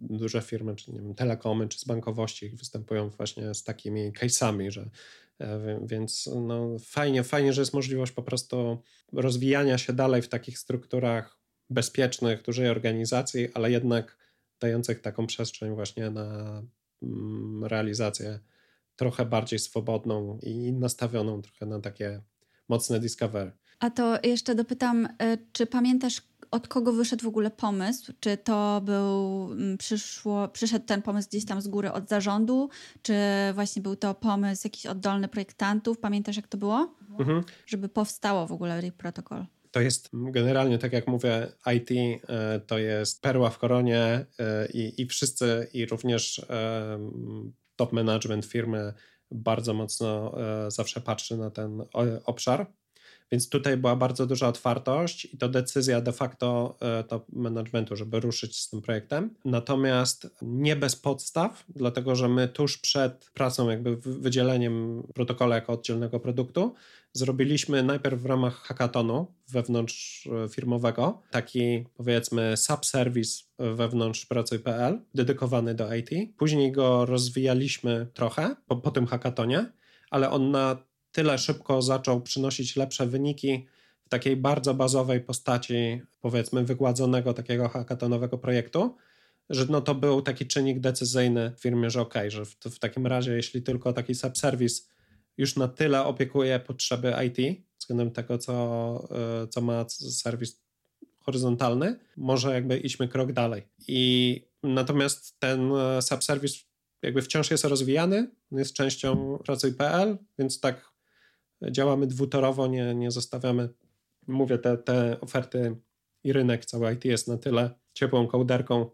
duże 0.00 0.42
firmy, 0.42 0.76
czy 0.76 0.92
nie 0.92 1.00
wiem, 1.00 1.14
telekomy, 1.14 1.68
czy 1.68 1.78
z 1.78 1.84
bankowości 1.84 2.48
występują 2.48 3.10
właśnie 3.10 3.54
z 3.54 3.64
takimi 3.64 4.12
case'ami, 4.12 4.70
że 4.70 4.90
e, 5.38 5.80
więc 5.86 6.30
no, 6.36 6.76
fajnie, 6.86 7.24
fajnie, 7.24 7.52
że 7.52 7.62
jest 7.62 7.74
możliwość 7.74 8.12
po 8.12 8.22
prostu 8.22 8.82
rozwijania 9.12 9.78
się 9.78 9.92
dalej 9.92 10.22
w 10.22 10.28
takich 10.28 10.58
strukturach 10.58 11.38
bezpiecznych, 11.70 12.42
dużej 12.42 12.68
organizacji, 12.68 13.48
ale 13.54 13.70
jednak 13.70 14.18
dających 14.60 15.00
taką 15.00 15.26
przestrzeń 15.26 15.74
właśnie 15.74 16.10
na 16.10 16.62
mm, 17.02 17.64
realizację 17.64 18.40
trochę 18.96 19.26
bardziej 19.26 19.58
swobodną 19.58 20.38
i 20.42 20.72
nastawioną 20.72 21.42
trochę 21.42 21.66
na 21.66 21.80
takie 21.80 22.22
mocne 22.68 23.00
discovery. 23.00 23.52
A 23.82 23.90
to 23.90 24.18
jeszcze 24.22 24.54
dopytam, 24.54 25.08
e, 25.18 25.38
czy 25.52 25.66
pamiętasz, 25.66 26.22
od 26.50 26.68
kogo 26.68 26.92
wyszedł 26.92 27.24
w 27.24 27.26
ogóle 27.26 27.50
pomysł? 27.50 28.12
Czy 28.20 28.36
to 28.36 28.80
był, 28.84 29.48
mm, 29.52 29.78
przyszło, 29.78 30.48
przyszedł 30.48 30.86
ten 30.86 31.02
pomysł 31.02 31.28
gdzieś 31.28 31.44
tam 31.44 31.62
z 31.62 31.68
góry 31.68 31.92
od 31.92 32.08
zarządu, 32.08 32.68
czy 33.02 33.14
właśnie 33.54 33.82
był 33.82 33.96
to 33.96 34.14
pomysł 34.14 34.62
jakiś 34.64 34.86
oddolny 34.86 35.28
projektantów? 35.28 35.98
Pamiętasz, 35.98 36.36
jak 36.36 36.48
to 36.48 36.58
było? 36.58 36.94
Mhm. 37.18 37.42
Żeby 37.66 37.88
powstało 37.88 38.46
w 38.46 38.52
ogóle 38.52 38.80
RIP 38.80 38.96
Protocol. 38.96 39.46
To 39.70 39.80
jest 39.80 40.08
generalnie, 40.12 40.78
tak 40.78 40.92
jak 40.92 41.06
mówię, 41.06 41.48
IT 41.76 41.90
e, 42.28 42.60
to 42.60 42.78
jest 42.78 43.22
perła 43.22 43.50
w 43.50 43.58
koronie 43.58 44.26
e, 44.38 44.68
i, 44.72 45.02
i 45.02 45.06
wszyscy, 45.06 45.68
i 45.72 45.86
również 45.86 46.46
top 47.76 47.92
management 47.92 48.46
firmy 48.46 48.92
bardzo 49.30 49.74
mocno 49.74 50.34
zawsze 50.68 51.00
patrzy 51.00 51.36
na 51.36 51.50
ten 51.50 51.82
obszar. 52.24 52.66
Więc 53.32 53.48
tutaj 53.48 53.76
była 53.76 53.96
bardzo 53.96 54.26
duża 54.26 54.48
otwartość 54.48 55.24
i 55.24 55.38
to 55.38 55.48
decyzja 55.48 56.00
de 56.00 56.12
facto 56.12 56.76
e, 56.80 57.04
to 57.04 57.26
managementu, 57.32 57.96
żeby 57.96 58.20
ruszyć 58.20 58.58
z 58.58 58.70
tym 58.70 58.82
projektem. 58.82 59.34
Natomiast 59.44 60.36
nie 60.42 60.76
bez 60.76 60.96
podstaw, 60.96 61.64
dlatego 61.68 62.16
że 62.16 62.28
my 62.28 62.48
tuż 62.48 62.78
przed 62.78 63.30
pracą, 63.34 63.70
jakby 63.70 63.96
wydzieleniem 63.96 65.02
protokołu 65.14 65.52
jako 65.52 65.72
oddzielnego 65.72 66.20
produktu, 66.20 66.74
zrobiliśmy 67.12 67.82
najpierw 67.82 68.20
w 68.20 68.26
ramach 68.26 68.54
hackathonu 68.54 69.26
wewnątrz 69.48 70.26
e, 70.26 70.48
firmowego 70.48 71.22
taki 71.30 71.84
powiedzmy 71.94 72.56
subserwis 72.56 73.44
wewnątrz 73.58 74.26
pracuj.pl 74.26 75.00
dedykowany 75.14 75.74
do 75.74 75.94
IT. 75.94 76.10
Później 76.36 76.72
go 76.72 77.06
rozwijaliśmy 77.06 78.06
trochę 78.14 78.56
po, 78.66 78.76
po 78.76 78.90
tym 78.90 79.06
hackathonie, 79.06 79.72
ale 80.10 80.30
on 80.30 80.50
na 80.50 80.91
tyle 81.12 81.38
szybko 81.38 81.82
zaczął 81.82 82.20
przynosić 82.20 82.76
lepsze 82.76 83.06
wyniki 83.06 83.66
w 84.06 84.08
takiej 84.08 84.36
bardzo 84.36 84.74
bazowej 84.74 85.20
postaci, 85.20 86.02
powiedzmy, 86.20 86.64
wygładzonego 86.64 87.34
takiego 87.34 87.68
hackathonowego 87.68 88.38
projektu, 88.38 88.96
że 89.50 89.66
no 89.68 89.80
to 89.80 89.94
był 89.94 90.22
taki 90.22 90.46
czynnik 90.46 90.80
decyzyjny 90.80 91.52
w 91.56 91.62
firmie, 91.62 91.90
że 91.90 92.00
ok, 92.00 92.14
że 92.28 92.44
w, 92.44 92.54
w 92.54 92.78
takim 92.78 93.06
razie, 93.06 93.32
jeśli 93.32 93.62
tylko 93.62 93.92
taki 93.92 94.14
subserwis 94.14 94.88
już 95.38 95.56
na 95.56 95.68
tyle 95.68 96.04
opiekuje 96.04 96.60
potrzeby 96.60 97.14
IT 97.26 97.62
względem 97.78 98.10
tego, 98.10 98.38
co, 98.38 99.08
e, 99.42 99.48
co 99.48 99.60
ma 99.60 99.84
serwis 99.88 100.62
horyzontalny, 101.20 101.98
może 102.16 102.54
jakby 102.54 102.78
idźmy 102.78 103.08
krok 103.08 103.32
dalej. 103.32 103.62
I 103.88 104.44
natomiast 104.62 105.40
ten 105.40 105.72
e, 105.74 106.02
subserwis 106.02 106.64
jakby 107.02 107.22
wciąż 107.22 107.50
jest 107.50 107.64
rozwijany, 107.64 108.30
jest 108.52 108.74
częścią 108.74 109.38
pracuj.pl, 109.44 110.18
więc 110.38 110.60
tak 110.60 110.91
działamy 111.70 112.06
dwutorowo, 112.06 112.66
nie, 112.66 112.94
nie 112.94 113.10
zostawiamy, 113.10 113.68
mówię, 114.26 114.58
te, 114.58 114.78
te 114.78 115.20
oferty 115.20 115.76
i 116.24 116.32
rynek 116.32 116.64
cały 116.64 116.92
IT 116.92 117.04
jest 117.04 117.28
na 117.28 117.38
tyle 117.38 117.70
ciepłą 117.92 118.26
kołderką 118.26 118.90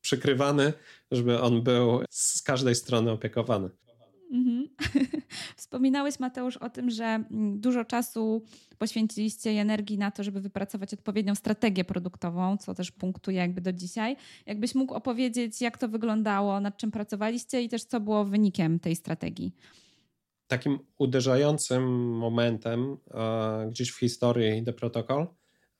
przykrywany, 0.00 0.72
żeby 1.10 1.40
on 1.40 1.62
był 1.62 2.00
z 2.10 2.42
każdej 2.42 2.74
strony 2.74 3.10
opiekowany. 3.10 3.70
Mhm. 4.32 4.68
Wspominałeś, 5.56 6.20
Mateusz, 6.20 6.56
o 6.56 6.70
tym, 6.70 6.90
że 6.90 7.04
mm, 7.04 7.60
dużo 7.60 7.84
czasu 7.84 8.42
poświęciliście 8.78 9.54
i 9.54 9.56
energii 9.56 9.98
na 9.98 10.10
to, 10.10 10.24
żeby 10.24 10.40
wypracować 10.40 10.94
odpowiednią 10.94 11.34
strategię 11.34 11.84
produktową, 11.84 12.56
co 12.56 12.74
też 12.74 12.90
punktuje 12.90 13.36
jakby 13.36 13.60
do 13.60 13.72
dzisiaj. 13.72 14.16
Jakbyś 14.46 14.74
mógł 14.74 14.94
opowiedzieć, 14.94 15.60
jak 15.60 15.78
to 15.78 15.88
wyglądało, 15.88 16.60
nad 16.60 16.76
czym 16.76 16.90
pracowaliście 16.90 17.62
i 17.62 17.68
też 17.68 17.84
co 17.84 18.00
było 18.00 18.24
wynikiem 18.24 18.80
tej 18.80 18.96
strategii 18.96 19.54
takim 20.50 20.78
uderzającym 20.98 21.82
momentem 22.16 22.96
e, 23.14 23.68
gdzieś 23.70 23.90
w 23.90 23.98
historii 23.98 24.64
The 24.64 24.72
Protocol 24.72 25.26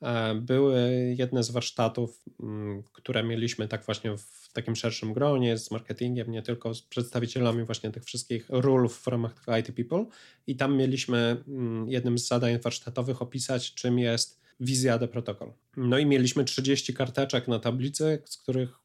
e, 0.02 0.34
były 0.34 1.14
jedne 1.18 1.42
z 1.42 1.50
warsztatów, 1.50 2.24
m, 2.42 2.82
które 2.92 3.22
mieliśmy 3.22 3.68
tak 3.68 3.84
właśnie 3.84 4.16
w 4.16 4.52
takim 4.52 4.76
szerszym 4.76 5.12
gronie 5.12 5.58
z 5.58 5.70
marketingiem, 5.70 6.30
nie 6.30 6.42
tylko 6.42 6.74
z 6.74 6.82
przedstawicielami 6.82 7.64
właśnie 7.64 7.90
tych 7.90 8.04
wszystkich 8.04 8.46
ról 8.48 8.88
w 8.88 9.06
ramach 9.06 9.34
tego 9.34 9.56
IT 9.56 9.72
People 9.76 10.06
i 10.46 10.56
tam 10.56 10.76
mieliśmy 10.76 11.44
m, 11.48 11.86
jednym 11.88 12.18
z 12.18 12.28
zadań 12.28 12.58
warsztatowych 12.58 13.22
opisać, 13.22 13.74
czym 13.74 13.98
jest 13.98 14.40
wizja 14.60 14.98
The 14.98 15.08
Protocol. 15.08 15.52
No 15.76 15.98
i 15.98 16.06
mieliśmy 16.06 16.44
30 16.44 16.94
karteczek 16.94 17.48
na 17.48 17.58
tablicy, 17.58 18.22
z 18.24 18.36
których 18.36 18.78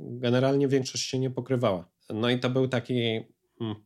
generalnie 0.00 0.68
większość 0.68 1.04
się 1.04 1.18
nie 1.18 1.30
pokrywała. 1.30 1.88
No 2.10 2.30
i 2.30 2.40
to 2.40 2.50
był 2.50 2.68
taki 2.68 2.94
Mm, 3.04 3.35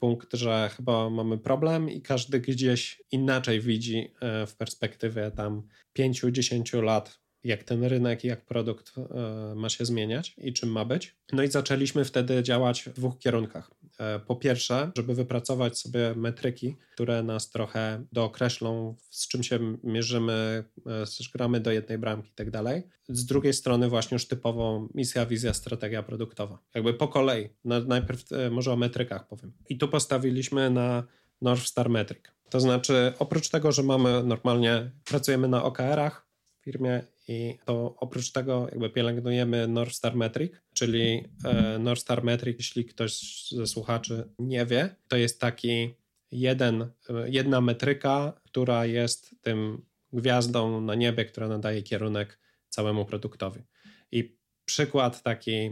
punkt, 0.00 0.34
że 0.34 0.70
chyba 0.76 1.10
mamy 1.10 1.38
problem 1.38 1.90
i 1.90 2.02
każdy 2.02 2.40
gdzieś 2.40 3.02
inaczej 3.10 3.60
widzi 3.60 4.12
e, 4.20 4.46
w 4.46 4.56
perspektywie 4.56 5.30
tam 5.30 5.62
5-10 5.98 6.82
lat 6.82 7.20
jak 7.44 7.64
ten 7.64 7.84
rynek, 7.84 8.24
jak 8.24 8.46
produkt 8.46 8.92
e, 8.98 9.54
ma 9.54 9.68
się 9.68 9.84
zmieniać 9.84 10.34
i 10.38 10.52
czym 10.52 10.72
ma 10.72 10.84
być. 10.84 11.16
No 11.32 11.42
i 11.42 11.48
zaczęliśmy 11.48 12.04
wtedy 12.04 12.42
działać 12.42 12.82
w 12.82 12.92
dwóch 12.92 13.18
kierunkach. 13.18 13.70
E, 14.00 14.18
po 14.18 14.36
pierwsze, 14.36 14.90
żeby 14.96 15.14
wypracować 15.14 15.78
sobie 15.78 16.14
metryki, 16.16 16.76
które 16.92 17.22
nas 17.22 17.50
trochę 17.50 18.04
dookreślą, 18.12 18.96
z 19.10 19.28
czym 19.28 19.42
się 19.42 19.76
mierzymy, 19.84 20.64
e, 20.86 21.04
gramy 21.34 21.60
do 21.60 21.70
jednej 21.72 21.98
bramki 21.98 22.30
i 22.30 22.34
tak 22.34 22.50
dalej. 22.50 22.82
Z 23.08 23.26
drugiej 23.26 23.52
strony 23.52 23.88
właśnie 23.88 24.14
już 24.14 24.28
typowo 24.28 24.88
misja, 24.94 25.26
wizja, 25.26 25.54
strategia 25.54 26.02
produktowa. 26.02 26.58
Jakby 26.74 26.94
po 26.94 27.08
kolei. 27.08 27.48
Najpierw 27.64 28.24
może 28.50 28.72
o 28.72 28.76
metrykach 28.76 29.28
powiem. 29.28 29.52
I 29.68 29.78
tu 29.78 29.88
postawiliśmy 29.88 30.70
na 30.70 31.04
North 31.42 31.66
Star 31.66 31.90
Metric. 31.90 32.24
To 32.50 32.60
znaczy, 32.60 33.12
oprócz 33.18 33.48
tego, 33.48 33.72
że 33.72 33.82
mamy 33.82 34.24
normalnie, 34.24 34.90
pracujemy 35.04 35.48
na 35.48 35.64
OKR-ach 35.64 36.26
w 36.60 36.64
firmie 36.64 37.02
i 37.30 37.58
to 37.64 37.94
oprócz 37.96 38.32
tego 38.32 38.68
jakby 38.70 38.90
pielęgnujemy 38.90 39.68
North 39.68 39.94
Star 39.94 40.16
Metric, 40.16 40.52
czyli 40.74 41.24
e, 41.44 41.78
North 41.78 42.02
Star 42.02 42.24
Metric, 42.24 42.58
jeśli 42.58 42.84
ktoś 42.84 43.44
ze 43.50 43.66
słuchaczy 43.66 44.28
nie 44.38 44.66
wie, 44.66 44.96
to 45.08 45.16
jest 45.16 45.40
taki 45.40 45.94
jeden, 46.32 46.90
jedna 47.26 47.60
metryka, 47.60 48.40
która 48.44 48.86
jest 48.86 49.34
tym 49.42 49.82
gwiazdą 50.12 50.80
na 50.80 50.94
niebie, 50.94 51.24
która 51.24 51.48
nadaje 51.48 51.82
kierunek 51.82 52.38
całemu 52.68 53.04
produktowi. 53.04 53.60
I 54.12 54.36
przykład 54.64 55.22
taki, 55.22 55.70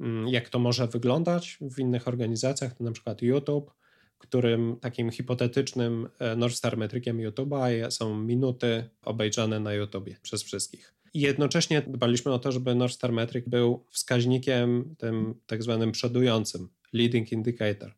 mm, 0.00 0.28
jak 0.28 0.48
to 0.48 0.58
może 0.58 0.86
wyglądać 0.86 1.58
w 1.60 1.78
innych 1.78 2.08
organizacjach, 2.08 2.74
to 2.74 2.84
na 2.84 2.92
przykład 2.92 3.22
YouTube, 3.22 3.74
którym 4.18 4.76
takim 4.80 5.10
hipotetycznym 5.10 6.08
e, 6.18 6.36
North 6.36 6.56
Star 6.56 6.76
metrykiem 6.76 7.18
YouTube'a 7.18 7.90
są 7.90 8.20
minuty 8.20 8.90
obejrzane 9.02 9.60
na 9.60 9.74
YouTubie 9.74 10.16
przez 10.22 10.42
wszystkich. 10.42 10.93
I 11.14 11.20
jednocześnie 11.20 11.82
dbaliśmy 11.82 12.32
o 12.32 12.38
to, 12.38 12.52
żeby 12.52 12.74
North 12.74 12.94
Star 12.94 13.12
Metric 13.12 13.48
był 13.48 13.84
wskaźnikiem 13.90 14.94
tym 14.98 15.34
tak 15.46 15.62
zwanym 15.62 15.92
przodującym, 15.92 16.68
leading 16.92 17.32
indicator, 17.32 17.94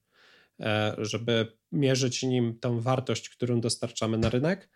e, 0.61 0.95
żeby 0.99 1.53
mierzyć 1.73 2.23
nim 2.23 2.59
tą 2.61 2.81
wartość, 2.81 3.29
którą 3.29 3.61
dostarczamy 3.61 4.19
na 4.19 4.29
rynek, 4.29 4.69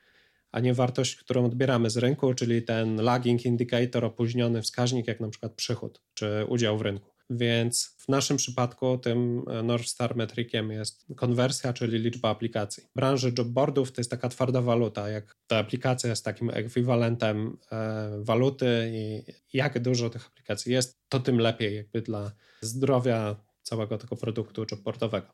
a 0.52 0.60
nie 0.60 0.74
wartość, 0.74 1.16
którą 1.16 1.44
odbieramy 1.44 1.90
z 1.90 1.96
rynku, 1.96 2.34
czyli 2.34 2.62
ten 2.62 2.96
lagging 2.96 3.44
indicator, 3.44 4.04
opóźniony 4.04 4.62
wskaźnik, 4.62 5.08
jak 5.08 5.20
na 5.20 5.28
przykład 5.28 5.54
przychód 5.54 6.02
czy 6.14 6.44
udział 6.48 6.78
w 6.78 6.82
rynku. 6.82 7.10
Więc 7.30 7.96
w 7.98 8.08
naszym 8.08 8.36
przypadku 8.36 8.98
tym 8.98 9.44
e, 9.48 9.62
North 9.62 9.86
Star 9.86 10.16
metrikiem 10.16 10.70
jest 10.70 11.06
konwersja, 11.16 11.72
czyli 11.72 11.98
liczba 11.98 12.30
aplikacji. 12.30 12.82
W 12.82 12.94
branży 12.94 13.32
jobboardów 13.38 13.92
to 13.92 14.00
jest 14.00 14.10
taka 14.10 14.28
twarda 14.28 14.62
waluta, 14.62 15.08
jak 15.08 15.36
ta 15.46 15.58
aplikacja 15.58 16.10
jest 16.10 16.24
takim 16.24 16.50
ekwiwalentem 16.50 17.56
e, 17.72 18.10
waluty 18.22 18.90
i 18.92 19.22
jak 19.52 19.82
dużo 19.82 20.10
tych 20.10 20.26
aplikacji 20.26 20.72
jest, 20.72 21.00
to 21.08 21.20
tym 21.20 21.38
lepiej 21.38 21.76
jakby 21.76 22.02
dla 22.02 22.32
zdrowia 22.60 23.36
całego 23.62 23.98
tego 23.98 24.16
produktu 24.16 24.66
jobboardowego. 24.70 25.32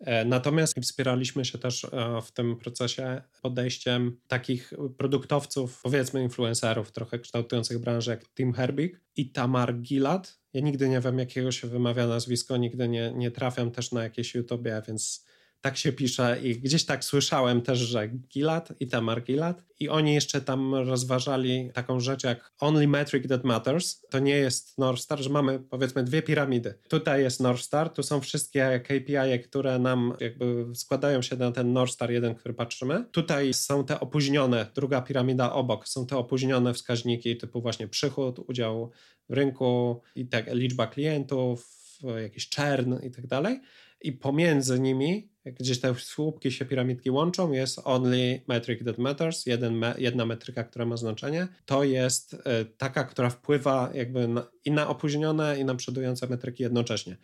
E, 0.00 0.24
natomiast 0.24 0.80
wspieraliśmy 0.82 1.44
się 1.44 1.58
też 1.58 1.86
w 2.22 2.32
tym 2.32 2.56
procesie 2.56 3.22
podejściem 3.42 4.20
takich 4.28 4.72
produktowców, 4.98 5.80
powiedzmy 5.82 6.22
influencerów, 6.22 6.92
trochę 6.92 7.18
kształtujących 7.18 7.78
branżę, 7.78 8.10
jak 8.10 8.28
Tim 8.34 8.52
Herbig 8.52 9.00
i 9.16 9.32
Tamar 9.32 9.74
Gilad, 9.74 10.40
ja 10.52 10.60
nigdy 10.60 10.88
nie 10.88 11.00
wiem, 11.00 11.18
jakiego 11.18 11.52
się 11.52 11.68
wymawia 11.68 12.06
nazwisko, 12.06 12.56
nigdy 12.56 12.88
nie, 12.88 13.12
nie 13.12 13.30
trafiam 13.30 13.70
też 13.70 13.92
na 13.92 14.02
jakieś 14.02 14.34
YouTubie, 14.34 14.82
więc 14.88 15.26
tak 15.60 15.76
się 15.76 15.92
pisze 15.92 16.38
i 16.42 16.60
gdzieś 16.60 16.84
tak 16.84 17.04
słyszałem 17.04 17.62
też, 17.62 17.78
że 17.78 18.08
Gilad 18.08 18.72
i 18.80 18.86
Tamar 18.86 19.22
Gilad 19.22 19.64
i 19.80 19.88
oni 19.88 20.14
jeszcze 20.14 20.40
tam 20.40 20.74
rozważali 20.74 21.70
taką 21.74 22.00
rzecz 22.00 22.24
jak 22.24 22.52
Only 22.60 22.88
Metric 22.88 23.28
That 23.28 23.44
Matters. 23.44 24.00
To 24.10 24.18
nie 24.18 24.36
jest 24.36 24.78
North 24.78 25.02
Star, 25.02 25.22
że 25.22 25.30
mamy 25.30 25.58
powiedzmy 25.58 26.04
dwie 26.04 26.22
piramidy. 26.22 26.74
Tutaj 26.88 27.22
jest 27.22 27.40
North 27.40 27.62
Star, 27.62 27.90
tu 27.90 28.02
są 28.02 28.20
wszystkie 28.20 28.80
KPI, 28.84 29.44
które 29.44 29.78
nam 29.78 30.14
jakby 30.20 30.66
składają 30.74 31.22
się 31.22 31.36
na 31.36 31.52
ten 31.52 31.72
North 31.72 31.94
Star 31.94 32.10
jeden, 32.10 32.34
który 32.34 32.54
patrzymy. 32.54 33.04
Tutaj 33.10 33.54
są 33.54 33.84
te 33.84 34.00
opóźnione, 34.00 34.66
druga 34.74 35.02
piramida 35.02 35.52
obok, 35.52 35.88
są 35.88 36.06
te 36.06 36.16
opóźnione 36.16 36.74
wskaźniki 36.74 37.36
typu 37.36 37.62
właśnie 37.62 37.88
przychód, 37.88 38.38
udział 38.38 38.90
w 39.28 39.32
rynku 39.32 40.02
i 40.14 40.26
tak 40.26 40.54
liczba 40.54 40.86
klientów, 40.86 41.80
jakiś 42.22 42.48
czern 42.48 42.94
i 43.02 43.10
tak 43.10 43.26
dalej. 43.26 43.60
I 44.00 44.12
pomiędzy 44.12 44.80
nimi, 44.80 45.30
gdzieś 45.44 45.80
te 45.80 45.94
słupki 45.94 46.52
się 46.52 46.64
piramidki 46.64 47.10
łączą, 47.10 47.52
jest 47.52 47.80
only 47.84 48.40
metric 48.48 48.84
that 48.84 48.98
matters, 48.98 49.46
jeden 49.46 49.84
jedna 49.98 50.26
metryka, 50.26 50.64
która 50.64 50.86
ma 50.86 50.96
znaczenie. 50.96 51.48
To 51.64 51.84
jest 51.84 52.34
e, 52.34 52.64
taka, 52.64 53.04
która 53.04 53.30
wpływa 53.30 53.90
jakby 53.94 54.28
na, 54.28 54.46
i 54.64 54.70
na 54.70 54.88
opóźnione, 54.88 55.60
i 55.60 55.64
na 55.64 55.74
przodujące 55.74 56.26
metryki 56.26 56.62
jednocześnie. 56.62 57.16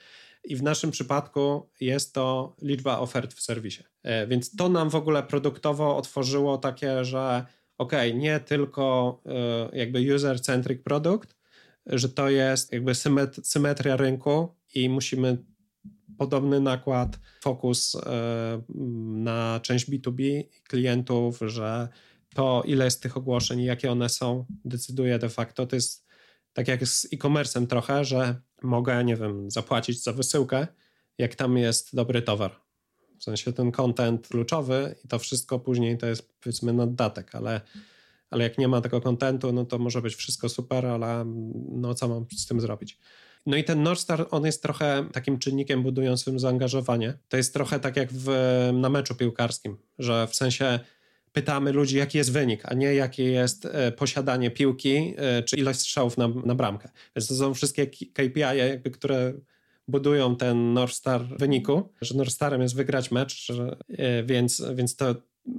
I 0.44 0.56
w 0.56 0.62
naszym 0.62 0.90
przypadku 0.90 1.70
jest 1.80 2.14
to 2.14 2.56
liczba 2.62 2.98
ofert 2.98 3.34
w 3.34 3.40
serwisie. 3.40 3.82
E, 4.02 4.26
więc 4.26 4.56
to 4.56 4.68
nam 4.68 4.90
w 4.90 4.94
ogóle 4.94 5.22
produktowo 5.22 5.96
otworzyło 5.96 6.58
takie, 6.58 7.04
że 7.04 7.44
ok, 7.78 7.92
nie 8.14 8.40
tylko 8.40 9.20
e, 9.26 9.78
jakby 9.78 10.14
user-centric 10.14 10.82
produkt, 10.82 11.36
że 11.86 12.08
to 12.08 12.28
jest 12.28 12.72
jakby 12.72 12.92
symetria 13.42 13.96
rynku 13.96 14.54
i 14.74 14.88
musimy 14.88 15.38
podobny 16.18 16.60
nakład, 16.60 17.18
fokus 17.40 17.94
e, 17.94 18.62
na 19.14 19.60
część 19.62 19.90
B2B 19.90 20.44
klientów, 20.68 21.40
że 21.46 21.88
to 22.34 22.62
ile 22.66 22.84
jest 22.84 23.02
tych 23.02 23.16
ogłoszeń 23.16 23.60
i 23.60 23.64
jakie 23.64 23.92
one 23.92 24.08
są, 24.08 24.44
decyduje 24.64 25.18
de 25.18 25.28
facto. 25.28 25.66
To 25.66 25.76
jest 25.76 26.06
tak 26.52 26.68
jak 26.68 26.86
z 26.86 27.04
e-commerce'em 27.12 27.66
trochę, 27.66 28.04
że 28.04 28.40
mogę, 28.62 29.04
nie 29.04 29.16
wiem, 29.16 29.50
zapłacić 29.50 30.02
za 30.02 30.12
wysyłkę, 30.12 30.66
jak 31.18 31.34
tam 31.34 31.56
jest 31.58 31.96
dobry 31.96 32.22
towar. 32.22 32.60
W 33.18 33.24
sensie 33.24 33.52
ten 33.52 33.72
content 33.72 34.28
kluczowy 34.28 34.94
i 35.04 35.08
to 35.08 35.18
wszystko 35.18 35.58
później 35.58 35.98
to 35.98 36.06
jest 36.06 36.32
powiedzmy 36.40 36.72
naddatek, 36.72 37.34
ale, 37.34 37.60
ale 38.30 38.44
jak 38.44 38.58
nie 38.58 38.68
ma 38.68 38.80
tego 38.80 39.00
kontentu, 39.00 39.52
no 39.52 39.64
to 39.64 39.78
może 39.78 40.02
być 40.02 40.14
wszystko 40.14 40.48
super, 40.48 40.86
ale 40.86 41.24
no 41.68 41.94
co 41.94 42.08
mam 42.08 42.26
z 42.36 42.46
tym 42.46 42.60
zrobić? 42.60 42.98
No 43.46 43.56
i 43.56 43.64
ten 43.64 43.82
North 43.82 44.02
Star, 44.02 44.26
on 44.30 44.46
jest 44.46 44.62
trochę 44.62 45.08
takim 45.12 45.38
czynnikiem 45.38 45.82
budującym 45.82 46.38
zaangażowanie. 46.38 47.18
To 47.28 47.36
jest 47.36 47.52
trochę 47.52 47.80
tak 47.80 47.96
jak 47.96 48.12
w, 48.12 48.28
na 48.72 48.88
meczu 48.88 49.14
piłkarskim, 49.14 49.76
że 49.98 50.26
w 50.26 50.36
sensie 50.36 50.80
pytamy 51.32 51.72
ludzi, 51.72 51.96
jaki 51.96 52.18
jest 52.18 52.32
wynik, 52.32 52.62
a 52.64 52.74
nie 52.74 52.94
jakie 52.94 53.24
jest 53.24 53.66
e, 53.66 53.92
posiadanie 53.92 54.50
piłki, 54.50 55.14
e, 55.16 55.42
czy 55.42 55.56
ilość 55.56 55.80
strzałów 55.80 56.18
na, 56.18 56.28
na 56.28 56.54
bramkę. 56.54 56.88
Więc 57.16 57.28
to 57.28 57.34
są 57.34 57.54
wszystkie 57.54 57.86
KPI, 57.86 58.40
jakby, 58.40 58.90
które 58.90 59.32
budują 59.88 60.36
ten 60.36 60.72
North 60.72 60.94
Star 60.94 61.26
wyniku, 61.38 61.88
że 62.00 62.14
North 62.14 62.32
Starem 62.32 62.62
jest 62.62 62.76
wygrać 62.76 63.10
mecz, 63.10 63.52
e, 63.98 64.22
więc, 64.24 64.62
więc 64.74 64.96
to 64.96 65.14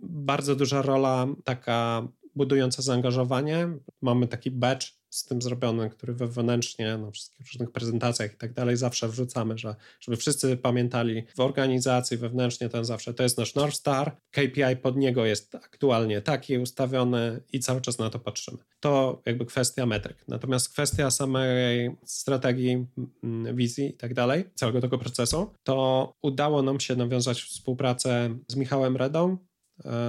bardzo 0.09 0.55
duża 0.55 0.81
rola 0.81 1.27
taka 1.43 2.07
budująca 2.35 2.81
zaangażowanie. 2.81 3.67
Mamy 4.01 4.27
taki 4.27 4.51
badge 4.51 4.96
z 5.09 5.25
tym 5.25 5.41
zrobiony, 5.41 5.89
który 5.89 6.13
wewnętrznie 6.13 6.97
na 6.97 7.11
wszystkich 7.11 7.47
różnych 7.47 7.71
prezentacjach 7.71 8.33
i 8.33 8.37
tak 8.37 8.53
dalej 8.53 8.77
zawsze 8.77 9.09
wrzucamy, 9.09 9.57
że, 9.57 9.75
żeby 9.99 10.17
wszyscy 10.17 10.57
pamiętali 10.57 11.23
w 11.35 11.39
organizacji 11.39 12.17
wewnętrznie 12.17 12.69
ten 12.69 12.85
zawsze 12.85 13.13
to 13.13 13.23
jest 13.23 13.37
nasz 13.37 13.55
North 13.55 13.77
Star, 13.77 14.17
KPI 14.31 14.75
pod 14.81 14.97
niego 14.97 15.25
jest 15.25 15.55
aktualnie 15.55 16.21
taki 16.21 16.57
ustawiony 16.57 17.41
i 17.53 17.59
cały 17.59 17.81
czas 17.81 17.99
na 17.99 18.09
to 18.09 18.19
patrzymy. 18.19 18.57
To 18.79 19.21
jakby 19.25 19.45
kwestia 19.45 19.85
metryk. 19.85 20.27
Natomiast 20.27 20.69
kwestia 20.69 21.11
samej 21.11 21.95
strategii, 22.05 22.85
mm, 23.23 23.55
wizji 23.55 23.89
i 23.89 23.93
tak 23.93 24.13
dalej, 24.13 24.43
całego 24.55 24.81
tego 24.81 24.97
procesu, 24.97 25.49
to 25.63 26.13
udało 26.21 26.61
nam 26.61 26.79
się 26.79 26.95
nawiązać 26.95 27.41
współpracę 27.41 28.37
z 28.47 28.55
Michałem 28.55 28.97
Redą, 28.97 29.37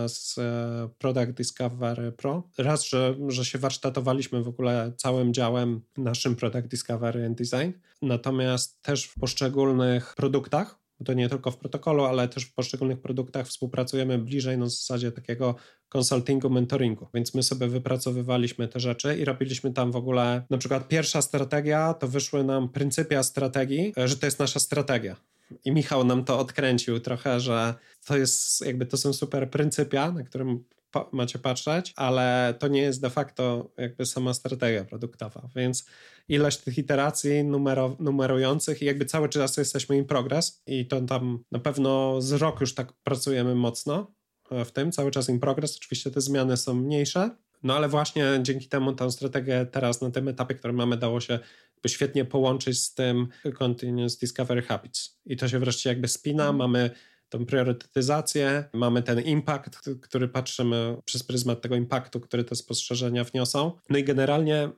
z 0.08 0.38
e, 0.38 0.88
Product 0.98 1.30
Discovery 1.30 2.12
Pro. 2.12 2.42
Raz, 2.58 2.84
że, 2.84 3.14
że 3.28 3.44
się 3.44 3.58
warsztatowaliśmy 3.58 4.42
w 4.42 4.48
ogóle 4.48 4.92
całym 4.96 5.34
działem 5.34 5.80
naszym 5.96 6.36
Product 6.36 6.66
Discovery 6.68 7.26
and 7.26 7.38
Design, 7.38 7.70
natomiast 8.02 8.82
też 8.82 9.04
w 9.04 9.14
poszczególnych 9.20 10.14
produktach, 10.16 10.78
to 11.04 11.12
nie 11.12 11.28
tylko 11.28 11.50
w 11.50 11.56
protokolu, 11.56 12.04
ale 12.04 12.28
też 12.28 12.44
w 12.44 12.54
poszczególnych 12.54 13.00
produktach 13.00 13.46
współpracujemy 13.46 14.18
bliżej 14.18 14.58
na 14.58 14.68
zasadzie 14.68 15.12
takiego 15.12 15.54
konsultingu, 15.88 16.50
mentoringu. 16.50 17.08
Więc 17.14 17.34
my 17.34 17.42
sobie 17.42 17.68
wypracowywaliśmy 17.68 18.68
te 18.68 18.80
rzeczy 18.80 19.18
i 19.18 19.24
robiliśmy 19.24 19.72
tam 19.72 19.92
w 19.92 19.96
ogóle, 19.96 20.42
na 20.50 20.58
przykład 20.58 20.88
pierwsza 20.88 21.22
strategia, 21.22 21.94
to 21.94 22.08
wyszły 22.08 22.44
nam 22.44 22.68
pryncypia 22.68 23.22
strategii, 23.22 23.92
e, 23.98 24.08
że 24.08 24.16
to 24.16 24.26
jest 24.26 24.38
nasza 24.38 24.60
strategia. 24.60 25.16
I 25.64 25.72
Michał 25.72 26.04
nam 26.04 26.24
to 26.24 26.38
odkręcił 26.38 27.00
trochę, 27.00 27.40
że 27.40 27.74
to 28.06 28.16
jest 28.16 28.66
jakby 28.66 28.86
to 28.86 28.96
są 28.96 29.12
super 29.12 29.50
pryncypia, 29.50 30.12
na 30.12 30.22
którym 30.22 30.64
macie 31.12 31.38
patrzeć, 31.38 31.92
ale 31.96 32.54
to 32.58 32.68
nie 32.68 32.80
jest 32.80 33.00
de 33.00 33.10
facto 33.10 33.70
jakby 33.76 34.06
sama 34.06 34.34
strategia 34.34 34.84
produktowa, 34.84 35.48
więc 35.56 35.86
ilość 36.28 36.58
tych 36.58 36.78
iteracji 36.78 37.44
numero, 37.44 37.96
numerujących 38.00 38.82
i 38.82 38.84
jakby 38.84 39.04
cały 39.04 39.28
czas 39.28 39.56
jesteśmy 39.56 39.96
in 39.96 40.04
progress 40.04 40.62
i 40.66 40.86
to 40.86 41.00
tam 41.00 41.44
na 41.52 41.58
pewno 41.58 42.20
z 42.22 42.32
rok 42.32 42.60
już 42.60 42.74
tak 42.74 42.92
pracujemy 42.92 43.54
mocno 43.54 44.14
e, 44.50 44.64
w 44.64 44.72
tym, 44.72 44.92
cały 44.92 45.10
czas 45.10 45.28
in 45.28 45.40
progress, 45.40 45.76
oczywiście 45.76 46.10
te 46.10 46.20
zmiany 46.20 46.56
są 46.56 46.74
mniejsze, 46.74 47.30
no 47.62 47.76
ale 47.76 47.88
właśnie 47.88 48.24
dzięki 48.42 48.68
temu 48.68 48.92
tę 48.92 49.10
strategię 49.10 49.66
teraz 49.72 50.00
na 50.00 50.10
tym 50.10 50.28
etapie, 50.28 50.54
który 50.54 50.72
mamy, 50.72 50.96
dało 50.96 51.20
się 51.20 51.38
świetnie 51.86 52.24
połączyć 52.24 52.82
z 52.82 52.94
tym 52.94 53.28
Continuous 53.58 54.16
Discovery 54.16 54.62
Habits. 54.62 55.18
I 55.26 55.36
to 55.36 55.48
się 55.48 55.58
wreszcie 55.58 55.90
jakby 55.90 56.08
spina, 56.08 56.44
mm. 56.44 56.56
mamy 56.56 56.90
tą 57.28 57.46
priorytetyzację, 57.46 58.64
mamy 58.72 59.02
ten 59.02 59.20
impact, 59.20 59.90
który 60.00 60.28
patrzymy 60.28 60.96
przez 61.04 61.22
pryzmat 61.22 61.60
tego 61.60 61.76
impaktu, 61.76 62.20
który 62.20 62.44
te 62.44 62.54
spostrzeżenia 62.54 63.24
wniosą. 63.24 63.72
No 63.90 63.98
i 63.98 64.04
generalnie 64.04 64.70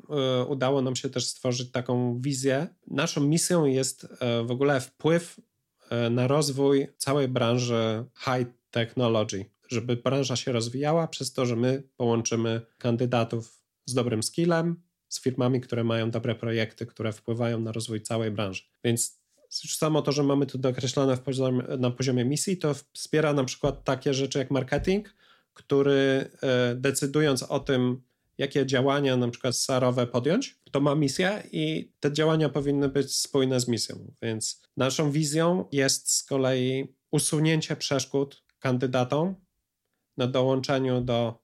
y, 0.43 0.45
udało 0.45 0.83
nam 0.83 0.97
się 0.97 1.11
też 1.11 1.27
stworzyć 1.27 1.71
taką 1.71 2.21
wizję. 2.21 2.67
Naszą 2.87 3.21
misją 3.21 3.65
jest 3.65 4.05
y, 4.05 4.09
w 4.45 4.51
ogóle 4.51 4.81
wpływ 4.81 5.41
y, 6.07 6.11
na 6.11 6.27
rozwój 6.27 6.87
całej 6.97 7.29
branży 7.29 8.05
high 8.19 8.49
technology, 8.71 9.45
żeby 9.69 9.97
branża 9.97 10.37
się 10.37 10.53
rozwijała 10.53 11.09
przez 11.09 11.33
to, 11.33 11.47
że 11.47 11.57
my 11.57 11.83
połączymy 11.97 12.61
kandydatów 12.79 13.61
z 13.87 13.95
dobrym 13.95 14.23
skillem, 14.23 14.83
z 15.11 15.21
firmami, 15.21 15.61
które 15.61 15.85
mają 15.85 16.11
dobre 16.11 16.35
projekty, 16.35 16.87
które 16.87 17.13
wpływają 17.13 17.61
na 17.61 17.73
rozwój 17.73 18.01
całej 18.03 18.31
branży. 18.31 18.63
Więc 18.85 19.21
już 19.65 19.77
samo 19.77 20.03
to, 20.03 20.13
że 20.13 20.23
mamy 20.23 20.47
to 20.47 20.59
dokreślone 20.59 21.17
poziomie, 21.17 21.63
na 21.79 21.91
poziomie 21.91 22.25
misji, 22.25 22.57
to 22.57 22.75
wspiera 22.93 23.33
na 23.33 23.45
przykład 23.45 23.85
takie 23.85 24.15
rzeczy 24.15 24.39
jak 24.39 24.51
marketing, 24.51 25.15
który 25.55 26.31
e, 26.43 26.75
decydując 26.75 27.43
o 27.43 27.61
tym, 27.61 28.03
jakie 28.39 28.67
działania 28.67 29.17
na 29.17 29.29
przykład 29.29 29.57
SAR-owe 29.57 30.07
podjąć, 30.07 30.59
to 30.71 30.81
ma 30.81 30.95
misję 30.95 31.43
i 31.53 31.93
te 32.01 32.13
działania 32.13 32.49
powinny 32.49 32.89
być 32.89 33.17
spójne 33.17 33.61
z 33.61 33.69
misją. 33.69 34.13
Więc 34.23 34.63
naszą 34.77 35.11
wizją 35.11 35.65
jest 35.73 36.13
z 36.13 36.25
kolei 36.25 36.95
usunięcie 37.11 37.77
przeszkód 37.77 38.43
kandydatom 38.59 39.35
na 40.17 40.27
dołączeniu 40.27 41.01
do 41.01 41.39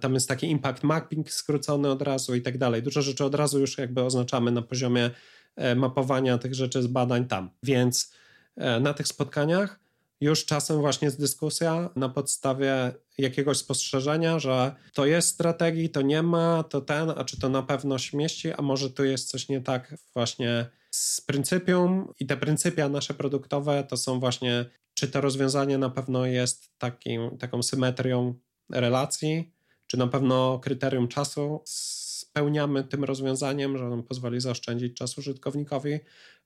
tam 0.00 0.14
jest 0.14 0.28
taki 0.28 0.50
impact 0.50 0.82
mapping 0.82 1.30
skrócony 1.30 1.90
od 1.90 2.02
razu 2.02 2.34
i 2.34 2.42
tak 2.42 2.58
dalej. 2.58 2.82
Dużo 2.82 3.02
rzeczy 3.02 3.24
od 3.24 3.34
razu 3.34 3.60
już 3.60 3.78
jakby 3.78 4.02
oznaczamy 4.02 4.50
na 4.50 4.62
poziomie 4.62 5.10
e, 5.56 5.74
mapowania 5.74 6.38
tych 6.38 6.54
rzeczy 6.54 6.82
z 6.82 6.86
badań 6.86 7.26
tam. 7.26 7.50
Więc 7.62 8.12
e, 8.56 8.80
na 8.80 8.94
tych 8.94 9.08
spotkaniach 9.08 9.80
już 10.20 10.44
czasem 10.44 10.80
właśnie 10.80 11.06
jest 11.06 11.20
dyskusja 11.20 11.90
na 11.96 12.08
podstawie 12.08 12.92
jakiegoś 13.18 13.58
spostrzeżenia, 13.58 14.38
że 14.38 14.74
to 14.94 15.06
jest 15.06 15.28
strategii, 15.28 15.90
to 15.90 16.02
nie 16.02 16.22
ma, 16.22 16.62
to 16.62 16.80
ten, 16.80 17.10
a 17.10 17.24
czy 17.24 17.40
to 17.40 17.48
na 17.48 17.62
pewno 17.62 17.98
się 17.98 18.16
mieści, 18.16 18.52
a 18.52 18.62
może 18.62 18.90
tu 18.90 19.04
jest 19.04 19.30
coś 19.30 19.48
nie 19.48 19.60
tak 19.60 19.94
właśnie 20.14 20.66
z 20.90 21.20
pryncypium 21.20 22.12
i 22.20 22.26
te 22.26 22.36
pryncypia 22.36 22.88
nasze 22.88 23.14
produktowe 23.14 23.84
to 23.84 23.96
są 23.96 24.20
właśnie, 24.20 24.64
czy 24.94 25.08
to 25.08 25.20
rozwiązanie 25.20 25.78
na 25.78 25.90
pewno 25.90 26.26
jest 26.26 26.78
takim, 26.78 27.38
taką 27.38 27.62
symetrią 27.62 28.34
relacji, 28.70 29.52
czy 29.86 29.96
na 29.96 30.06
pewno 30.06 30.58
kryterium 30.58 31.08
czasu 31.08 31.62
spełniamy 31.64 32.84
tym 32.84 33.04
rozwiązaniem, 33.04 33.78
że 33.78 33.86
on 33.86 34.02
pozwoli 34.02 34.40
zaoszczędzić 34.40 34.96
czas 34.96 35.18
użytkownikowi, 35.18 35.98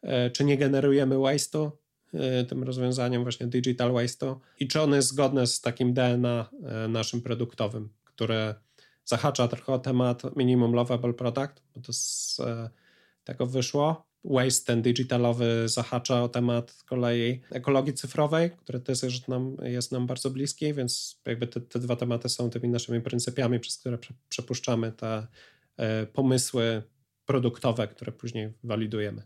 e, 0.02 0.30
czy 0.30 0.44
nie 0.44 0.58
generujemy 0.58 1.14
waste'u 1.14 1.70
e, 2.14 2.44
tym 2.44 2.62
rozwiązaniem 2.62 3.22
właśnie 3.22 3.46
digital 3.46 3.92
waste'u? 3.92 4.36
I 4.60 4.68
czy 4.68 4.80
on 4.80 4.94
jest 4.94 5.08
zgodne 5.08 5.46
z 5.46 5.60
takim 5.60 5.94
DNA 5.94 6.50
e, 6.62 6.88
naszym 6.88 7.22
produktowym, 7.22 7.88
które 8.04 8.54
zahacza 9.04 9.48
trochę 9.48 9.72
o 9.72 9.78
temat 9.78 10.36
minimum 10.36 10.72
lovable 10.72 11.14
product, 11.14 11.62
bo 11.74 11.80
to 11.80 11.92
z 11.92 12.40
tego 13.24 13.46
wyszło 13.46 14.07
Waste 14.24 14.66
ten 14.66 14.82
digitalowy 14.82 15.68
zahacza 15.68 16.22
o 16.22 16.28
temat 16.28 16.82
kolei 16.86 17.40
ekologii 17.50 17.94
cyfrowej, 17.94 18.50
który 18.50 18.80
też 18.80 19.02
jest 19.02 19.28
nam, 19.28 19.56
jest 19.62 19.92
nam 19.92 20.06
bardzo 20.06 20.30
bliski, 20.30 20.74
więc 20.74 21.20
jakby 21.26 21.46
te, 21.46 21.60
te 21.60 21.78
dwa 21.78 21.96
tematy 21.96 22.28
są 22.28 22.50
tymi 22.50 22.68
naszymi 22.68 23.00
pryncypiami, 23.00 23.60
przez 23.60 23.78
które 23.78 23.98
prze, 23.98 24.14
przepuszczamy 24.28 24.92
te 24.92 25.26
e, 25.76 26.06
pomysły 26.06 26.82
produktowe, 27.26 27.88
które 27.88 28.12
później 28.12 28.52
walidujemy. 28.64 29.22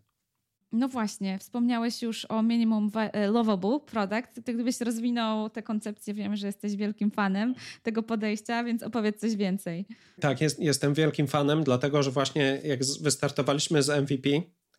No 0.73 0.89
właśnie, 0.89 1.39
wspomniałeś 1.39 2.03
już 2.03 2.25
o 2.25 2.43
minimum 2.43 2.91
e, 2.95 3.27
lovable 3.27 3.81
product. 3.81 4.45
Ty 4.45 4.55
gdybyś 4.55 4.81
rozwinął 4.81 5.51
tę 5.51 5.63
koncepcję, 5.63 6.15
wiem, 6.15 6.37
że 6.37 6.47
jesteś 6.47 6.77
wielkim 6.77 7.11
fanem 7.11 7.55
tego 7.83 8.03
podejścia, 8.03 8.65
więc 8.65 8.83
opowiedz 8.83 9.21
coś 9.21 9.37
więcej. 9.37 9.87
Tak, 10.21 10.41
jest, 10.41 10.61
jestem 10.61 10.95
wielkim 10.95 11.27
fanem, 11.27 11.65
dlatego 11.65 12.03
że 12.03 12.11
właśnie 12.11 12.61
jak 12.65 12.81
wystartowaliśmy 13.01 13.83
z 13.83 13.89
MVP, 13.89 14.29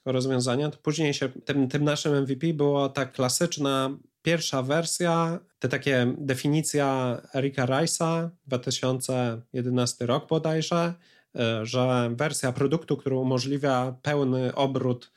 rozwiązania, 0.05 0.69
to 0.69 0.77
później 0.77 1.13
się 1.13 1.29
tym, 1.29 1.67
tym 1.67 1.83
naszym 1.83 2.21
MVP 2.21 2.53
była 2.53 2.89
ta 2.89 3.05
klasyczna 3.05 3.97
pierwsza 4.23 4.61
wersja, 4.61 5.39
te 5.59 5.69
takie 5.69 6.13
definicja 6.17 7.21
Erika 7.35 7.65
Rice'a, 7.65 8.29
2011 8.47 10.05
rok 10.05 10.27
bodajże, 10.27 10.93
e, 11.35 11.65
że 11.65 12.11
wersja 12.15 12.51
produktu, 12.51 12.97
która 12.97 13.15
umożliwia 13.15 13.95
pełny 14.01 14.55
obrót 14.55 15.11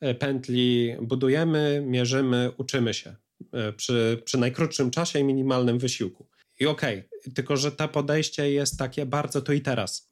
e, 0.00 0.14
pętli, 0.14 0.96
budujemy, 1.02 1.82
mierzymy, 1.86 2.52
uczymy 2.56 2.94
się 2.94 3.16
e, 3.52 3.72
przy, 3.72 4.22
przy 4.24 4.38
najkrótszym 4.38 4.90
czasie 4.90 5.18
i 5.18 5.24
minimalnym 5.24 5.78
wysiłku. 5.78 6.26
I 6.60 6.66
okej, 6.66 6.98
okay, 6.98 7.32
tylko 7.34 7.56
że 7.56 7.72
to 7.72 7.88
podejście 7.88 8.52
jest 8.52 8.78
takie 8.78 9.06
bardzo 9.06 9.40
tu 9.40 9.52
i 9.52 9.60
teraz, 9.60 10.10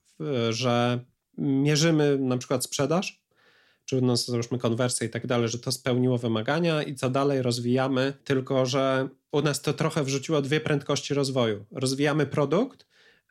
że 0.50 1.00
mierzymy 1.38 2.18
na 2.18 2.38
przykład 2.38 2.64
sprzedaż, 2.64 3.22
czy 3.88 4.00
no 4.00 4.16
załóżmy 4.16 4.58
konwersję 4.58 5.06
i 5.06 5.10
tak 5.10 5.26
dalej, 5.26 5.48
że 5.48 5.58
to 5.58 5.72
spełniło 5.72 6.18
wymagania 6.18 6.82
i 6.82 6.94
co 6.94 7.10
dalej 7.10 7.42
rozwijamy, 7.42 8.12
tylko 8.24 8.66
że 8.66 9.08
u 9.32 9.42
nas 9.42 9.62
to 9.62 9.72
trochę 9.72 10.04
wrzuciło 10.04 10.42
dwie 10.42 10.60
prędkości 10.60 11.14
rozwoju. 11.14 11.64
Rozwijamy 11.70 12.26
produkt, 12.26 12.86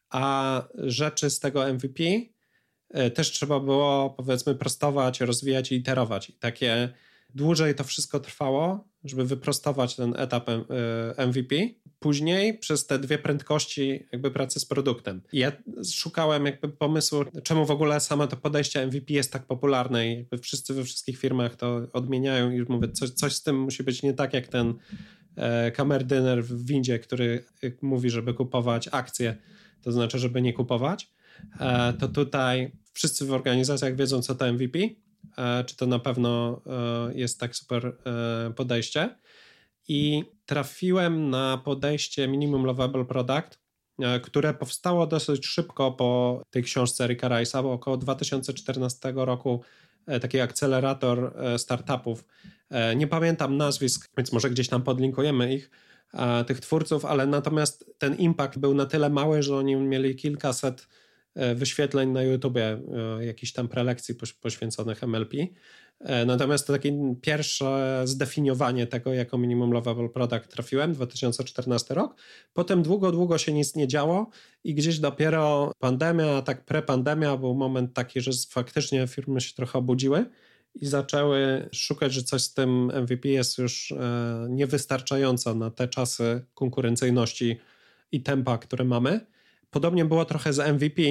a 0.09 0.63
rzeczy 0.73 1.29
z 1.29 1.39
tego 1.39 1.73
MVP 1.73 2.03
e, 2.89 3.11
też 3.11 3.31
trzeba 3.31 3.59
było 3.59 4.09
powiedzmy 4.09 4.55
prostować, 4.55 5.21
rozwijać 5.21 5.71
i 5.71 5.75
iterować. 5.75 6.29
I 6.29 6.33
takie 6.33 6.93
dłużej 7.35 7.75
to 7.75 7.83
wszystko 7.83 8.19
trwało, 8.19 8.87
żeby 9.09 9.25
wyprostować 9.25 9.95
ten 9.95 10.13
etap 10.17 10.49
MVP. 11.27 11.55
E, 11.55 11.87
Później 11.99 12.57
przez 12.57 12.85
te 12.87 12.99
dwie 12.99 13.17
prędkości 13.17 14.07
jakby 14.11 14.31
pracy 14.31 14.59
z 14.59 14.65
produktem. 14.65 15.21
ja 15.33 15.51
szukałem 15.91 16.45
jakby 16.45 16.69
pomysłu, 16.69 17.25
czemu 17.43 17.65
w 17.65 17.71
ogóle 17.71 17.99
samo 17.99 18.27
to 18.27 18.37
podejście 18.37 18.87
MVP 18.87 19.13
jest 19.13 19.33
tak 19.33 19.45
popularne 19.45 20.07
i 20.07 20.17
jakby 20.17 20.37
wszyscy 20.37 20.73
we 20.73 20.83
wszystkich 20.83 21.17
firmach 21.17 21.55
to 21.55 21.81
odmieniają 21.93 22.51
i 22.51 22.61
mówię, 22.61 22.91
coś, 22.91 23.09
coś 23.09 23.33
z 23.33 23.43
tym 23.43 23.59
musi 23.59 23.83
być 23.83 24.03
nie 24.03 24.13
tak 24.13 24.33
jak 24.33 24.47
ten 24.47 24.73
e, 25.35 25.71
kamerdyner 25.71 26.43
w 26.43 26.65
windzie, 26.65 26.99
który 26.99 27.45
mówi, 27.81 28.09
żeby 28.09 28.33
kupować 28.33 28.89
akcje, 28.91 29.37
to 29.81 29.91
znaczy, 29.91 30.19
żeby 30.19 30.41
nie 30.41 30.53
kupować. 30.53 31.11
E, 31.59 31.93
to 31.93 32.07
tutaj 32.07 32.71
wszyscy 32.93 33.25
w 33.25 33.33
organizacjach 33.33 33.95
wiedzą, 33.95 34.21
co 34.21 34.35
to 34.35 34.53
MVP 34.53 34.79
czy 35.65 35.75
to 35.75 35.85
na 35.85 35.99
pewno 35.99 36.61
e, 36.65 37.13
jest 37.13 37.39
tak 37.39 37.55
super 37.55 37.85
e, 37.85 38.53
podejście. 38.53 39.15
I 39.87 40.23
trafiłem 40.45 41.29
na 41.29 41.61
podejście 41.65 42.27
Minimum 42.27 42.65
Lovable 42.65 43.05
Product, 43.05 43.59
które 44.23 44.53
powstało 44.53 45.07
dosyć 45.07 45.45
szybko 45.45 45.91
po 45.91 46.41
tej 46.49 46.63
książce 46.63 47.03
Erika 47.03 47.29
Rice'a, 47.29 47.63
bo 47.63 47.73
około 47.73 47.97
2014 47.97 49.13
roku 49.15 49.61
taki 50.21 50.39
akcelerator 50.39 51.33
startupów. 51.57 52.25
Nie 52.95 53.07
pamiętam 53.07 53.57
nazwisk, 53.57 54.09
więc 54.17 54.31
może 54.31 54.49
gdzieś 54.49 54.67
tam 54.67 54.83
podlinkujemy 54.83 55.53
ich, 55.53 55.71
tych 56.47 56.59
twórców, 56.59 57.05
ale 57.05 57.27
natomiast 57.27 57.93
ten 57.97 58.15
impact 58.15 58.59
był 58.59 58.73
na 58.73 58.85
tyle 58.85 59.09
mały, 59.09 59.43
że 59.43 59.57
oni 59.57 59.75
mieli 59.75 60.15
kilkaset 60.15 60.87
E, 60.87 61.06
wyświetleń 61.55 62.09
na 62.09 62.23
YouTubie, 62.23 62.79
e, 63.19 63.25
jakichś 63.25 63.51
tam 63.51 63.67
prelekcji 63.67 64.15
poświęconych 64.41 65.03
MLP. 65.03 65.37
E, 65.99 66.25
natomiast 66.25 66.67
to 66.67 66.73
takie 66.73 67.15
pierwsze 67.21 68.01
zdefiniowanie 68.05 68.87
tego 68.87 69.13
jako 69.13 69.37
minimum 69.37 69.71
lovable 69.71 70.09
product 70.09 70.47
trafiłem, 70.47 70.93
2014 70.93 71.93
rok. 71.93 72.15
Potem 72.53 72.83
długo, 72.83 73.11
długo 73.11 73.37
się 73.37 73.53
nic 73.53 73.75
nie 73.75 73.87
działo 73.87 74.29
i 74.63 74.73
gdzieś 74.73 74.99
dopiero 74.99 75.71
pandemia, 75.79 76.41
tak 76.41 76.65
prepandemia 76.65 77.37
był 77.37 77.55
moment 77.55 77.93
taki, 77.93 78.21
że 78.21 78.31
faktycznie 78.49 79.07
firmy 79.07 79.41
się 79.41 79.53
trochę 79.53 79.79
obudziły 79.79 80.25
i 80.75 80.85
zaczęły 80.85 81.69
szukać, 81.73 82.13
że 82.13 82.23
coś 82.23 82.41
z 82.41 82.53
tym 82.53 82.91
MVP 83.03 83.29
jest 83.29 83.57
już 83.57 83.93
niewystarczająco 84.49 85.55
na 85.55 85.71
te 85.71 85.87
czasy 85.87 86.45
konkurencyjności 86.53 87.57
i 88.11 88.23
tempa, 88.23 88.57
które 88.57 88.85
mamy. 88.85 89.36
Podobnie 89.69 90.05
było 90.05 90.25
trochę 90.25 90.53
z 90.53 90.59
MVP, 90.59 91.01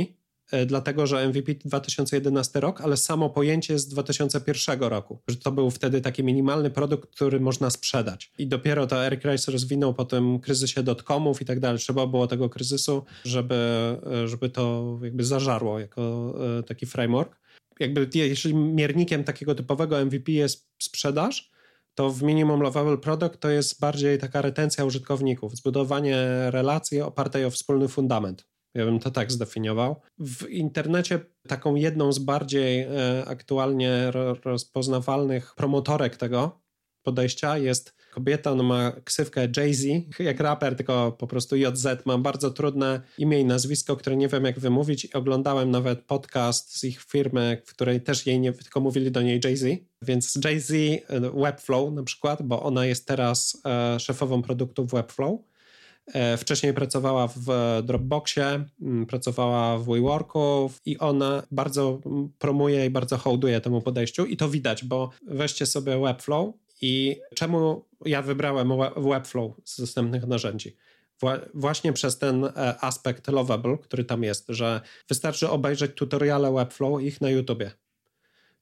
e, 0.53 0.67
dlatego 0.67 1.07
że 1.07 1.29
MVP 1.29 1.55
2011 1.55 2.61
rok, 2.61 2.81
ale 2.81 2.97
samo 2.97 3.31
pojęcie 3.31 3.79
z 3.79 3.89
2001 3.89 4.81
roku, 4.81 5.23
że 5.29 5.37
to 5.37 5.53
był 5.53 5.71
wtedy 5.71 6.01
taki 6.01 6.25
minimalny 6.25 6.71
produkt, 6.71 7.11
który 7.11 7.41
można 7.41 7.71
sprzedać. 7.71 8.33
I 8.39 8.47
dopiero 8.47 8.87
to 8.87 9.07
Eric 9.07 9.25
Rice 9.25 9.53
rozwinął 9.53 9.95
po 9.95 10.05
tym 10.05 10.41
kryzysie 10.41 10.83
dotcomów 10.83 11.43
i 11.43 11.45
tak 11.45 11.61
dalej. 11.61 11.79
Trzeba 11.79 12.07
było 12.07 12.27
tego 12.27 12.49
kryzysu, 12.49 13.05
żeby, 13.25 13.55
e, 13.55 14.29
żeby 14.29 14.51
to 14.51 14.99
jakby 15.03 15.25
zażarło 15.25 15.81
jako 15.81 16.35
e, 16.59 16.63
taki 16.63 16.87
framework. 16.87 17.37
Jakby 17.81 18.09
jeśli 18.15 18.55
miernikiem 18.55 19.25
takiego 19.25 19.55
typowego 19.55 20.05
MVP 20.05 20.33
jest 20.33 20.69
sprzedaż, 20.79 21.51
to 21.97 22.11
w 22.11 22.23
minimum 22.23 22.61
lovable 22.63 22.99
product 22.99 23.41
to 23.41 23.51
jest 23.51 23.81
bardziej 23.81 24.19
taka 24.19 24.43
retencja 24.43 24.85
użytkowników, 24.85 25.57
zbudowanie 25.57 26.17
relacji 26.51 27.01
opartej 27.01 27.45
o 27.45 27.51
wspólny 27.51 27.89
fundament. 27.89 28.47
Ja 28.75 28.85
bym 28.85 28.99
to 28.99 29.11
tak 29.11 29.33
zdefiniował. 29.33 30.01
W 30.19 30.49
internecie 30.49 31.21
taką 31.49 31.75
jedną 31.75 32.13
z 32.13 32.19
bardziej 32.19 32.81
e, 32.81 32.89
aktualnie 33.27 34.11
rozpoznawalnych 34.45 35.55
promotorek 35.55 36.17
tego 36.17 36.61
podejścia 37.03 37.59
jest 37.59 37.96
kobieta, 38.17 38.53
ona 38.53 38.63
ma 38.63 38.93
ksywkę 39.05 39.49
Jay-Z, 39.57 39.85
jak 40.19 40.41
raper, 40.41 40.77
tylko 40.77 41.13
po 41.13 41.27
prostu 41.27 41.57
JZ. 41.57 41.87
Mam 42.05 42.23
bardzo 42.23 42.51
trudne 42.51 43.01
imię 43.19 43.41
i 43.41 43.45
nazwisko, 43.45 43.97
które 43.97 44.17
nie 44.17 44.29
wiem 44.29 44.45
jak 44.45 44.59
wymówić 44.59 45.05
i 45.05 45.13
oglądałem 45.13 45.71
nawet 45.71 46.03
podcast 46.03 46.79
z 46.79 46.85
ich 46.85 47.03
firmy, 47.03 47.63
w 47.67 47.75
której 47.75 48.01
też 48.01 48.27
jej 48.27 48.41
nie, 48.41 48.53
tylko 48.53 48.81
mówili 48.81 49.11
do 49.11 49.23
niej 49.23 49.41
Jay-Z. 49.45 49.65
Więc 50.03 50.39
Jay-Z 50.45 50.71
e, 50.73 51.21
Webflow 51.21 51.93
na 51.93 52.03
przykład, 52.03 52.43
bo 52.43 52.63
ona 52.63 52.87
jest 52.87 53.07
teraz 53.07 53.63
e, 53.67 54.01
szefową 54.01 54.43
produktów 54.43 54.91
Webflow 54.91 55.41
E, 56.15 56.37
wcześniej 56.37 56.75
pracowała 56.75 57.29
w 57.37 57.47
Dropboxie, 57.85 58.65
mm, 58.83 59.07
pracowała 59.07 59.79
w 59.79 59.85
WeWorku 59.85 60.71
i 60.85 60.99
ona 60.99 61.43
bardzo 61.51 62.01
promuje 62.39 62.87
i 62.87 62.91
bardzo 62.91 63.19
hołduje 63.19 63.61
temu 63.61 63.81
podejściu 63.81 64.27
i 64.27 64.37
to 64.37 64.49
widać, 64.49 64.85
bo 64.85 65.11
weźcie 65.27 65.67
sobie 65.67 66.01
Webflow 66.01 66.55
i 66.81 67.21
czemu 67.35 67.85
ja 68.05 68.23
wybrałem 68.23 68.73
Webflow 68.97 69.53
z 69.65 69.81
dostępnych 69.81 70.27
narzędzi? 70.27 70.77
Właśnie 71.55 71.93
przez 71.93 72.19
ten 72.19 72.45
e, 72.45 72.51
aspekt 72.81 73.29
lovable, 73.29 73.79
który 73.79 74.05
tam 74.05 74.23
jest, 74.23 74.45
że 74.49 74.81
wystarczy 75.09 75.51
obejrzeć 75.51 75.93
tutoriale 75.95 76.53
Webflow 76.53 77.03
ich 77.03 77.21
na 77.21 77.31
YouTubie. 77.31 77.71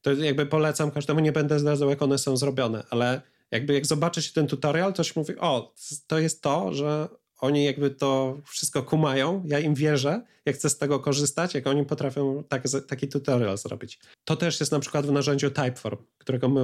To 0.01 0.13
jakby 0.13 0.45
polecam 0.45 0.91
każdemu, 0.91 1.19
nie 1.19 1.31
będę 1.31 1.59
zdradzał, 1.59 1.89
jak 1.89 2.01
one 2.01 2.17
są 2.17 2.37
zrobione, 2.37 2.83
ale 2.89 3.21
jakby 3.51 3.73
jak 3.73 3.85
zobaczysz 3.85 4.33
ten 4.33 4.47
tutorial, 4.47 4.93
to 4.93 5.03
się 5.03 5.13
mówi, 5.15 5.33
o, 5.39 5.73
to 6.07 6.19
jest 6.19 6.41
to, 6.41 6.73
że 6.73 7.07
oni 7.39 7.65
jakby 7.65 7.89
to 7.89 8.37
wszystko 8.45 8.83
kumają, 8.83 9.43
ja 9.45 9.59
im 9.59 9.73
wierzę, 9.73 10.21
jak 10.45 10.55
chcę 10.55 10.69
z 10.69 10.77
tego 10.77 10.99
korzystać, 10.99 11.53
jak 11.53 11.67
oni 11.67 11.85
potrafią 11.85 12.43
tak, 12.49 12.63
taki 12.87 13.07
tutorial 13.07 13.57
zrobić. 13.57 13.99
To 14.25 14.35
też 14.35 14.59
jest 14.59 14.71
na 14.71 14.79
przykład 14.79 15.05
w 15.05 15.11
narzędziu 15.11 15.51
Typeform, 15.51 15.97
którego 16.17 16.49
my 16.49 16.61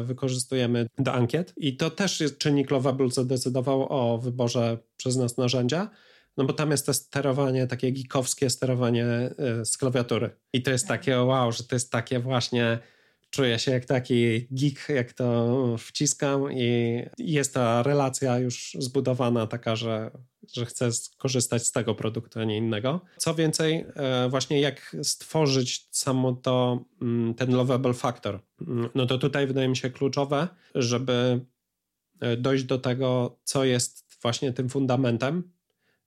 y, 0.00 0.02
wykorzystujemy 0.02 0.86
do 0.98 1.12
ankiet 1.12 1.52
i 1.56 1.76
to 1.76 1.90
też 1.90 2.20
jest 2.20 2.38
czynnik 2.38 2.70
Lovable 2.70 3.10
zadecydował 3.10 3.86
o 3.92 4.18
wyborze 4.18 4.78
przez 4.96 5.16
nas 5.16 5.36
narzędzia, 5.36 5.90
no 6.36 6.44
bo 6.44 6.52
tam 6.52 6.70
jest 6.70 6.86
to 6.86 6.94
sterowanie, 6.94 7.66
takie 7.66 7.92
geekowskie 7.92 8.50
sterowanie 8.50 9.30
y, 9.60 9.64
z 9.64 9.76
klawiatury. 9.76 10.30
I 10.52 10.62
to 10.62 10.70
jest 10.70 10.88
takie 10.88 11.20
wow, 11.20 11.52
że 11.52 11.64
to 11.64 11.76
jest 11.76 11.92
takie 11.92 12.20
właśnie 12.20 12.78
czuję 13.30 13.58
się 13.58 13.70
jak 13.70 13.84
taki 13.84 14.46
geek, 14.50 14.88
jak 14.88 15.12
to 15.12 15.76
wciskam 15.78 16.52
i 16.52 17.02
jest 17.18 17.54
ta 17.54 17.82
relacja 17.82 18.38
już 18.38 18.76
zbudowana 18.78 19.46
taka, 19.46 19.76
że, 19.76 20.10
że 20.52 20.66
chcę 20.66 20.92
skorzystać 20.92 21.66
z 21.66 21.72
tego 21.72 21.94
produktu, 21.94 22.40
a 22.40 22.44
nie 22.44 22.56
innego. 22.56 23.00
Co 23.16 23.34
więcej, 23.34 23.86
e, 23.96 24.28
właśnie 24.28 24.60
jak 24.60 24.96
stworzyć 25.02 25.88
samo 25.90 26.32
to, 26.32 26.84
mm, 27.02 27.34
ten 27.34 27.54
lovable 27.54 27.94
factor, 27.94 28.40
mm, 28.60 28.88
no 28.94 29.06
to 29.06 29.18
tutaj 29.18 29.46
wydaje 29.46 29.68
mi 29.68 29.76
się 29.76 29.90
kluczowe, 29.90 30.48
żeby 30.74 31.40
e, 32.20 32.36
dojść 32.36 32.64
do 32.64 32.78
tego, 32.78 33.38
co 33.44 33.64
jest 33.64 34.08
właśnie 34.22 34.52
tym 34.52 34.68
fundamentem, 34.68 35.52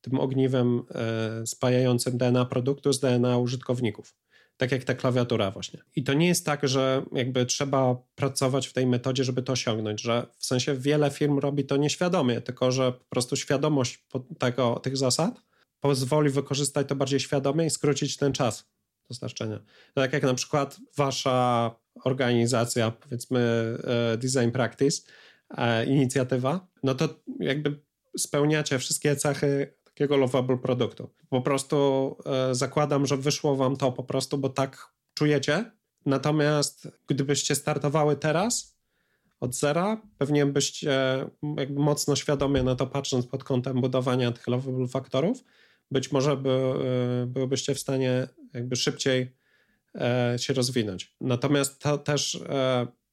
tym 0.02 0.20
ogniwem 0.20 0.82
e, 0.96 1.48
spajającym 1.48 2.18
DNA 2.18 2.46
produktu 2.46 2.94
z 2.94 3.00
DNA 3.00 3.38
użytkowników 3.38 4.16
tak 4.62 4.72
jak 4.72 4.84
ta 4.84 4.94
klawiatura 4.94 5.52
właśnie. 5.52 5.80
I 5.96 6.04
to 6.04 6.14
nie 6.14 6.28
jest 6.28 6.46
tak, 6.46 6.68
że 6.68 7.06
jakby 7.12 7.46
trzeba 7.46 7.96
pracować 8.16 8.68
w 8.68 8.74
tej 8.74 8.88
metodzie, 8.88 9.24
żeby 9.24 9.44
to 9.44 9.54
osiągnąć, 9.54 10.02
że 10.02 10.28
w 10.38 10.46
sensie 10.46 10.76
wiele 10.76 11.12
firm 11.12 11.40
robi 11.40 11.66
to 11.66 11.78
nieświadomie, 11.78 12.42
tylko 12.42 12.72
że 12.72 12.92
po 12.92 13.06
prostu 13.10 13.36
świadomość 13.36 14.06
tego, 14.40 14.80
tych 14.84 14.98
zasad 14.98 15.42
pozwoli 15.80 16.30
wykorzystać 16.30 16.88
to 16.88 16.96
bardziej 16.96 17.20
świadomie 17.20 17.66
i 17.66 17.70
skrócić 17.70 18.18
ten 18.18 18.34
czas 18.34 18.70
dostarczenia. 19.10 19.60
Tak 19.94 20.14
jak 20.14 20.24
na 20.24 20.34
przykład 20.34 20.78
wasza 20.98 21.72
organizacja, 22.04 22.92
powiedzmy 22.92 23.40
e, 23.84 24.18
Design 24.18 24.52
Practice, 24.52 25.02
e, 25.58 25.86
inicjatywa, 25.86 26.68
no 26.84 26.96
to 26.96 27.10
jakby 27.40 27.80
spełniacie 28.18 28.80
wszystkie 28.80 29.16
cechy 29.16 29.74
takiego 30.02 30.18
lovable 30.18 30.58
produktu. 30.58 31.10
Po 31.30 31.42
prostu 31.42 32.18
e, 32.26 32.56
zakładam, 32.56 33.06
że 33.06 33.18
wyszło 33.18 33.56
wam 33.56 33.78
to 33.78 33.92
po 33.92 34.04
prostu, 34.04 34.38
bo 34.38 34.50
tak 34.50 34.92
czujecie. 35.14 35.72
Natomiast 36.06 36.88
gdybyście 37.08 37.56
startowały 37.56 38.16
teraz 38.16 38.78
od 39.40 39.56
zera, 39.56 40.02
pewnie 40.18 40.46
byście 40.46 40.92
jakby 41.58 41.80
mocno 41.80 42.16
świadomie 42.16 42.64
na 42.64 42.76
to 42.76 42.88
patrząc 42.88 43.28
pod 43.28 43.44
kątem 43.44 43.82
budowania 43.82 44.32
tych 44.32 44.48
lovable 44.48 44.88
faktorów, 44.88 45.44
być 45.92 46.12
może 46.12 46.38
by, 46.38 46.50
e, 46.50 47.26
byłybyście 47.26 47.76
w 47.76 47.80
stanie 47.80 48.28
jakby 48.54 48.76
szybciej 48.76 49.36
e, 49.96 50.36
się 50.40 50.54
rozwinąć. 50.54 51.16
Natomiast 51.22 51.80
to 51.80 51.98
też 51.98 52.44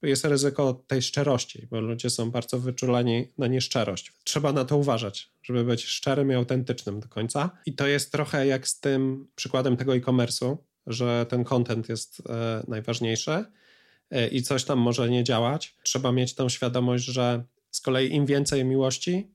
jest 0.02 0.24
ryzyko 0.24 0.84
tej 0.86 1.02
szczerości, 1.02 1.66
bo 1.70 1.80
ludzie 1.80 2.10
są 2.10 2.30
bardzo 2.30 2.58
wyczuleni 2.58 3.32
na 3.38 3.46
nieszczerość. 3.46 4.12
Trzeba 4.24 4.52
na 4.52 4.64
to 4.64 4.76
uważać, 4.76 5.30
żeby 5.42 5.64
być 5.64 5.84
szczerym 5.84 6.32
i 6.32 6.34
autentycznym 6.34 7.00
do 7.00 7.08
końca. 7.08 7.50
I 7.66 7.72
to 7.72 7.86
jest 7.86 8.12
trochę 8.12 8.46
jak 8.46 8.68
z 8.68 8.80
tym 8.80 9.28
przykładem 9.34 9.76
tego 9.76 9.96
e-commerce'u, 9.96 10.56
że 10.86 11.26
ten 11.28 11.44
content 11.44 11.88
jest 11.88 12.22
e, 12.28 12.64
najważniejszy 12.68 13.44
e, 14.10 14.28
i 14.28 14.42
coś 14.42 14.64
tam 14.64 14.78
może 14.78 15.10
nie 15.10 15.24
działać. 15.24 15.76
Trzeba 15.82 16.12
mieć 16.12 16.34
tą 16.34 16.48
świadomość, 16.48 17.04
że 17.04 17.44
z 17.70 17.80
kolei 17.80 18.14
im 18.14 18.26
więcej 18.26 18.64
miłości, 18.64 19.30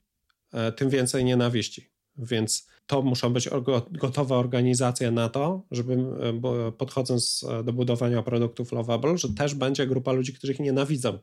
e, 0.54 0.72
tym 0.72 0.90
więcej 0.90 1.26
nienawiści. 1.26 1.90
Więc 2.18 2.68
to 2.88 3.02
muszą 3.02 3.34
być 3.34 3.50
gotowe 3.92 4.36
organizacje 4.36 5.12
na 5.12 5.30
to, 5.30 5.66
żeby 5.72 5.94
e, 5.94 6.72
podchodząc 6.72 7.46
e, 7.50 7.64
do 7.64 7.74
budowania 7.74 8.24
produktów 8.24 8.72
lovable, 8.72 9.18
że 9.18 9.30
też 9.30 9.56
będzie 9.56 9.88
grupa 9.88 10.12
ludzi, 10.12 10.34
których 10.34 10.60
nienawidzą. 10.60 11.20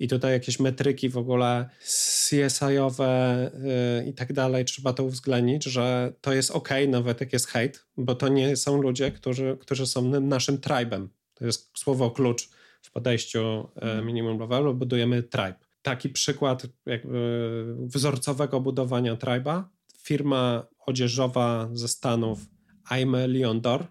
I 0.00 0.08
tutaj 0.08 0.32
jakieś 0.32 0.60
metryki 0.60 1.08
w 1.08 1.16
ogóle 1.16 1.68
CSI-owe 1.80 3.50
yy, 3.98 4.10
i 4.10 4.12
tak 4.12 4.32
dalej, 4.32 4.64
trzeba 4.64 4.92
to 4.92 5.04
uwzględnić, 5.04 5.64
że 5.64 6.12
to 6.20 6.32
jest 6.32 6.50
ok, 6.50 6.68
nawet 6.88 7.20
jak 7.20 7.32
jest 7.32 7.46
hate, 7.46 7.78
bo 7.96 8.14
to 8.14 8.28
nie 8.28 8.56
są 8.56 8.82
ludzie, 8.82 9.10
którzy, 9.10 9.56
którzy 9.60 9.86
są 9.86 10.20
naszym 10.20 10.58
tribem. 10.58 11.08
To 11.34 11.46
jest 11.46 11.78
słowo 11.78 12.10
klucz 12.10 12.48
w 12.82 12.90
podejściu 12.90 13.68
yy, 13.82 14.04
minimum 14.04 14.38
levelu, 14.40 14.74
budujemy 14.74 15.22
tribe. 15.22 15.58
Taki 15.82 16.08
przykład 16.08 16.66
jakby 16.86 17.64
wzorcowego 17.78 18.60
budowania 18.60 19.16
triba 19.16 19.68
firma 20.02 20.66
odzieżowa 20.88 21.68
ze 21.72 21.88
Stanów 21.88 22.38
Aime 22.84 23.26
Leon 23.26 23.60
Dor. 23.60 23.86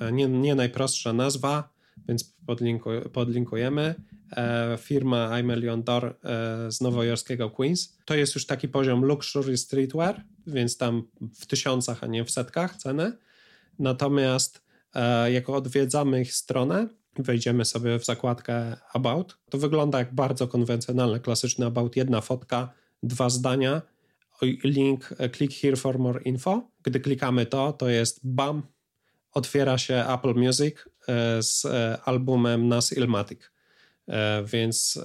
E, 0.00 0.12
nie, 0.12 0.28
nie 0.28 0.54
najprostsza 0.54 1.12
nazwa, 1.12 1.68
więc 2.08 2.34
podlinku, 2.46 2.90
podlinkujemy. 3.12 3.94
E, 4.36 4.78
firma 4.80 5.30
Aime 5.30 5.56
Leon 5.56 5.82
Dor 5.82 6.04
e, 6.06 6.72
z 6.72 6.80
nowojorskiego 6.80 7.50
Queens. 7.50 7.98
To 8.04 8.14
jest 8.14 8.34
już 8.34 8.46
taki 8.46 8.68
poziom 8.68 9.04
luxury 9.04 9.56
streetwear, 9.56 10.24
więc 10.46 10.76
tam 10.76 11.02
w 11.40 11.46
tysiącach, 11.46 12.04
a 12.04 12.06
nie 12.06 12.24
w 12.24 12.30
setkach 12.30 12.76
ceny. 12.76 13.12
Natomiast 13.78 14.62
e, 14.94 15.32
jak 15.32 15.48
odwiedzamy 15.48 16.20
ich 16.20 16.34
stronę, 16.34 16.88
wejdziemy 17.18 17.64
sobie 17.64 17.98
w 17.98 18.04
zakładkę 18.04 18.76
About, 18.92 19.38
to 19.50 19.58
wygląda 19.58 19.98
jak 19.98 20.14
bardzo 20.14 20.48
konwencjonalny, 20.48 21.20
klasyczny 21.20 21.66
About. 21.66 21.96
Jedna 21.96 22.20
fotka, 22.20 22.72
dwa 23.02 23.30
zdania 23.30 23.82
link 24.64 25.14
e, 25.18 25.28
click 25.28 25.52
here 25.62 25.76
for 25.76 25.98
more 25.98 26.22
info. 26.22 26.70
Gdy 26.82 27.00
klikamy 27.00 27.46
to, 27.46 27.72
to 27.72 27.88
jest 27.88 28.20
bam, 28.24 28.62
otwiera 29.32 29.78
się 29.78 30.04
Apple 30.08 30.34
Music 30.34 30.74
e, 31.08 31.42
z 31.42 31.64
e, 31.64 31.98
albumem 32.04 32.68
Nas 32.68 32.92
Ilmatic. 32.92 33.52
Więc 34.44 34.98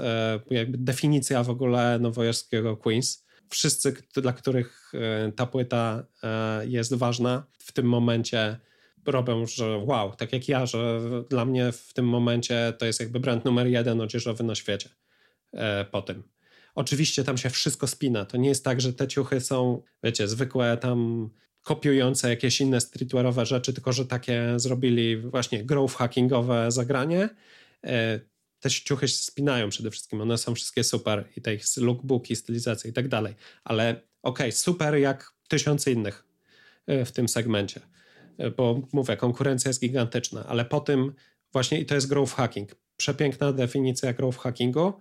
jakby 0.50 0.78
definicja 0.78 1.44
w 1.44 1.50
ogóle 1.50 2.00
nowojorskiego 2.00 2.78
Queens. 2.78 3.26
Wszyscy, 3.50 3.96
dla 4.16 4.34
których 4.34 4.92
ta 5.36 5.46
płyta 5.46 6.04
jest 6.68 6.94
ważna, 6.94 7.44
w 7.60 7.72
tym 7.72 7.86
momencie 7.86 8.60
robią, 9.06 9.46
że 9.46 9.78
wow, 9.78 10.16
tak 10.16 10.34
jak 10.34 10.48
ja, 10.48 10.66
że 10.66 11.02
dla 11.30 11.46
mnie 11.46 11.72
w 11.72 11.94
tym 11.94 12.06
momencie 12.06 12.74
to 12.78 12.86
jest 12.86 13.00
jakby 13.00 13.20
brand 13.20 13.46
numer 13.46 13.68
jeden 13.68 14.02
odzieżowy 14.02 14.44
na 14.44 14.56
świecie 14.56 14.90
po 15.92 16.02
tym. 16.02 16.24
Oczywiście 16.78 17.24
tam 17.24 17.38
się 17.38 17.50
wszystko 17.50 17.88
spina. 17.88 18.26
To 18.26 18.38
nie 18.38 18.50
jest 18.50 18.64
tak, 18.64 18.82
że 18.82 18.94
te 18.94 19.08
ciuchy 19.08 19.42
są, 19.42 19.82
wiecie, 20.04 20.28
zwykłe 20.28 20.78
tam 20.78 21.30
kopiujące 21.62 22.30
jakieś 22.30 22.62
inne 22.62 22.82
streetwearowe 22.82 23.46
rzeczy, 23.46 23.74
tylko 23.74 23.94
że 23.94 24.06
takie 24.06 24.54
zrobili 24.56 25.18
właśnie 25.18 25.64
growth 25.64 25.96
hackingowe 25.96 26.72
zagranie. 26.72 27.30
E, 27.86 28.20
te 28.60 28.70
ciuchy 28.70 29.08
się 29.08 29.18
spinają 29.18 29.70
przede 29.70 29.92
wszystkim, 29.92 30.22
one 30.22 30.38
są 30.38 30.56
wszystkie 30.56 30.84
super 30.84 31.28
i 31.38 31.42
te 31.42 31.54
ich 31.54 31.64
lookbooki, 31.78 32.36
stylizacje 32.36 32.90
i 32.90 32.94
tak 32.94 33.08
dalej, 33.08 33.36
ale 33.64 33.90
okej, 33.92 34.06
okay, 34.22 34.52
super 34.52 34.96
jak 34.96 35.34
tysiące 35.48 35.92
innych 35.92 36.26
e, 36.88 37.06
w 37.06 37.12
tym 37.12 37.28
segmencie, 37.28 37.82
e, 38.38 38.52
bo 38.52 38.82
mówię, 38.94 39.18
konkurencja 39.18 39.70
jest 39.70 39.82
gigantyczna, 39.82 40.46
ale 40.48 40.66
po 40.66 40.80
tym 40.80 41.14
właśnie 41.54 41.80
i 41.80 41.86
to 41.86 41.96
jest 41.96 42.08
growth 42.08 42.34
hacking. 42.34 42.76
Przepiękna 42.98 43.54
definicja 43.54 44.14
growth 44.14 44.40
hackingu, 44.40 44.94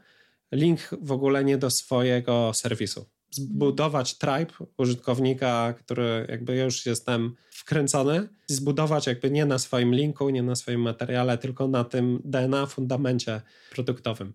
link 0.52 0.80
w 1.02 1.12
ogóle 1.12 1.44
nie 1.44 1.58
do 1.58 1.70
swojego 1.70 2.50
serwisu. 2.54 3.06
Zbudować 3.30 4.18
tribe 4.18 4.52
użytkownika, 4.78 5.74
który 5.78 6.26
jakby 6.28 6.56
już 6.56 6.86
jestem 6.86 7.36
wkręcony, 7.50 8.28
zbudować 8.46 9.06
jakby 9.06 9.30
nie 9.30 9.46
na 9.46 9.58
swoim 9.58 9.94
linku, 9.94 10.30
nie 10.30 10.42
na 10.42 10.56
swoim 10.56 10.80
materiale, 10.80 11.38
tylko 11.38 11.68
na 11.68 11.84
tym 11.84 12.20
DNA 12.24 12.66
fundamencie 12.66 13.42
produktowym. 13.70 14.32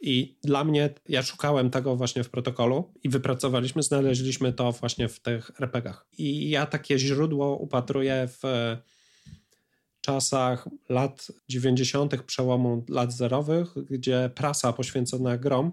I 0.00 0.38
dla 0.44 0.64
mnie, 0.64 0.94
ja 1.08 1.22
szukałem 1.22 1.70
tego 1.70 1.96
właśnie 1.96 2.24
w 2.24 2.30
protokolu 2.30 2.92
i 3.02 3.08
wypracowaliśmy, 3.08 3.82
znaleźliśmy 3.82 4.52
to 4.52 4.72
właśnie 4.72 5.08
w 5.08 5.20
tych 5.20 5.50
RPGach. 5.60 6.06
I 6.18 6.50
ja 6.50 6.66
takie 6.66 6.98
źródło 6.98 7.56
upatruję 7.56 8.28
w 8.28 8.42
czasach 10.00 10.68
lat 10.88 11.26
90., 11.48 12.22
przełomu 12.22 12.84
lat 12.88 13.12
zerowych, 13.12 13.74
gdzie 13.90 14.30
prasa 14.34 14.72
poświęcona 14.72 15.38
grom 15.38 15.72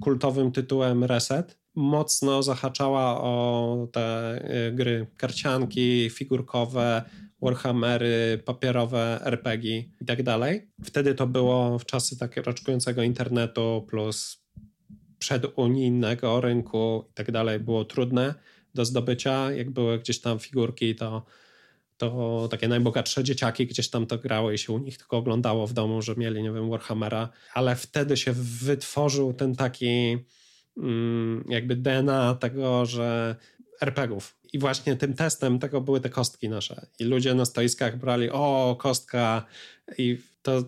kultowym 0.00 0.52
tytułem 0.52 1.04
Reset 1.04 1.58
mocno 1.74 2.42
zahaczała 2.42 3.20
o 3.20 3.88
te 3.92 4.38
y, 4.68 4.72
gry 4.72 5.06
karcianki, 5.16 6.10
figurkowe, 6.10 7.02
Warhammery, 7.42 8.42
papierowe 8.44 9.20
RPG 9.24 9.78
i 10.00 10.04
tak 10.06 10.22
dalej. 10.22 10.70
Wtedy 10.84 11.14
to 11.14 11.26
było 11.26 11.78
w 11.78 11.86
czasy 11.86 12.18
takiego 12.18 12.50
raczkującego 12.50 13.02
internetu 13.02 13.86
plus 13.88 14.44
przedunijnego 15.18 16.40
rynku 16.40 17.04
i 17.10 17.14
tak 17.14 17.30
dalej 17.30 17.60
było 17.60 17.84
trudne 17.84 18.34
do 18.74 18.84
zdobycia. 18.84 19.52
Jak 19.52 19.70
były 19.70 19.98
gdzieś 19.98 20.20
tam 20.20 20.38
figurki, 20.38 20.94
to, 20.94 21.24
to 22.02 22.48
takie 22.50 22.68
najbogatsze 22.68 23.24
dzieciaki 23.24 23.66
gdzieś 23.66 23.90
tam 23.90 24.06
to 24.06 24.18
grały 24.18 24.54
i 24.54 24.58
się 24.58 24.72
u 24.72 24.78
nich 24.78 24.98
tylko 24.98 25.16
oglądało 25.16 25.66
w 25.66 25.72
domu, 25.72 26.02
że 26.02 26.14
mieli, 26.16 26.42
nie 26.42 26.52
wiem, 26.52 26.70
Warhammera. 26.70 27.28
Ale 27.54 27.76
wtedy 27.76 28.16
się 28.16 28.32
wytworzył 28.36 29.32
ten 29.32 29.56
taki 29.56 30.18
mm, 30.76 31.44
jakby 31.48 31.76
DNA 31.76 32.34
tego, 32.34 32.86
że 32.86 33.36
RPGów. 33.80 34.36
I 34.52 34.58
właśnie 34.58 34.96
tym 34.96 35.14
testem 35.14 35.58
tego 35.58 35.80
były 35.80 36.00
te 36.00 36.10
kostki 36.10 36.48
nasze. 36.48 36.86
I 36.98 37.04
ludzie 37.04 37.34
na 37.34 37.44
stoiskach 37.44 37.98
brali, 37.98 38.30
o, 38.30 38.76
kostka. 38.78 39.46
I 39.98 40.18
to 40.42 40.64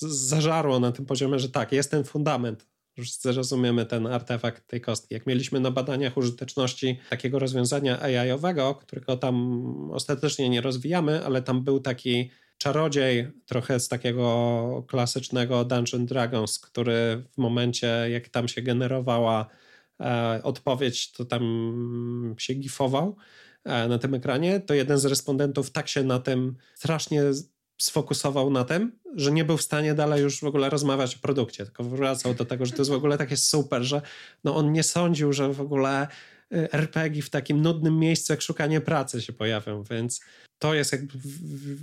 zażarło 0.00 0.80
na 0.80 0.92
tym 0.92 1.06
poziomie, 1.06 1.38
że 1.38 1.48
tak, 1.48 1.72
jest 1.72 1.90
ten 1.90 2.04
fundament. 2.04 2.66
Wszyscy 3.02 3.32
rozumiemy 3.32 3.86
ten 3.86 4.06
artefakt 4.06 4.66
tej 4.66 4.80
kostki. 4.80 5.14
Jak 5.14 5.26
mieliśmy 5.26 5.60
na 5.60 5.70
badaniach 5.70 6.16
użyteczności 6.16 6.98
takiego 7.10 7.38
rozwiązania 7.38 8.00
AI-owego, 8.02 8.74
którego 8.74 9.16
tam 9.16 9.90
ostatecznie 9.90 10.48
nie 10.48 10.60
rozwijamy, 10.60 11.24
ale 11.24 11.42
tam 11.42 11.64
był 11.64 11.80
taki 11.80 12.30
czarodziej, 12.58 13.28
trochę 13.46 13.80
z 13.80 13.88
takiego 13.88 14.84
klasycznego 14.88 15.64
Dungeon 15.64 16.06
Dragons, 16.06 16.58
który 16.58 17.24
w 17.32 17.38
momencie, 17.38 17.86
jak 18.10 18.28
tam 18.28 18.48
się 18.48 18.62
generowała 18.62 19.50
E, 20.00 20.40
odpowiedź, 20.42 21.12
to 21.12 21.24
tam 21.24 22.34
się 22.38 22.54
gifował 22.54 23.16
e, 23.64 23.88
na 23.88 23.98
tym 23.98 24.14
ekranie, 24.14 24.60
to 24.60 24.74
jeden 24.74 24.98
z 24.98 25.04
respondentów 25.04 25.70
tak 25.70 25.88
się 25.88 26.02
na 26.02 26.18
tym 26.18 26.56
strasznie 26.74 27.22
sfokusował 27.78 28.50
na 28.50 28.64
tym, 28.64 28.92
że 29.16 29.32
nie 29.32 29.44
był 29.44 29.56
w 29.56 29.62
stanie 29.62 29.94
dalej 29.94 30.22
już 30.22 30.40
w 30.40 30.44
ogóle 30.44 30.70
rozmawiać 30.70 31.14
o 31.14 31.18
produkcie, 31.18 31.64
tylko 31.64 31.84
wracał 31.84 32.34
do 32.34 32.44
tego, 32.44 32.66
że 32.66 32.72
to 32.72 32.78
jest 32.78 32.90
w 32.90 32.94
ogóle 32.94 33.18
takie 33.18 33.36
super, 33.36 33.82
że 33.82 34.02
no 34.44 34.56
on 34.56 34.72
nie 34.72 34.82
sądził, 34.82 35.32
że 35.32 35.52
w 35.52 35.60
ogóle 35.60 36.08
e, 36.52 36.72
RPG 36.72 37.22
w 37.22 37.30
takim 37.30 37.62
nudnym 37.62 37.98
miejscu 37.98 38.32
jak 38.32 38.42
szukanie 38.42 38.80
pracy 38.80 39.22
się 39.22 39.32
pojawią, 39.32 39.82
więc 39.82 40.20
to 40.58 40.74
jest 40.74 40.92
jakby 40.92 41.18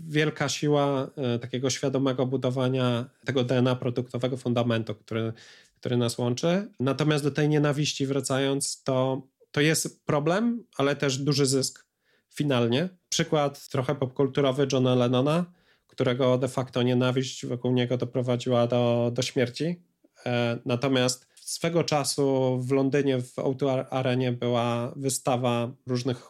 wielka 0.08 0.50
siła 0.50 1.12
takiego 1.42 1.70
świadomego 1.70 2.26
budowania 2.26 3.06
tego 3.26 3.44
DNA 3.44 3.76
produktowego 3.76 4.38
fundamentu, 4.38 4.96
który 4.96 5.34
który 5.82 5.98
nas 5.98 6.18
łączy. 6.18 6.68
Natomiast 6.80 7.24
do 7.24 7.32
tej 7.32 7.50
nienawiści 7.50 8.06
wracając, 8.06 8.84
to, 8.84 9.28
to 9.52 9.62
jest 9.62 10.06
problem, 10.06 10.64
ale 10.78 10.96
też 10.96 11.18
duży 11.18 11.46
zysk 11.46 11.86
finalnie. 12.34 12.90
Przykład 13.10 13.68
trochę 13.68 13.96
popkulturowy 13.96 14.68
Johna 14.72 14.96
Lennona, 14.96 15.46
którego 15.92 16.38
de 16.38 16.48
facto 16.48 16.84
nienawiść 16.84 17.46
wokół 17.46 17.72
niego 17.72 17.98
doprowadziła 17.98 18.68
do, 18.68 19.12
do 19.14 19.22
śmierci. 19.22 19.82
E, 20.26 20.60
natomiast 20.66 21.28
swego 21.36 21.84
czasu 21.84 22.58
w 22.62 22.72
Londynie 22.72 23.22
w 23.22 23.36
O2 23.36 23.86
Arenie 23.90 24.32
była 24.32 24.94
wystawa 24.96 25.72
różnych 25.88 26.24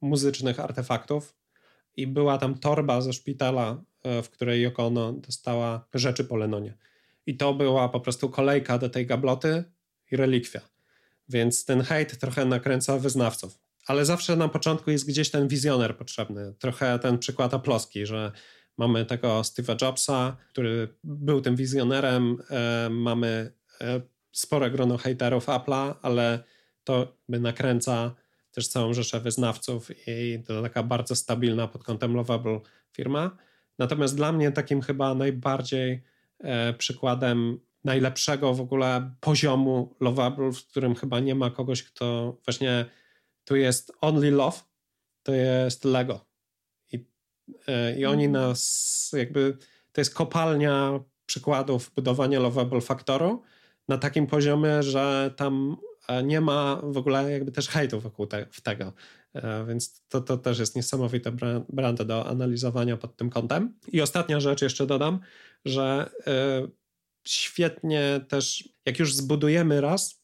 muzycznych 0.00 0.60
artefaktów 0.60 1.34
i 1.96 2.06
była 2.06 2.38
tam 2.38 2.58
torba 2.58 3.00
ze 3.00 3.12
szpitala, 3.12 3.84
e, 4.02 4.22
w 4.22 4.30
której 4.30 4.62
Yoko 4.62 4.86
Ono 4.86 5.12
dostała 5.12 5.86
rzeczy 5.94 6.24
po 6.24 6.36
Lennonie. 6.36 6.74
I 7.26 7.36
to 7.36 7.54
była 7.54 7.88
po 7.88 8.00
prostu 8.00 8.28
kolejka 8.28 8.78
do 8.78 8.88
tej 8.88 9.06
gabloty 9.06 9.64
i 10.10 10.16
relikwia. 10.16 10.60
Więc 11.28 11.64
ten 11.64 11.82
hejt 11.82 12.18
trochę 12.18 12.44
nakręca 12.44 12.98
wyznawców. 12.98 13.58
Ale 13.86 14.04
zawsze 14.04 14.36
na 14.36 14.48
początku 14.48 14.90
jest 14.90 15.08
gdzieś 15.08 15.30
ten 15.30 15.48
wizjoner 15.48 15.96
potrzebny. 15.96 16.54
Trochę 16.58 16.98
ten 16.98 17.18
przykład 17.18 17.54
Aploski, 17.54 18.06
że 18.06 18.32
mamy 18.78 19.04
tego 19.04 19.40
Steve'a 19.40 19.82
Jobsa, 19.82 20.36
który 20.48 20.88
był 21.04 21.40
tym 21.40 21.56
wizjonerem. 21.56 22.42
E, 22.50 22.88
mamy 22.90 23.52
e, 23.80 24.00
spore 24.32 24.70
grono 24.70 24.98
hejterów 24.98 25.46
Apple'a, 25.46 25.94
ale 26.02 26.44
to 26.84 27.16
by 27.28 27.40
nakręca 27.40 28.14
też 28.50 28.68
całą 28.68 28.92
rzeszę 28.92 29.20
wyznawców 29.20 29.90
i 30.06 30.42
to 30.46 30.62
taka 30.62 30.82
bardzo 30.82 31.16
stabilna 31.16 31.68
pod 31.68 31.84
kątem 31.84 32.14
lovable 32.14 32.60
firma. 32.92 33.36
Natomiast 33.78 34.16
dla 34.16 34.32
mnie 34.32 34.52
takim 34.52 34.82
chyba 34.82 35.14
najbardziej 35.14 36.02
E, 36.40 36.72
przykładem 36.72 37.60
najlepszego 37.84 38.54
w 38.54 38.60
ogóle 38.60 39.14
poziomu 39.20 39.96
lovable, 40.00 40.52
w 40.52 40.66
którym 40.66 40.94
chyba 40.94 41.20
nie 41.20 41.34
ma 41.34 41.50
kogoś, 41.50 41.82
kto 41.82 42.36
właśnie 42.44 42.84
tu 43.44 43.56
jest 43.56 43.92
only 44.00 44.30
love, 44.30 44.58
to 45.22 45.32
jest 45.32 45.84
Lego. 45.84 46.27
I, 47.48 47.54
e, 47.66 47.98
i 47.98 48.06
oni 48.06 48.24
mhm. 48.24 48.44
nas 48.44 49.10
jakby, 49.16 49.56
to 49.92 50.00
jest 50.00 50.14
kopalnia 50.14 51.00
przykładów 51.26 51.90
budowania 51.96 52.40
lovable 52.40 52.80
faktoru 52.80 53.42
na 53.88 53.98
takim 53.98 54.26
poziomie, 54.26 54.82
że 54.82 55.34
tam 55.36 55.76
e, 56.08 56.22
nie 56.22 56.40
ma 56.40 56.80
w 56.82 56.96
ogóle 56.96 57.32
jakby 57.32 57.52
też 57.52 57.68
hejtu 57.68 58.00
wokół 58.00 58.26
te, 58.26 58.46
tego. 58.62 58.92
Więc 59.68 60.02
to, 60.08 60.20
to 60.20 60.38
też 60.38 60.58
jest 60.58 60.76
niesamowite 60.76 61.32
brand 61.68 62.02
do 62.02 62.26
analizowania 62.26 62.96
pod 62.96 63.16
tym 63.16 63.30
kątem. 63.30 63.74
I 63.92 64.00
ostatnia 64.00 64.40
rzecz 64.40 64.62
jeszcze 64.62 64.86
dodam, 64.86 65.20
że 65.64 66.10
e, 66.26 66.68
świetnie 67.26 68.20
też, 68.28 68.68
jak 68.86 68.98
już 68.98 69.14
zbudujemy 69.14 69.80
raz, 69.80 70.22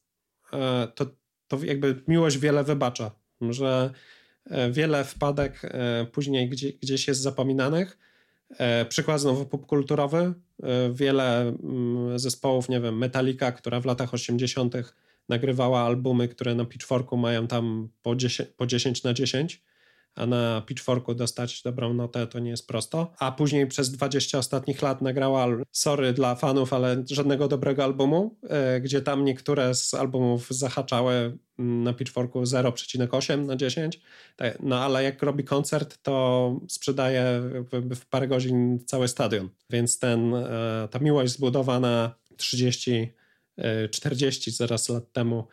e, 0.53 0.89
to, 0.95 1.07
to 1.49 1.65
jakby 1.65 2.03
miłość 2.09 2.39
wiele 2.39 2.65
wybacza, 2.65 3.11
że 3.41 3.91
e, 3.91 4.24
wiele 4.71 5.05
wpadek 5.05 5.63
później 6.13 6.49
gdzie, 6.49 6.73
gdzieś 6.73 7.09
jest 7.09 7.21
zapominanych. 7.21 7.99
Przykład 8.89 9.21
znowu 9.21 9.47
popkulturowy. 9.47 10.35
Wiele 10.93 11.41
mm, 11.41 12.19
zespołów, 12.19 12.69
nie 12.69 12.81
wiem, 12.81 12.99
Metallica, 12.99 13.53
która 13.53 13.81
w 13.81 13.85
latach 13.85 14.15
80. 14.15 14.75
nagrywała 15.29 15.81
albumy, 15.81 16.29
które 16.29 16.55
na 16.55 16.65
Pitchforku 16.65 17.17
mają 17.17 17.47
tam 17.47 17.89
po 18.03 18.17
10, 18.17 18.49
po 18.57 18.67
10 18.67 19.03
na 19.03 19.15
10 19.15 19.63
a 20.15 20.27
na 20.27 20.63
Pitchforku 20.67 21.15
dostać 21.15 21.63
dobrą 21.63 21.95
notę 21.95 22.27
to 22.27 22.39
nie 22.39 22.51
jest 22.51 22.69
prosto. 22.69 23.13
A 23.19 23.33
później 23.33 23.67
przez 23.67 23.91
20 23.91 24.39
ostatnich 24.39 24.83
lat 24.83 25.03
nagrała 25.03 25.47
Sorry 25.73 26.13
dla 26.13 26.35
fanów, 26.35 26.73
ale 26.73 27.03
żadnego 27.11 27.49
dobrego 27.49 27.85
albumu, 27.85 28.37
e, 28.49 28.81
gdzie 28.81 29.03
tam 29.03 29.25
niektóre 29.25 29.75
z 29.75 29.95
albumów 29.95 30.47
zahaczały 30.51 31.39
mm, 31.59 31.83
na 31.83 31.93
Pitchforku 31.93 32.43
0,8 32.43 33.47
na 33.47 33.57
10. 33.57 34.01
Tak, 34.37 34.59
no 34.63 34.81
ale 34.81 35.05
jak 35.05 35.23
robi 35.23 35.45
koncert, 35.45 36.03
to 36.03 36.61
sprzedaje 36.69 37.41
w 37.73 38.07
parę 38.07 38.29
godzin 38.29 38.79
cały 38.87 39.09
stadion. 39.09 39.49
Więc 39.71 39.99
ten, 39.99 40.35
e, 40.35 40.89
ta 40.91 40.99
miłość 40.99 41.33
zbudowana 41.33 42.15
30 42.37 43.13
40 43.91 44.51
e, 44.51 44.53
zaraz 44.53 44.89
lat 44.89 45.13
temu 45.13 45.47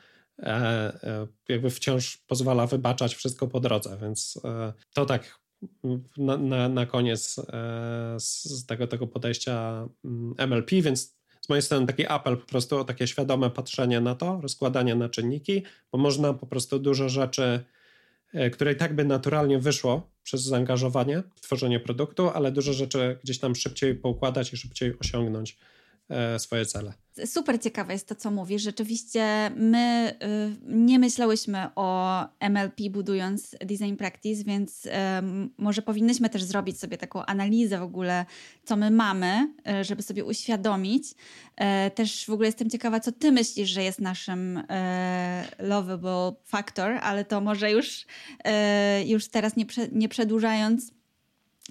jakby 1.49 1.69
wciąż 1.69 2.17
pozwala 2.17 2.67
wybaczać 2.67 3.15
wszystko 3.15 3.47
po 3.47 3.59
drodze, 3.59 3.97
więc 4.01 4.39
e, 4.45 4.73
to 4.93 5.05
tak 5.05 5.41
na, 6.17 6.37
na, 6.37 6.69
na 6.69 6.85
koniec 6.85 7.35
z 8.17 8.65
tego, 8.65 8.87
tego 8.87 9.07
podejścia 9.07 9.87
MLP, 10.37 10.75
mm, 10.75 10.83
więc 10.83 11.15
z 11.41 11.49
mojej 11.49 11.61
strony 11.61 11.87
taki 11.87 12.07
apel 12.07 12.37
po 12.37 12.45
prostu 12.45 12.77
o 12.77 12.83
takie 12.83 13.07
świadome 13.07 13.49
patrzenie 13.49 14.01
na 14.01 14.15
to, 14.15 14.41
rozkładanie 14.41 14.95
na 14.95 15.09
czynniki, 15.09 15.63
bo 15.91 15.97
można 15.97 16.33
po 16.33 16.47
prostu 16.47 16.79
dużo 16.79 17.09
rzeczy, 17.09 17.63
które 18.53 18.73
i 18.73 18.75
tak 18.75 18.95
by 18.95 19.05
naturalnie 19.05 19.59
wyszło 19.59 20.11
przez 20.23 20.41
zaangażowanie 20.41 21.23
w 21.35 21.41
tworzenie 21.41 21.79
produktu, 21.79 22.29
ale 22.29 22.51
dużo 22.51 22.73
rzeczy 22.73 23.19
gdzieś 23.23 23.39
tam 23.39 23.55
szybciej 23.55 23.95
poukładać 23.95 24.53
i 24.53 24.57
szybciej 24.57 24.99
osiągnąć. 24.99 25.51
E, 25.51 25.80
swoje 26.37 26.65
cele. 26.65 26.93
Super 27.25 27.61
ciekawe 27.61 27.93
jest 27.93 28.07
to, 28.07 28.15
co 28.15 28.31
mówisz. 28.31 28.61
Rzeczywiście 28.61 29.51
my 29.55 30.13
y, 30.23 30.75
nie 30.75 30.99
myślałyśmy 30.99 31.67
o 31.75 32.19
MLP 32.39 32.89
budując 32.89 33.55
design 33.65 33.95
practice, 33.95 34.43
więc 34.43 34.87
może 35.57 35.81
powinnyśmy 35.81 36.29
też 36.29 36.43
zrobić 36.43 36.79
sobie 36.79 36.97
taką 36.97 37.25
analizę 37.25 37.79
w 37.79 37.83
ogóle, 37.83 38.25
co 38.63 38.75
my 38.75 38.91
mamy, 38.91 39.53
y, 39.81 39.83
żeby 39.83 40.01
sobie 40.01 40.25
uświadomić. 40.25 41.03
E, 41.55 41.91
też 41.91 42.25
w 42.25 42.29
ogóle 42.29 42.47
jestem 42.47 42.69
ciekawa, 42.69 42.99
co 42.99 43.11
ty 43.11 43.31
myślisz, 43.31 43.69
że 43.69 43.83
jest 43.83 44.01
naszym 44.01 44.63
e, 44.69 45.47
lovable 45.59 46.33
factor, 46.43 46.99
ale 47.01 47.25
to 47.25 47.41
może 47.41 47.71
już, 47.71 48.05
już 49.05 49.27
teraz 49.27 49.55
nie, 49.55 49.65
nie 49.91 50.09
przedłużając, 50.09 50.91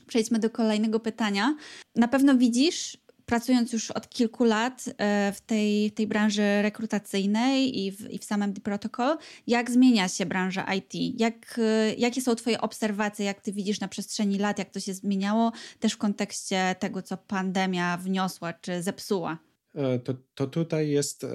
przejdźmy 0.07 0.39
do 0.39 0.51
kolejnego 0.51 1.01
pytania. 1.01 1.57
Na 1.97 2.09
pewno 2.09 2.37
widzisz 2.37 2.97
pracując 3.31 3.73
już 3.73 3.91
od 3.91 4.09
kilku 4.09 4.45
lat 4.45 4.85
e, 4.99 5.33
w 5.33 5.41
tej, 5.41 5.91
tej 5.91 6.07
branży 6.07 6.63
rekrutacyjnej 6.63 7.79
i 7.79 7.93
w, 7.93 8.11
i 8.11 8.19
w 8.19 8.25
samym 8.25 8.55
Protocol, 8.55 9.17
jak 9.47 9.71
zmienia 9.71 10.09
się 10.09 10.27
branża 10.27 10.67
IT? 10.75 11.21
Jak, 11.21 11.59
e, 11.59 11.95
jakie 11.95 12.21
są 12.21 12.35
Twoje 12.35 12.61
obserwacje, 12.61 13.27
jak 13.27 13.41
Ty 13.41 13.53
widzisz 13.53 13.81
na 13.81 13.89
przestrzeni 13.89 14.39
lat, 14.39 14.59
jak 14.59 14.71
to 14.71 14.81
się 14.81 14.95
zmieniało, 14.95 15.53
też 15.81 15.93
w 15.93 15.99
kontekście 15.99 16.77
tego, 16.79 17.03
co 17.03 17.17
pandemia 17.17 17.97
wniosła 17.97 18.53
czy 18.53 18.83
zepsuła? 18.83 19.39
E, 19.75 19.99
to, 19.99 20.15
to 20.35 20.47
tutaj 20.47 20.91
jest 20.91 21.27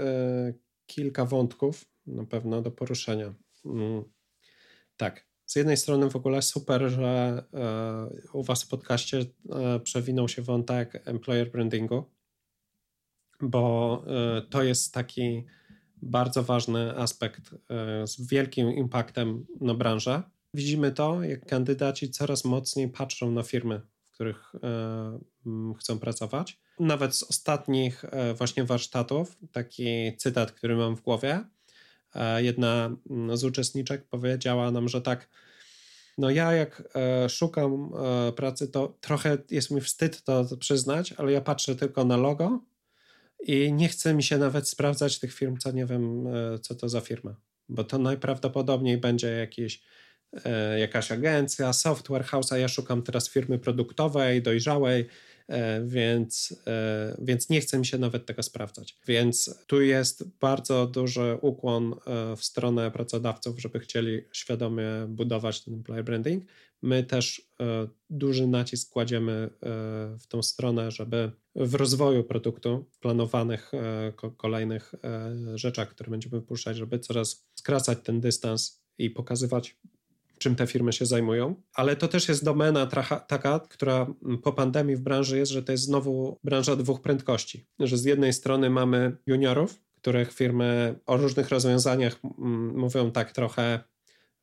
kilka 0.85 1.25
wątków. 1.25 1.85
na 2.07 2.25
pewno 2.25 2.61
do 2.61 2.71
poruszenia. 2.71 3.33
Mm, 3.65 4.03
tak. 4.97 5.27
Z 5.45 5.55
jednej 5.55 5.77
strony 5.77 6.09
w 6.09 6.15
ogóle 6.15 6.41
super, 6.41 6.89
że 6.89 7.43
e, 7.53 8.31
u 8.33 8.43
Was 8.43 8.63
w 8.63 8.67
podcaście 8.67 9.25
e, 9.49 9.79
przewinął 9.79 10.27
się 10.27 10.41
wątek 10.41 11.01
employer 11.05 11.51
brandingu, 11.51 12.03
bo 13.41 14.03
e, 14.07 14.41
to 14.41 14.63
jest 14.63 14.93
taki 14.93 15.45
bardzo 16.01 16.43
ważny 16.43 16.97
aspekt 16.97 17.55
z 18.03 18.27
wielkim 18.27 18.71
impaktem 18.73 19.45
na 19.61 19.73
branżę. 19.73 20.23
Widzimy 20.53 20.91
to, 20.91 21.23
jak 21.23 21.45
kandydaci 21.45 22.09
coraz 22.09 22.45
mocniej 22.45 22.89
patrzą 22.89 23.31
na 23.31 23.43
firmy, 23.43 23.81
w 24.03 24.11
których 24.11 24.53
chcą 25.79 25.99
pracować. 25.99 26.59
Nawet 26.79 27.15
z 27.15 27.23
ostatnich 27.23 28.05
właśnie 28.37 28.63
warsztatów, 28.63 29.37
taki 29.51 30.17
cytat, 30.17 30.51
który 30.51 30.75
mam 30.75 30.95
w 30.95 31.01
głowie, 31.01 31.43
jedna 32.38 32.95
z 33.34 33.43
uczestniczek 33.43 34.05
powiedziała 34.05 34.72
nam, 34.72 34.89
że 34.89 35.01
tak, 35.01 35.30
no 36.18 36.30
ja 36.30 36.53
jak 36.53 36.84
e, 36.95 37.30
szukam 37.30 37.91
e, 37.93 38.32
pracy, 38.32 38.68
to 38.68 38.97
trochę 39.01 39.38
jest 39.51 39.72
mi 39.72 39.82
wstyd 39.82 40.24
to 40.24 40.57
przyznać, 40.59 41.13
ale 41.18 41.32
ja 41.32 41.41
patrzę 41.41 41.76
tylko 41.76 42.05
na 42.05 42.18
logo 42.18 42.59
i 43.47 43.74
nie 43.74 43.88
chce 43.88 44.13
mi 44.13 44.24
się 44.24 44.38
nawet 44.38 44.70
sprawdzać 44.70 45.20
tych 45.20 45.34
firm, 45.34 45.57
co 45.57 45.72
nie 45.72 45.86
wiem, 45.86 46.28
e, 46.28 46.59
co 46.59 46.76
to 46.76 46.89
za 46.89 47.01
firma, 47.01 47.36
bo 47.70 47.84
to 47.84 47.97
najprawdopodobniej 47.97 48.97
będzie 48.97 49.28
jakieś 49.28 49.82
jakaś 50.78 51.11
agencja, 51.11 51.74
software 51.74 52.24
house, 52.24 52.51
a 52.51 52.57
ja 52.57 52.68
szukam 52.68 53.01
teraz 53.01 53.30
firmy 53.30 53.59
produktowej, 53.59 54.41
dojrzałej, 54.41 55.01
E, 55.01 55.07
więc, 55.85 56.61
e, 56.67 57.17
więc 57.21 57.49
nie 57.49 57.61
chce 57.61 57.79
mi 57.79 57.85
się 57.85 57.97
nawet 57.97 58.25
tego 58.25 58.43
sprawdzać. 58.43 58.97
Więc 59.07 59.63
tu 59.67 59.81
jest 59.81 60.37
bardzo 60.39 60.87
duży 60.87 61.37
ukłon 61.41 61.93
e, 61.93 62.35
w 62.35 62.43
stronę 62.43 62.91
pracodawców, 62.91 63.61
żeby 63.61 63.79
chcieli 63.79 64.21
świadomie 64.31 64.87
budować 65.07 65.63
ten 65.63 65.73
employer 65.73 66.03
branding. 66.03 66.45
My 66.81 67.03
też 67.03 67.51
duży 68.09 68.47
nacisk 68.47 68.89
kładziemy 68.89 69.49
w 70.19 70.27
tą 70.27 70.43
stronę, 70.43 70.91
żeby 70.91 71.31
w 71.55 71.75
rozwoju 71.75 72.23
produktu, 72.23 72.85
planowanych 72.99 73.71
kolejnych 74.37 74.93
rzeczach, 75.55 75.89
które 75.89 76.11
będziemy 76.11 76.41
puszczać, 76.41 76.77
żeby 76.77 76.99
coraz 76.99 77.47
skracać 77.55 77.97
ten 78.03 78.21
dystans 78.21 78.83
i 78.97 79.09
pokazywać 79.09 79.77
czym 80.38 80.55
te 80.55 80.67
firmy 80.67 80.93
się 80.93 81.05
zajmują, 81.05 81.55
ale 81.73 81.95
to 81.95 82.07
też 82.07 82.27
jest 82.29 82.43
domena 82.43 82.86
tracha, 82.86 83.19
taka, 83.19 83.59
która 83.59 84.07
po 84.43 84.53
pandemii 84.53 84.95
w 84.95 85.01
branży 85.01 85.38
jest, 85.38 85.51
że 85.51 85.63
to 85.63 85.71
jest 85.71 85.83
znowu 85.83 86.39
branża 86.43 86.75
dwóch 86.75 87.01
prędkości. 87.01 87.67
Że 87.79 87.97
z 87.97 88.05
jednej 88.05 88.33
strony 88.33 88.69
mamy 88.69 89.17
juniorów, 89.25 89.81
których 89.95 90.33
firmy 90.33 90.99
o 91.05 91.17
różnych 91.17 91.49
rozwiązaniach 91.49 92.19
mówią 92.73 93.11
tak 93.11 93.31
trochę, 93.31 93.79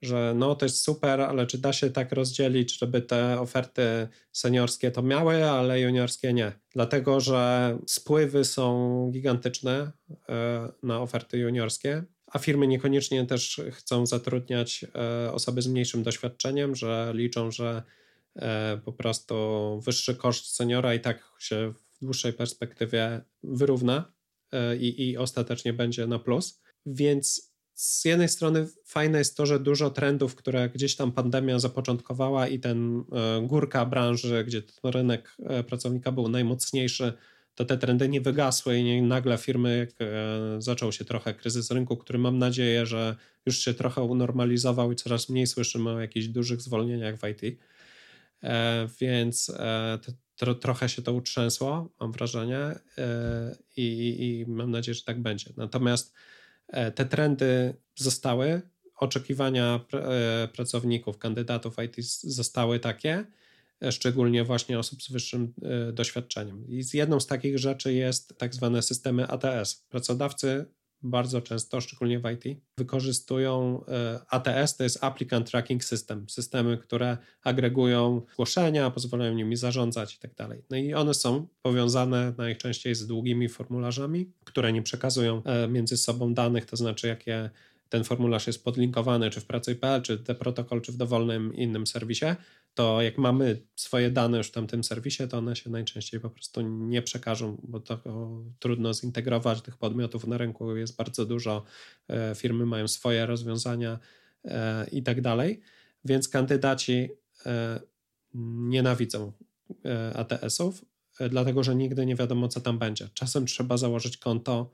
że 0.03 0.35
no 0.37 0.55
to 0.55 0.65
jest 0.65 0.85
super, 0.85 1.21
ale 1.21 1.47
czy 1.47 1.59
da 1.59 1.73
się 1.73 1.91
tak 1.91 2.13
rozdzielić, 2.13 2.79
żeby 2.79 3.03
te 3.03 3.41
oferty 3.41 4.09
seniorskie 4.33 4.91
to 4.91 5.03
miały, 5.03 5.45
ale 5.45 5.81
juniorskie 5.81 6.33
nie. 6.33 6.53
Dlatego, 6.71 7.21
że 7.21 7.79
spływy 7.87 8.45
są 8.45 9.11
gigantyczne 9.13 9.93
e, 10.29 10.69
na 10.83 11.01
oferty 11.01 11.39
juniorskie 11.39 12.05
a 12.33 12.39
firmy 12.39 12.67
niekoniecznie 12.67 13.27
też 13.27 13.61
chcą 13.73 14.07
zatrudniać 14.07 14.87
e, 14.95 15.33
osoby 15.33 15.63
z 15.63 15.67
mniejszym 15.67 16.03
doświadczeniem, 16.03 16.77
że 16.77 17.13
liczą, 17.15 17.51
że 17.51 17.83
e, 18.37 18.81
po 18.85 18.93
prostu 18.93 19.35
wyższy 19.85 20.15
koszt 20.17 20.55
seniora 20.55 20.95
i 20.95 21.01
tak 21.01 21.33
się 21.39 21.73
w 21.73 22.05
dłuższej 22.05 22.33
perspektywie 22.33 23.21
wyrówna 23.43 24.13
e, 24.53 24.77
i, 24.77 25.11
i 25.11 25.17
ostatecznie 25.17 25.73
będzie 25.73 26.07
na 26.07 26.19
plus. 26.19 26.61
Więc 26.87 27.53
z 27.75 28.05
jednej 28.05 28.29
strony 28.29 28.69
fajne 28.85 29.19
jest 29.19 29.37
to, 29.37 29.47
że 29.47 29.61
dużo 29.61 29.91
trendów, 29.91 30.35
które 30.35 30.71
gdzieś 30.71 30.97
tam 30.97 31.13
pandemia 31.13 31.59
zapoczątkowała 31.59 32.49
i 32.49 32.59
ten 32.61 33.05
górka 33.43 33.87
branży, 33.87 34.45
gdzie 34.45 34.63
ten 34.63 34.91
rynek 34.91 35.37
pracownika 35.69 36.13
był 36.13 36.29
najmocniejszy, 36.29 37.13
to 37.55 37.65
te 37.65 37.79
trendy 37.79 38.09
nie 38.09 38.21
wygasły 38.21 38.79
i 38.79 38.85
nie, 38.85 39.03
nagle 39.03 39.39
firmy, 39.39 39.79
jak 39.79 39.91
e, 40.01 40.63
zaczął 40.63 40.93
się 40.93 41.05
trochę 41.05 41.35
kryzys 41.35 41.71
rynku, 41.71 41.97
który 41.97 42.19
mam 42.19 42.39
nadzieję, 42.39 42.87
że 42.87 43.17
już 43.47 43.59
się 43.59 43.75
trochę 43.75 44.03
unormalizował 44.03 44.93
i 44.93 44.97
coraz 44.97 45.29
mniej 45.29 45.47
słyszymy 45.47 45.91
o 45.91 46.01
jakichś 46.01 46.27
dużych 46.27 46.63
zwolnieniach 46.63 47.17
w 47.17 47.29
IT. 47.29 47.59
E, 48.43 48.89
więc 49.01 49.51
e, 49.51 49.99
to, 50.37 50.55
trochę 50.55 50.89
się 50.89 51.03
to 51.03 51.13
utrzęsło, 51.13 51.95
mam 52.01 52.13
wrażenie, 52.13 52.59
i, 53.77 54.17
i 54.21 54.51
mam 54.51 54.71
nadzieję, 54.71 54.95
że 54.95 55.03
tak 55.03 55.23
będzie. 55.23 55.53
Natomiast 55.57 56.15
te 56.95 57.07
trendy 57.07 57.75
zostały, 57.95 58.63
oczekiwania 58.97 59.81
pracowników, 60.53 61.19
kandydatów 61.19 61.77
IT 61.85 62.05
zostały 62.23 62.81
takie, 62.81 63.25
szczególnie 63.91 64.45
właśnie 64.45 64.79
osób 64.79 65.03
z 65.03 65.11
wyższym 65.11 65.55
e, 65.63 65.93
doświadczeniem. 65.93 66.69
I 66.69 66.83
z 66.83 66.95
jedną 66.95 67.21
z 67.21 67.27
takich 67.27 67.59
rzeczy 67.59 67.93
jest 67.93 68.39
tak 68.39 68.55
zwane 68.55 68.83
systemy 68.83 69.29
ATS. 69.29 69.85
Pracodawcy 69.89 70.67
bardzo 71.03 71.41
często, 71.41 71.81
szczególnie 71.81 72.21
w 72.21 72.31
IT, 72.31 72.61
wykorzystują 72.79 73.85
e, 73.89 74.21
ATS, 74.29 74.77
to 74.77 74.85
jest 74.85 75.05
Applicant 75.05 75.51
Tracking 75.51 75.85
System, 75.85 76.29
systemy, 76.29 76.79
które 76.79 77.19
agregują 77.43 78.23
zgłoszenia, 78.33 78.91
pozwalają 78.91 79.35
nimi 79.35 79.57
zarządzać 79.57 80.15
i 80.15 80.19
tak 80.19 80.35
dalej. 80.35 80.63
No 80.71 80.77
i 80.77 80.95
one 80.95 81.15
są 81.15 81.47
powiązane 81.63 82.35
najczęściej 82.39 82.95
z 82.95 83.07
długimi 83.07 83.49
formularzami, 83.49 84.33
które 84.45 84.73
nie 84.73 84.83
przekazują 84.83 85.43
e, 85.45 85.69
między 85.69 85.97
sobą 85.97 86.35
danych, 86.35 86.67
to 86.67 86.77
znaczy 86.77 87.07
jakie 87.07 87.51
ten 87.89 88.05
formularz 88.05 88.47
jest 88.47 88.65
podlinkowany, 88.65 89.31
czy 89.31 89.41
w 89.41 89.45
pracy.pl, 89.45 90.03
czy 90.03 90.19
te 90.19 90.35
protokol, 90.35 90.81
czy 90.81 90.93
w 90.93 90.97
dowolnym 90.97 91.55
innym 91.55 91.87
serwisie, 91.87 92.27
to 92.75 93.03
jak 93.03 93.19
mamy 93.19 93.63
swoje 93.77 94.11
dane 94.11 94.39
już 94.39 94.49
w 94.49 94.53
tamtym 94.53 94.85
serwisie, 94.85 95.29
to 95.29 95.39
one 95.39 95.57
się 95.57 95.71
najczęściej 95.71 96.21
po 96.21 96.31
prostu 96.31 96.61
nie 96.61 97.03
przekażą, 97.03 97.61
bo 97.63 97.81
to 97.81 97.99
trudno 98.59 98.95
zintegrować 98.95 99.63
tych 99.63 99.77
podmiotów 99.77 100.27
na 100.27 100.39
rynku, 100.39 100.77
jest 100.77 100.97
bardzo 100.97 101.27
dużo, 101.27 101.65
e, 102.09 102.35
firmy 102.35 102.67
mają 102.67 102.89
swoje 102.89 103.27
rozwiązania 103.27 103.99
e, 104.45 104.87
i 104.93 105.03
tak 105.03 105.21
dalej, 105.21 105.61
więc 106.05 106.29
kandydaci 106.29 107.09
e, 107.47 107.81
nienawidzą 108.35 109.33
ATS-ów, 110.15 110.85
dlatego 111.31 111.63
że 111.65 111.75
nigdy 111.75 112.07
nie 112.07 112.17
wiadomo, 112.17 112.49
co 112.49 112.61
tam 112.61 112.79
będzie. 112.79 113.09
Czasem 113.15 113.47
trzeba 113.47 113.77
założyć 113.77 114.17
konto 114.17 114.71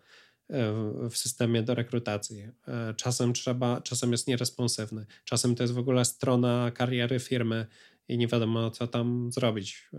w 1.10 1.16
systemie 1.16 1.62
do 1.62 1.74
rekrutacji. 1.74 2.48
Czasem 2.96 3.32
trzeba, 3.32 3.80
czasem 3.80 4.12
jest 4.12 4.26
nieresponsywny, 4.26 5.06
czasem 5.24 5.54
to 5.54 5.62
jest 5.62 5.72
w 5.72 5.78
ogóle 5.78 6.04
strona 6.04 6.70
kariery 6.74 7.20
firmy 7.20 7.66
i 8.08 8.18
nie 8.18 8.28
wiadomo, 8.28 8.70
co 8.70 8.86
tam 8.86 9.32
zrobić. 9.32 9.90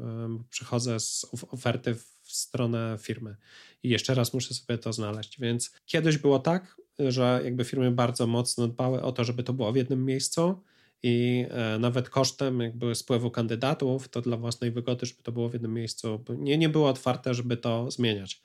Przychodzę 0.49 0.99
z 0.99 1.26
oferty 1.51 1.95
w 1.95 2.32
stronę 2.32 2.97
firmy 3.01 3.36
i 3.84 3.89
jeszcze 3.89 4.16
raz 4.16 4.34
muszę 4.34 4.53
sobie 4.53 4.78
to 4.78 4.93
znaleźć. 4.93 5.39
Więc 5.39 5.72
kiedyś 5.86 6.18
było 6.18 6.39
tak, 6.39 6.82
że 6.99 7.41
jakby 7.43 7.64
firmy 7.64 7.91
bardzo 7.91 8.28
mocno 8.28 8.68
dbały 8.68 9.01
o 9.01 9.12
to, 9.12 9.24
żeby 9.24 9.43
to 9.43 9.53
było 9.53 9.72
w 9.72 9.76
jednym 9.76 10.05
miejscu 10.05 10.64
i 11.03 11.45
e, 11.49 11.80
nawet 11.80 12.10
kosztem 12.10 12.60
jakby 12.60 12.95
spływu 12.95 13.32
kandydatów, 13.32 14.10
to 14.10 14.22
dla 14.22 14.38
własnej 14.38 14.72
wygody, 14.72 15.05
żeby 15.05 15.24
to 15.24 15.32
było 15.32 15.49
w 15.49 15.53
jednym 15.53 15.74
miejscu, 15.74 16.24
nie, 16.38 16.57
nie 16.57 16.70
było 16.70 16.89
otwarte, 16.89 17.34
żeby 17.34 17.57
to 17.57 17.91
zmieniać. 17.91 18.41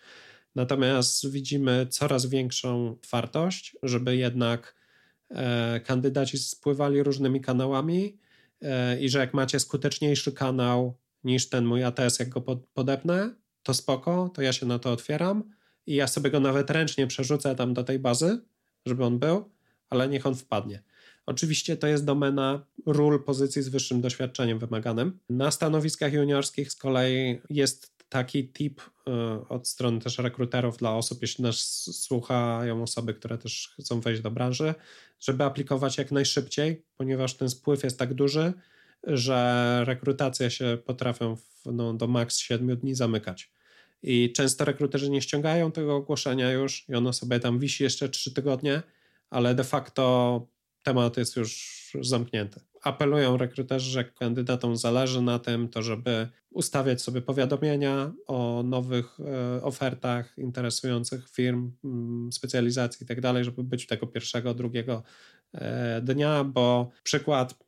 Natomiast 0.54 1.30
widzimy 1.30 1.86
coraz 1.90 2.26
większą 2.26 2.96
twardość, 3.00 3.76
żeby 3.82 4.16
jednak 4.16 4.74
e, 5.30 5.80
kandydaci 5.80 6.38
spływali 6.38 7.02
różnymi 7.02 7.40
kanałami 7.40 8.18
i 9.00 9.08
że 9.08 9.18
jak 9.18 9.34
macie 9.34 9.60
skuteczniejszy 9.60 10.32
kanał 10.32 10.98
niż 11.24 11.48
ten 11.48 11.64
mój 11.64 11.84
ATS, 11.84 12.18
jak 12.18 12.28
go 12.28 12.40
podepnę, 12.74 13.34
to 13.62 13.74
spoko, 13.74 14.30
to 14.34 14.42
ja 14.42 14.52
się 14.52 14.66
na 14.66 14.78
to 14.78 14.92
otwieram 14.92 15.50
i 15.86 15.94
ja 15.94 16.06
sobie 16.06 16.30
go 16.30 16.40
nawet 16.40 16.70
ręcznie 16.70 17.06
przerzucę 17.06 17.54
tam 17.54 17.74
do 17.74 17.84
tej 17.84 17.98
bazy, 17.98 18.40
żeby 18.86 19.04
on 19.04 19.18
był, 19.18 19.50
ale 19.90 20.08
niech 20.08 20.26
on 20.26 20.34
wpadnie. 20.34 20.82
Oczywiście 21.26 21.76
to 21.76 21.86
jest 21.86 22.04
domena 22.04 22.66
ról 22.86 23.24
pozycji 23.24 23.62
z 23.62 23.68
wyższym 23.68 24.00
doświadczeniem 24.00 24.58
wymaganym. 24.58 25.18
Na 25.28 25.50
stanowiskach 25.50 26.12
juniorskich 26.12 26.72
z 26.72 26.76
kolei 26.76 27.40
jest 27.50 27.93
taki 28.14 28.48
tip 28.48 28.80
e, 29.06 29.48
od 29.48 29.68
strony 29.68 30.00
też 30.00 30.18
rekruterów 30.18 30.76
dla 30.76 30.96
osób, 30.96 31.22
jeśli 31.22 31.44
nas 31.44 31.56
słuchają 32.02 32.82
osoby, 32.82 33.14
które 33.14 33.38
też 33.38 33.74
chcą 33.80 34.00
wejść 34.00 34.22
do 34.22 34.30
branży, 34.30 34.74
żeby 35.20 35.44
aplikować 35.44 35.98
jak 35.98 36.12
najszybciej, 36.12 36.84
ponieważ 36.96 37.34
ten 37.34 37.50
spływ 37.50 37.84
jest 37.84 37.98
tak 37.98 38.14
duży, 38.14 38.52
że 39.02 39.80
rekrutacje 39.84 40.50
się 40.50 40.78
potrafią 40.84 41.36
w, 41.36 41.66
no, 41.72 41.94
do 41.94 42.06
maks 42.06 42.38
7 42.38 42.76
dni 42.76 42.94
zamykać. 42.94 43.52
I 44.02 44.32
często 44.32 44.64
rekruterzy 44.64 45.10
nie 45.10 45.22
ściągają 45.22 45.72
tego 45.72 45.96
ogłoszenia 45.96 46.52
już 46.52 46.88
i 46.88 46.94
ono 46.94 47.12
sobie 47.12 47.40
tam 47.40 47.58
wisi 47.58 47.82
jeszcze 47.82 48.08
3 48.08 48.34
tygodnie, 48.34 48.82
ale 49.30 49.54
de 49.54 49.64
facto 49.64 50.46
temat 50.82 51.16
jest 51.16 51.36
już 51.36 51.74
zamknięty. 52.00 52.60
Apelują 52.86 53.36
rekruterzy, 53.36 53.90
że 53.90 54.04
kandydatom 54.04 54.76
zależy 54.76 55.22
na 55.22 55.38
tym, 55.38 55.68
to 55.68 55.82
żeby 55.82 56.28
ustawiać 56.50 57.02
sobie 57.02 57.22
powiadomienia 57.22 58.12
o 58.26 58.62
nowych 58.62 59.18
e, 59.20 59.62
ofertach 59.62 60.38
interesujących 60.38 61.30
firm, 61.30 61.72
mm, 61.84 62.32
specjalizacji 62.32 63.04
i 63.04 63.06
tak 63.06 63.20
dalej, 63.20 63.44
żeby 63.44 63.64
być 63.64 63.86
tego 63.86 64.06
pierwszego, 64.06 64.54
drugiego 64.54 65.02
e, 65.54 66.00
dnia, 66.02 66.44
bo 66.44 66.90
przykład 67.02 67.64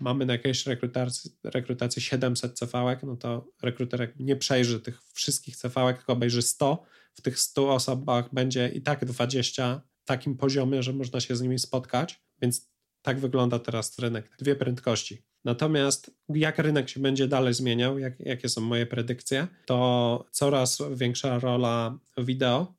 mamy 0.00 0.26
na 0.26 0.32
jakiejś 0.32 0.66
rekrutacji, 0.66 1.30
rekrutacji 1.44 2.02
700 2.02 2.58
cv 2.58 2.96
no 3.02 3.16
to 3.16 3.48
rekruterek 3.62 4.14
nie 4.18 4.36
przejrzy 4.36 4.80
tych 4.80 5.02
wszystkich 5.12 5.56
cv 5.56 5.94
tylko 5.94 6.12
obejrzy 6.12 6.42
100. 6.42 6.82
W 7.14 7.20
tych 7.22 7.40
100 7.40 7.74
osobach 7.74 8.34
będzie 8.34 8.68
i 8.68 8.82
tak 8.82 9.04
20 9.04 9.82
w 10.02 10.06
takim 10.06 10.36
poziomie, 10.36 10.82
że 10.82 10.92
można 10.92 11.20
się 11.20 11.36
z 11.36 11.42
nimi 11.42 11.58
spotkać, 11.58 12.22
więc 12.42 12.70
tak 13.06 13.20
wygląda 13.20 13.58
teraz 13.58 13.98
rynek. 13.98 14.30
Dwie 14.38 14.56
prędkości. 14.56 15.22
Natomiast 15.44 16.10
jak 16.28 16.58
rynek 16.58 16.88
się 16.88 17.00
będzie 17.00 17.28
dalej 17.28 17.54
zmieniał, 17.54 17.98
jak, 17.98 18.20
jakie 18.20 18.48
są 18.48 18.60
moje 18.60 18.86
predykcje, 18.86 19.46
to 19.66 20.24
coraz 20.30 20.82
większa 20.94 21.38
rola 21.38 21.98
wideo 22.18 22.74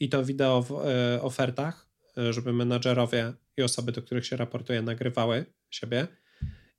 i 0.00 0.08
to 0.08 0.24
wideo 0.24 0.62
w 0.62 0.70
y, 0.70 1.22
ofertach, 1.22 1.88
e, 2.18 2.32
żeby 2.32 2.52
menadżerowie 2.52 3.32
i 3.56 3.62
osoby, 3.62 3.92
do 3.92 4.02
których 4.02 4.26
się 4.26 4.36
raportuje, 4.36 4.82
nagrywały 4.82 5.46
siebie 5.70 6.08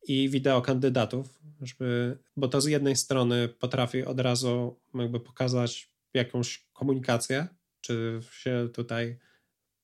i 0.08 0.30
wideo 0.30 0.62
kandydatów, 0.62 1.40
żeby, 1.62 2.18
bo 2.38 2.48
to 2.48 2.62
z 2.62 2.66
jednej 2.66 2.96
strony 2.96 3.48
potrafi 3.48 4.06
od 4.06 4.20
razu 4.20 4.80
jakby 4.96 5.20
pokazać 5.20 5.92
jakąś 6.14 6.68
komunikację, 6.74 7.48
czy 7.82 8.20
się 8.32 8.70
tutaj 8.74 9.20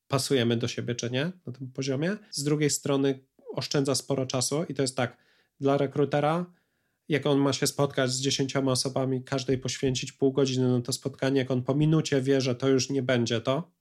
pasujemy 0.10 0.57
do 0.57 0.68
siebie, 0.68 0.95
czy 0.95 1.12
nie 1.12 1.32
na 1.45 1.53
tym 1.53 1.72
poziomie. 1.72 2.18
Z 2.32 2.43
drugiej 2.43 2.70
strony 2.70 3.20
oszczędza 3.55 3.95
sporo 3.95 4.26
czasu 4.26 4.66
i 4.70 4.74
to 4.74 4.82
jest 4.82 4.97
tak, 4.97 5.18
dla 5.60 5.78
rekrutera, 5.78 6.45
jak 7.10 7.26
on 7.26 7.39
ma 7.39 7.53
się 7.53 7.68
spotkać 7.68 8.12
z 8.12 8.20
dziesięcioma 8.20 8.72
osobami, 8.72 9.24
każdej 9.24 9.57
poświęcić 9.57 10.12
pół 10.12 10.32
godziny 10.32 10.72
na 10.72 10.82
to 10.82 10.93
spotkanie, 10.93 11.39
jak 11.39 11.51
on 11.51 11.64
po 11.64 11.76
minucie 11.76 12.22
wie, 12.22 12.41
że 12.41 12.55
to 12.55 12.70
już 12.70 12.89
nie 12.89 13.03
będzie 13.03 13.41
to, 13.41 13.72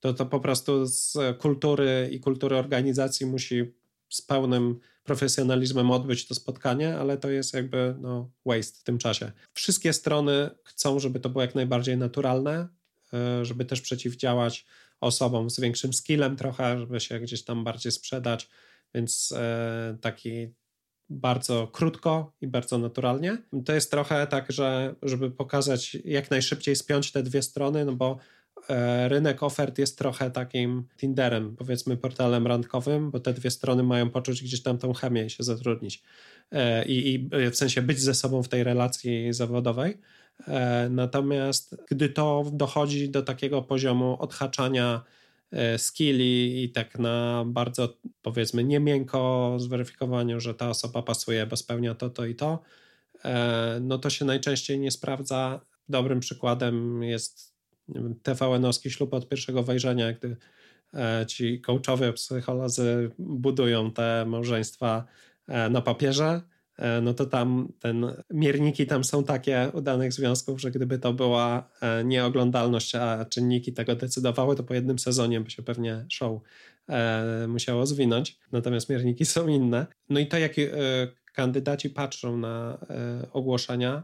to 0.00 0.14
to 0.14 0.26
po 0.26 0.40
prostu 0.40 0.86
z 0.86 1.16
kultury 1.38 2.08
i 2.12 2.20
kultury 2.20 2.56
organizacji 2.56 3.26
musi 3.26 3.72
z 4.08 4.22
pełnym 4.22 4.80
profesjonalizmem 5.04 5.90
odbyć 5.90 6.26
to 6.26 6.34
spotkanie, 6.34 6.96
ale 6.96 7.16
to 7.16 7.30
jest 7.30 7.54
jakby 7.54 7.94
no, 8.00 8.30
waste 8.46 8.78
w 8.80 8.82
tym 8.82 8.98
czasie. 8.98 9.32
Wszystkie 9.52 9.92
strony 9.92 10.50
chcą, 10.64 10.98
żeby 10.98 11.20
to 11.20 11.28
było 11.28 11.42
jak 11.42 11.54
najbardziej 11.54 11.96
naturalne, 11.96 12.68
e, 13.12 13.44
żeby 13.44 13.64
też 13.64 13.80
przeciwdziałać 13.80 14.66
osobom 15.00 15.50
z 15.50 15.60
większym 15.60 15.92
skillem 15.92 16.36
trochę, 16.36 16.78
żeby 16.78 17.00
się 17.00 17.20
gdzieś 17.20 17.44
tam 17.44 17.64
bardziej 17.64 17.92
sprzedać, 17.92 18.48
więc 18.94 19.32
e, 19.36 19.96
taki 20.00 20.48
bardzo 21.10 21.66
krótko 21.66 22.32
i 22.40 22.46
bardzo 22.46 22.78
naturalnie. 22.78 23.38
To 23.64 23.72
jest 23.72 23.90
trochę 23.90 24.26
tak, 24.26 24.52
że 24.52 24.94
żeby 25.02 25.30
pokazać 25.30 25.96
jak 26.04 26.30
najszybciej 26.30 26.76
spiąć 26.76 27.12
te 27.12 27.22
dwie 27.22 27.42
strony, 27.42 27.84
no 27.84 27.92
bo 27.92 28.18
e, 28.68 29.08
rynek 29.08 29.42
ofert 29.42 29.78
jest 29.78 29.98
trochę 29.98 30.30
takim 30.30 30.84
Tinderem, 30.96 31.56
powiedzmy 31.56 31.96
portalem 31.96 32.46
randkowym, 32.46 33.10
bo 33.10 33.20
te 33.20 33.32
dwie 33.32 33.50
strony 33.50 33.82
mają 33.82 34.10
poczuć 34.10 34.42
gdzieś 34.42 34.62
tam 34.62 34.78
tą 34.78 34.92
chemię 34.92 35.24
i 35.24 35.30
się 35.30 35.44
zatrudnić. 35.44 36.02
E, 36.52 36.84
I, 36.84 37.14
I 37.14 37.28
w 37.50 37.56
sensie 37.56 37.82
być 37.82 38.00
ze 38.00 38.14
sobą 38.14 38.42
w 38.42 38.48
tej 38.48 38.64
relacji 38.64 39.32
zawodowej. 39.32 39.98
E, 40.48 40.88
natomiast 40.90 41.76
gdy 41.90 42.08
to 42.08 42.44
dochodzi 42.52 43.10
do 43.10 43.22
takiego 43.22 43.62
poziomu 43.62 44.16
odhaczania 44.20 45.02
e, 45.50 45.78
skilli 45.78 46.64
i 46.64 46.70
tak 46.70 46.98
na 46.98 47.44
bardzo 47.46 47.96
powiedzmy 48.22 48.64
niemiękko 48.64 49.54
zweryfikowaniu, 49.58 50.40
że 50.40 50.54
ta 50.54 50.70
osoba 50.70 51.02
pasuje, 51.02 51.46
bo 51.46 51.56
spełnia 51.56 51.94
to, 51.94 52.10
to 52.10 52.26
i 52.26 52.34
to, 52.34 52.62
e, 53.24 53.78
no 53.80 53.98
to 53.98 54.10
się 54.10 54.24
najczęściej 54.24 54.78
nie 54.78 54.90
sprawdza. 54.90 55.60
Dobrym 55.88 56.20
przykładem 56.20 57.02
jest 57.02 57.54
TVN-owski 58.22 58.90
ślub 58.90 59.14
od 59.14 59.28
pierwszego 59.28 59.62
wejrzenia, 59.62 60.12
gdy 60.12 60.36
ci 61.26 61.60
coachowie, 61.60 62.12
psycholodzy 62.12 63.10
budują 63.18 63.90
te 63.90 64.24
małżeństwa 64.26 65.04
na 65.70 65.80
papierze, 65.80 66.40
no 67.02 67.14
to 67.14 67.26
tam 67.26 67.72
ten 67.80 68.06
mierniki 68.30 68.86
tam 68.86 69.04
są 69.04 69.24
takie 69.24 69.70
udanych 69.72 70.12
związków, 70.12 70.60
że 70.60 70.70
gdyby 70.70 70.98
to 70.98 71.12
była 71.12 71.70
e, 71.80 72.04
nieoglądalność, 72.04 72.94
a 72.94 73.24
czynniki 73.24 73.72
tego 73.72 73.96
decydowały, 73.96 74.56
to 74.56 74.62
po 74.62 74.74
jednym 74.74 74.98
sezonie 74.98 75.40
by 75.40 75.50
się 75.50 75.62
pewnie 75.62 76.06
show 76.12 76.40
e, 76.88 77.46
musiało 77.48 77.86
zwinąć. 77.86 78.38
Natomiast 78.52 78.88
mierniki 78.88 79.26
są 79.26 79.48
inne. 79.48 79.86
No 80.08 80.20
i 80.20 80.26
to, 80.26 80.38
jak 80.38 80.52
kandydaci 81.32 81.90
patrzą 81.90 82.36
na 82.36 82.78
ogłoszenia, 83.32 84.02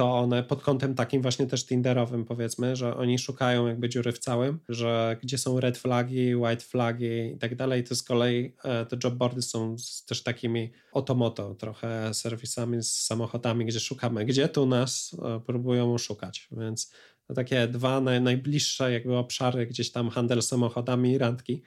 to 0.00 0.18
one 0.18 0.42
pod 0.42 0.62
kątem 0.62 0.94
takim 0.94 1.22
właśnie 1.22 1.46
też 1.46 1.66
Tinderowym 1.66 2.24
powiedzmy, 2.24 2.76
że 2.76 2.96
oni 2.96 3.18
szukają 3.18 3.66
jakby 3.66 3.88
dziury 3.88 4.12
w 4.12 4.18
całym, 4.18 4.60
że 4.68 5.16
gdzie 5.22 5.38
są 5.38 5.60
red 5.60 5.78
flagi, 5.78 6.36
white 6.36 6.64
flagi 6.64 7.32
i 7.34 7.38
tak 7.38 7.54
dalej, 7.54 7.84
to 7.84 7.94
z 7.94 8.02
kolei 8.02 8.54
e, 8.64 8.86
te 8.86 8.96
jobboardy 9.04 9.42
są 9.42 9.76
też 10.06 10.22
takimi 10.22 10.72
otomoto, 10.92 11.54
trochę 11.54 12.14
serwisami 12.14 12.82
z 12.82 12.92
samochodami, 12.92 13.66
gdzie 13.66 13.80
szukamy, 13.80 14.24
gdzie 14.24 14.48
tu 14.48 14.66
nas 14.66 15.16
e, 15.22 15.40
próbują 15.40 15.98
szukać, 15.98 16.48
więc 16.52 16.92
to 17.26 17.34
takie 17.34 17.68
dwa 17.68 18.00
najbliższe 18.00 18.92
jakby 18.92 19.16
obszary, 19.16 19.66
gdzieś 19.66 19.92
tam 19.92 20.10
handel 20.10 20.42
samochodami 20.42 21.12
i 21.12 21.18
randki 21.18 21.62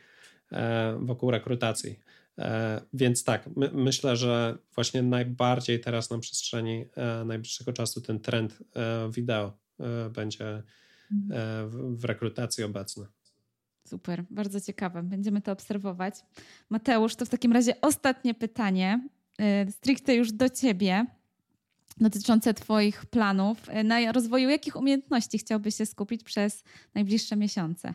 e, 0.52 0.98
wokół 1.02 1.32
rekrutacji. 1.32 2.00
E, 2.40 2.82
więc 2.94 3.24
tak, 3.24 3.50
my, 3.56 3.72
myślę, 3.74 4.18
że 4.18 4.58
właśnie 4.76 5.04
najbardziej 5.04 5.80
teraz 5.80 6.10
na 6.10 6.20
przestrzeni 6.20 6.86
e, 6.96 7.26
najbliższego 7.26 7.74
czasu 7.74 8.02
ten 8.02 8.20
trend 8.20 8.60
e, 8.76 9.12
wideo 9.12 9.64
będzie 10.16 10.64
w, 11.68 11.96
w 12.00 12.06
rekrutacji 12.06 12.64
obecny. 12.64 13.06
Super, 13.88 14.24
bardzo 14.30 14.62
ciekawe. 14.62 15.04
Będziemy 15.04 15.42
to 15.42 15.52
obserwować. 15.52 16.16
Mateusz, 16.70 17.16
to 17.16 17.26
w 17.26 17.30
takim 17.30 17.54
razie 17.54 17.82
ostatnie 17.82 18.34
pytanie, 18.34 19.08
stricte 19.70 20.16
już 20.16 20.32
do 20.32 20.50
Ciebie, 20.50 21.06
dotyczące 21.98 22.54
Twoich 22.54 23.06
planów. 23.06 23.58
Na 23.84 24.12
rozwoju 24.12 24.50
jakich 24.50 24.76
umiejętności 24.76 25.38
chciałbyś 25.38 25.76
się 25.76 25.86
skupić 25.86 26.24
przez 26.24 26.64
najbliższe 26.96 27.36
miesiące? 27.36 27.94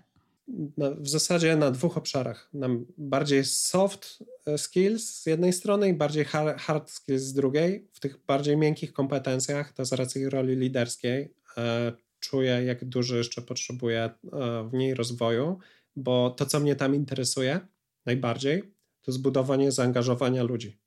Na, 0.77 0.91
w 0.91 1.09
zasadzie 1.09 1.57
na 1.57 1.71
dwóch 1.71 1.97
obszarach. 1.97 2.49
Na 2.53 2.69
bardziej 2.99 3.45
soft 3.45 4.25
e, 4.47 4.59
skills 4.59 5.11
z 5.11 5.27
jednej 5.27 5.53
strony 5.53 5.89
i 5.89 5.95
bardziej 5.95 6.25
hard 6.59 6.91
skills 6.91 7.23
z 7.23 7.33
drugiej. 7.33 7.89
W 7.93 8.01
tych 8.01 8.25
bardziej 8.27 8.57
miękkich 8.57 8.93
kompetencjach, 8.93 9.73
to 9.73 9.85
z 9.85 9.93
racji 9.93 10.29
roli 10.29 10.57
liderskiej, 10.57 11.35
e, 11.57 11.93
czuję, 12.21 12.51
jak 12.65 12.85
duży 12.85 13.17
jeszcze 13.17 13.43
potrzebuję 13.43 14.01
e, 14.01 14.69
w 14.71 14.73
niej 14.73 14.95
rozwoju, 14.95 15.59
bo 15.97 16.31
to, 16.31 16.47
co 16.47 16.61
mnie 16.61 16.77
tam 16.77 16.95
interesuje 16.95 17.61
najbardziej, 18.07 18.63
to 19.03 19.13
zbudowanie 19.13 19.73
zaangażowania 19.73 20.43
ludzi. 20.43 20.79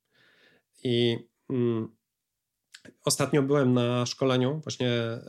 I 0.84 1.18
mm, 1.50 1.88
Ostatnio 3.06 3.44
byłem 3.44 3.74
na 3.74 4.06
szkoleniu 4.06 4.62
właśnie 4.64 4.90
e, 4.90 5.20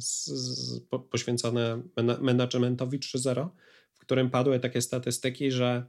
z, 0.00 0.26
z, 0.26 0.80
poświęcone 1.10 1.82
managementowi 2.20 2.98
3.0, 2.98 3.48
w 3.48 3.50
którym 4.08 4.30
padły 4.30 4.60
takie 4.60 4.82
statystyki, 4.82 5.50
że 5.50 5.86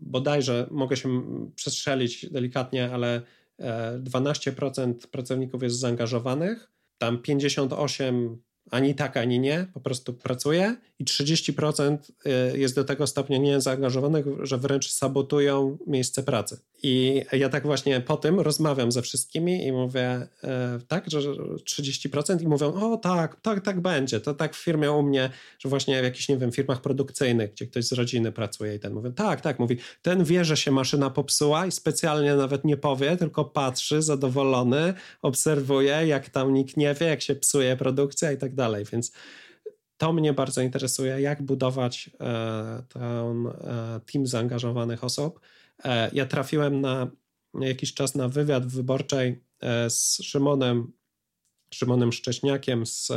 bodajże 0.00 0.66
mogę 0.70 0.96
się 0.96 1.22
przestrzelić 1.54 2.30
delikatnie, 2.30 2.90
ale 2.90 3.22
12% 3.98 4.90
e, 4.90 5.08
pracowników 5.08 5.62
jest 5.62 5.78
zaangażowanych, 5.78 6.70
tam 6.98 7.18
58 7.18 8.38
ani 8.70 8.94
tak, 8.94 9.16
ani 9.16 9.40
nie, 9.40 9.66
po 9.74 9.80
prostu 9.80 10.14
pracuje 10.14 10.76
i 10.98 11.04
30% 11.04 11.98
y, 12.54 12.58
jest 12.58 12.74
do 12.74 12.84
tego 12.84 13.06
stopnia 13.06 13.38
niezaangażowanych, 13.38 14.26
że 14.42 14.58
wręcz 14.58 14.90
sabotują 14.90 15.78
miejsce 15.86 16.22
pracy. 16.22 16.60
I 16.84 17.22
ja 17.32 17.48
tak 17.48 17.66
właśnie 17.66 18.00
po 18.00 18.16
tym 18.16 18.40
rozmawiam 18.40 18.92
ze 18.92 19.02
wszystkimi 19.02 19.66
i 19.66 19.72
mówię, 19.72 20.28
e, 20.44 20.78
tak, 20.88 21.10
że 21.10 21.20
30% 21.20 22.42
i 22.42 22.48
mówią, 22.48 22.74
o 22.74 22.96
tak, 22.96 23.40
tak, 23.40 23.60
tak 23.60 23.80
będzie. 23.80 24.20
To 24.20 24.34
tak 24.34 24.54
w 24.54 24.64
firmie 24.64 24.92
u 24.92 25.02
mnie, 25.02 25.30
że 25.58 25.68
właśnie 25.68 26.00
w 26.00 26.04
jakichś, 26.04 26.28
nie 26.28 26.36
wiem, 26.36 26.52
firmach 26.52 26.80
produkcyjnych, 26.80 27.52
gdzie 27.52 27.66
ktoś 27.66 27.84
z 27.84 27.92
rodziny 27.92 28.32
pracuje 28.32 28.74
i 28.74 28.80
ten 28.80 28.94
mówi, 28.94 29.12
tak, 29.12 29.40
tak, 29.40 29.58
mówi, 29.58 29.76
ten 30.02 30.24
wie, 30.24 30.44
że 30.44 30.56
się 30.56 30.70
maszyna 30.70 31.10
popsuła 31.10 31.66
i 31.66 31.72
specjalnie 31.72 32.34
nawet 32.34 32.64
nie 32.64 32.76
powie, 32.76 33.16
tylko 33.16 33.44
patrzy 33.44 34.02
zadowolony, 34.02 34.94
obserwuje, 35.22 36.06
jak 36.06 36.28
tam 36.28 36.54
nikt 36.54 36.76
nie 36.76 36.94
wie, 36.94 37.06
jak 37.06 37.22
się 37.22 37.34
psuje 37.34 37.76
produkcja 37.76 38.32
i 38.32 38.36
tak 38.36 38.54
dalej. 38.54 38.84
Więc 38.92 39.12
to 39.96 40.12
mnie 40.12 40.32
bardzo 40.32 40.60
interesuje, 40.60 41.20
jak 41.20 41.42
budować 41.42 42.10
e, 42.20 42.82
ten 42.88 43.46
e, 43.46 44.00
team 44.12 44.26
zaangażowanych 44.26 45.04
osób. 45.04 45.40
E, 45.84 46.10
ja 46.12 46.26
trafiłem 46.26 46.80
na 46.80 47.10
jakiś 47.54 47.94
czas 47.94 48.14
na 48.14 48.28
wywiad 48.28 48.66
w 48.66 48.74
wyborczej 48.76 49.44
e, 49.60 49.90
z 49.90 50.18
Szymonem, 50.22 50.92
Szymonem 51.74 52.12
Szcześniakiem 52.12 52.86
z 52.86 53.12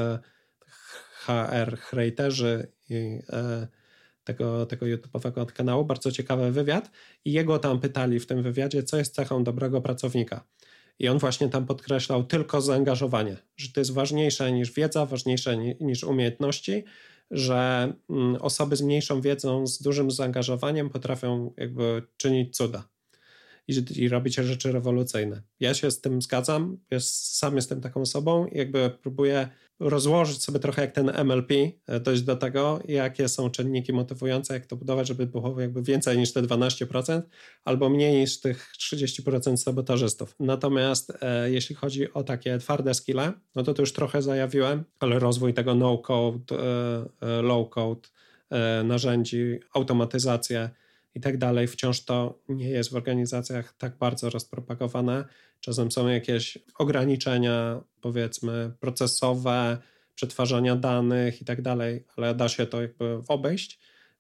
HR 1.26 1.78
Hreiterzy 1.78 2.72
i 2.90 3.20
tego, 4.24 4.66
tego 4.66 4.86
YouTube'owego 4.86 5.46
kanału, 5.46 5.86
bardzo 5.86 6.12
ciekawy 6.12 6.52
wywiad. 6.52 6.92
I 7.26 7.32
jego 7.32 7.60
tam 7.60 7.80
pytali 7.80 8.20
w 8.20 8.28
tym 8.28 8.44
wywiadzie, 8.44 8.84
co 8.84 8.98
jest 8.98 9.16
cechą 9.16 9.44
dobrego 9.44 9.82
pracownika. 9.82 10.44
I 11.00 11.08
on 11.08 11.18
właśnie 11.18 11.50
tam 11.50 11.66
podkreślał 11.66 12.24
tylko 12.24 12.62
zaangażowanie, 12.62 13.38
że 13.58 13.70
to 13.70 13.82
jest 13.82 13.94
ważniejsze 13.94 14.52
niż 14.52 14.72
wiedza, 14.72 15.06
ważniejsze 15.06 15.58
niż 15.80 16.04
umiejętności, 16.04 16.84
że 17.32 17.94
mm, 18.10 18.36
osoby 18.36 18.76
z 18.76 18.82
mniejszą 18.82 19.22
wiedzą, 19.22 19.68
z 19.68 19.82
dużym 19.82 20.12
zaangażowaniem 20.12 20.90
potrafią 20.90 21.54
jakby 21.58 22.08
czynić 22.18 22.58
cuda 22.58 22.95
i, 23.68 24.02
i 24.04 24.10
robić 24.10 24.36
rzeczy 24.36 24.72
rewolucyjne. 24.72 25.42
Ja 25.60 25.74
się 25.74 25.92
z 25.92 26.02
tym 26.02 26.22
zgadzam, 26.22 26.78
ja 26.92 27.00
sam 27.00 27.56
jestem 27.56 27.82
taką 27.82 28.02
osobą 28.02 28.46
i 28.46 28.58
jakby 28.58 28.92
próbuję 29.02 29.50
rozłożyć 29.80 30.44
sobie 30.44 30.60
trochę 30.60 30.82
jak 30.82 30.92
ten 30.92 31.10
MLP, 31.10 31.54
e, 31.88 32.00
dojść 32.00 32.22
do 32.22 32.36
tego, 32.36 32.80
jakie 32.88 33.30
są 33.30 33.50
czynniki 33.50 33.94
motywujące, 33.94 34.54
jak 34.54 34.66
to 34.66 34.76
budować, 34.76 35.08
żeby 35.08 35.28
było 35.28 35.62
jakby 35.62 35.82
więcej 35.82 36.18
niż 36.18 36.34
te 36.34 36.42
12%, 36.42 37.22
albo 37.66 37.90
mniej 37.90 38.20
niż 38.20 38.40
tych 38.40 38.72
30% 38.80 39.58
sabotażystów. 39.58 40.36
Natomiast 40.40 41.14
e, 41.22 41.52
jeśli 41.52 41.76
chodzi 41.76 42.14
o 42.14 42.24
takie 42.24 42.58
twarde 42.58 42.94
skille, 42.94 43.34
no 43.56 43.64
to 43.64 43.74
to 43.74 43.82
już 43.82 43.94
trochę 43.94 44.22
zajawiłem, 44.22 44.84
ale 45.00 45.20
rozwój 45.20 45.54
tego 45.54 45.76
no-code, 45.76 46.56
e, 46.56 46.58
e, 47.22 47.42
low-code 47.42 48.10
e, 48.50 48.84
narzędzi, 48.84 49.60
automatyzację, 49.74 50.70
i 51.16 51.20
tak 51.20 51.38
dalej. 51.38 51.68
Wciąż 51.68 52.02
to 52.02 52.40
nie 52.50 52.70
jest 52.70 52.92
w 52.92 52.96
organizacjach 52.96 53.74
tak 53.78 53.98
bardzo 53.98 54.30
rozpropagowane. 54.30 55.26
Czasem 55.60 55.92
są 55.92 56.08
jakieś 56.08 56.58
ograniczenia, 56.78 57.82
powiedzmy, 58.02 58.72
procesowe, 58.80 59.78
przetwarzania 60.16 60.76
danych 60.76 61.42
i 61.42 61.46
tak 61.46 61.62
dalej, 61.62 62.06
ale 62.18 62.36
da 62.36 62.50
się 62.50 62.66
to 62.66 62.82
jakby 62.82 63.20
obejść, 63.28 63.80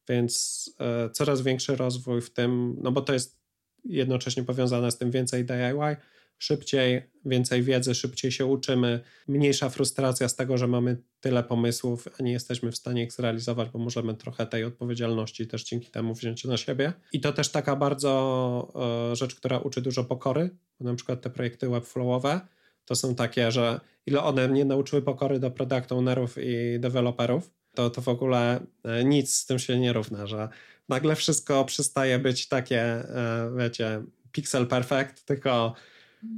więc 0.10 0.66
e, 0.80 1.10
coraz 1.10 1.42
większy 1.42 1.76
rozwój 1.76 2.22
w 2.22 2.34
tym, 2.34 2.76
no 2.82 2.92
bo 2.92 3.02
to 3.02 3.14
jest 3.14 3.40
jednocześnie 3.86 4.44
powiązane 4.44 4.92
z 4.92 4.98
tym 4.98 5.12
więcej 5.12 5.46
DIY, 5.46 5.96
szybciej, 6.38 7.02
więcej 7.26 7.64
wiedzy, 7.64 7.96
szybciej 7.96 8.32
się 8.32 8.46
uczymy, 8.46 9.00
mniejsza 9.28 9.70
frustracja 9.70 10.30
z 10.30 10.36
tego, 10.36 10.58
że 10.58 10.68
mamy 10.68 10.98
tyle 11.20 11.44
pomysłów, 11.44 12.08
a 12.20 12.24
nie 12.24 12.32
jesteśmy 12.32 12.72
w 12.72 12.78
stanie 12.78 13.04
ich 13.04 13.12
zrealizować, 13.12 13.70
bo 13.70 13.80
możemy 13.80 14.14
trochę 14.14 14.46
tej 14.46 14.64
odpowiedzialności 14.64 15.48
też 15.48 15.64
dzięki 15.64 15.92
temu 15.92 16.14
wziąć 16.14 16.44
na 16.46 16.58
siebie. 16.58 16.94
I 17.14 17.20
to 17.20 17.34
też 17.34 17.50
taka 17.50 17.76
bardzo 17.76 19.12
e, 19.12 19.16
rzecz, 19.16 19.36
która 19.36 19.60
uczy 19.60 19.82
dużo 19.82 20.04
pokory, 20.04 20.50
bo 20.80 20.90
na 20.90 20.96
przykład 20.96 21.22
te 21.22 21.30
projekty 21.30 21.70
webflowowe 21.70 22.42
to 22.86 22.96
są 22.96 23.16
takie, 23.16 23.52
że 23.52 23.80
ile 24.06 24.24
one 24.24 24.48
mnie 24.48 24.66
nauczyły 24.66 25.02
pokory 25.02 25.40
do 25.40 25.52
product 25.52 25.92
ownerów 25.92 26.38
i 26.38 26.80
deweloperów, 26.80 27.52
to, 27.74 27.90
to 27.90 28.02
w 28.02 28.08
ogóle 28.08 28.60
e, 28.84 29.04
nic 29.04 29.36
z 29.36 29.46
tym 29.46 29.60
się 29.60 29.80
nie 29.80 29.94
równa, 29.94 30.28
że 30.28 30.50
nagle 30.90 31.16
wszystko 31.16 31.66
przestaje 31.66 32.20
być 32.20 32.48
takie, 32.48 32.82
e, 32.82 33.52
wiecie, 33.58 34.04
pixel 34.32 34.68
perfect, 34.68 35.26
tylko 35.26 35.74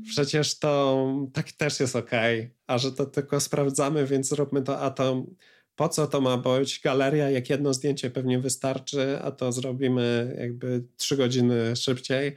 przecież 0.08 0.60
to 0.60 1.08
tak 1.34 1.52
też 1.52 1.80
jest 1.80 1.96
ok, 1.96 2.12
a 2.68 2.78
że 2.78 2.92
to 2.92 3.06
tylko 3.06 3.40
sprawdzamy, 3.40 4.06
więc 4.06 4.28
zróbmy 4.30 4.62
to, 4.62 4.80
a 4.80 4.92
to 4.92 5.26
po 5.76 5.90
co 5.90 6.08
to 6.08 6.22
ma 6.22 6.38
być 6.38 6.82
galeria, 6.84 7.30
jak 7.30 7.50
jedno 7.50 7.74
zdjęcie 7.74 8.10
pewnie 8.10 8.40
wystarczy, 8.40 9.20
a 9.22 9.32
to 9.32 9.52
zrobimy 9.52 10.36
jakby 10.40 10.84
trzy 10.98 11.18
godziny 11.18 11.76
szybciej 11.76 12.36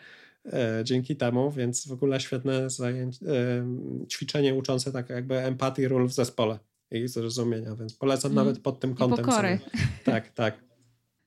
e, 0.53 0.81
dzięki 0.85 1.17
temu, 1.17 1.51
więc 1.51 1.89
w 1.89 1.93
ogóle 1.93 2.21
świetne 2.21 2.71
zajęcie, 2.71 3.27
e, 3.27 3.67
ćwiczenie 4.09 4.55
uczące 4.55 4.93
tak 4.93 5.11
jakby 5.11 5.39
empatii 5.39 5.89
ról 5.89 6.09
w 6.09 6.13
zespole 6.13 6.59
i 6.91 7.09
zrozumienia, 7.09 7.77
więc 7.77 7.95
polecam 7.95 8.33
mm. 8.33 8.45
nawet 8.45 8.63
pod 8.63 8.81
tym 8.81 8.95
kątem. 8.95 9.25
I 9.25 9.29
pokory. 9.29 9.59
Sobie. 9.59 9.87
Tak, 10.05 10.29
tak. 10.29 10.65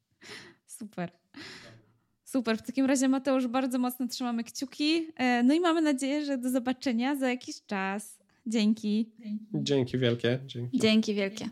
Super. 0.80 1.23
Super, 2.34 2.58
w 2.58 2.62
takim 2.62 2.86
razie 2.86 3.08
Mateusz, 3.08 3.48
bardzo 3.48 3.80
mocno 3.80 4.08
trzymamy 4.08 4.44
kciuki. 4.44 5.08
E, 5.18 5.44
no 5.44 5.54
i 5.54 5.60
mamy 5.60 5.82
nadzieję, 5.82 6.26
że 6.26 6.38
do 6.38 6.50
zobaczenia 6.50 7.16
za 7.16 7.30
jakiś 7.30 7.66
czas. 7.66 8.20
Dzięki. 8.46 9.12
Dzięki 9.54 9.98
wielkie. 9.98 10.40
Dzięki, 10.46 10.80
Dzięki 10.80 11.14
wielkie. 11.14 11.50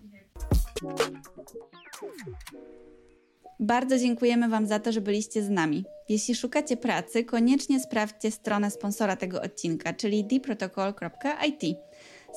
Bardzo 3.60 3.98
dziękujemy 3.98 4.49
Wam 4.49 4.66
za 4.66 4.80
to, 4.80 4.91
że 4.91 5.02
byliście 5.02 5.44
z 5.44 5.49
nami. 5.49 5.86
Jeśli 6.10 6.36
szukacie 6.36 6.78
pracy, 6.78 7.24
koniecznie 7.24 7.80
sprawdźcie 7.80 8.32
stronę 8.32 8.72
sponsora 8.72 9.16
tego 9.16 9.41
odcinka, 9.41 9.94
czyli 9.94 10.26
dprotocol.it, 10.26 11.78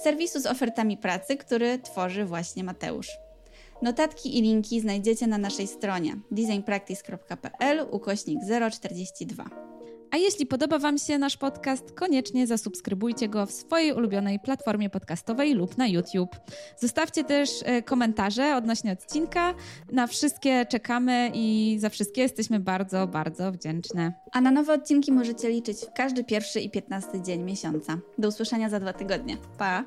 serwisu 0.02 0.40
z 0.40 0.46
ofertami 0.46 0.96
pracy, 0.96 1.36
który 1.36 1.78
tworzy 1.78 2.24
właśnie 2.24 2.64
Mateusz. 2.64 3.23
Notatki 3.84 4.38
i 4.38 4.42
linki 4.42 4.80
znajdziecie 4.80 5.26
na 5.26 5.38
naszej 5.38 5.66
stronie 5.66 6.16
designpractice.pl 6.30 7.86
ukośnik 7.90 8.38
042. 8.70 9.44
A 10.10 10.16
jeśli 10.16 10.46
podoba 10.46 10.78
Wam 10.78 10.98
się 10.98 11.18
nasz 11.18 11.36
podcast, 11.36 11.92
koniecznie 11.92 12.46
zasubskrybujcie 12.46 13.28
go 13.28 13.46
w 13.46 13.52
swojej 13.52 13.92
ulubionej 13.92 14.40
platformie 14.40 14.90
podcastowej 14.90 15.54
lub 15.54 15.78
na 15.78 15.86
YouTube. 15.86 16.36
Zostawcie 16.78 17.24
też 17.24 17.50
e, 17.64 17.82
komentarze 17.82 18.56
odnośnie 18.56 18.92
odcinka. 18.92 19.54
Na 19.92 20.06
wszystkie 20.06 20.66
czekamy 20.66 21.30
i 21.34 21.76
za 21.80 21.88
wszystkie 21.88 22.22
jesteśmy 22.22 22.60
bardzo, 22.60 23.06
bardzo 23.06 23.52
wdzięczne. 23.52 24.12
A 24.32 24.40
na 24.40 24.50
nowe 24.50 24.72
odcinki 24.72 25.12
możecie 25.12 25.48
liczyć 25.48 25.78
w 25.78 25.92
każdy 25.92 26.24
pierwszy 26.24 26.60
i 26.60 26.70
piętnasty 26.70 27.22
dzień 27.22 27.42
miesiąca. 27.42 27.98
Do 28.18 28.28
usłyszenia 28.28 28.68
za 28.68 28.80
dwa 28.80 28.92
tygodnie. 28.92 29.36
Pa! 29.58 29.84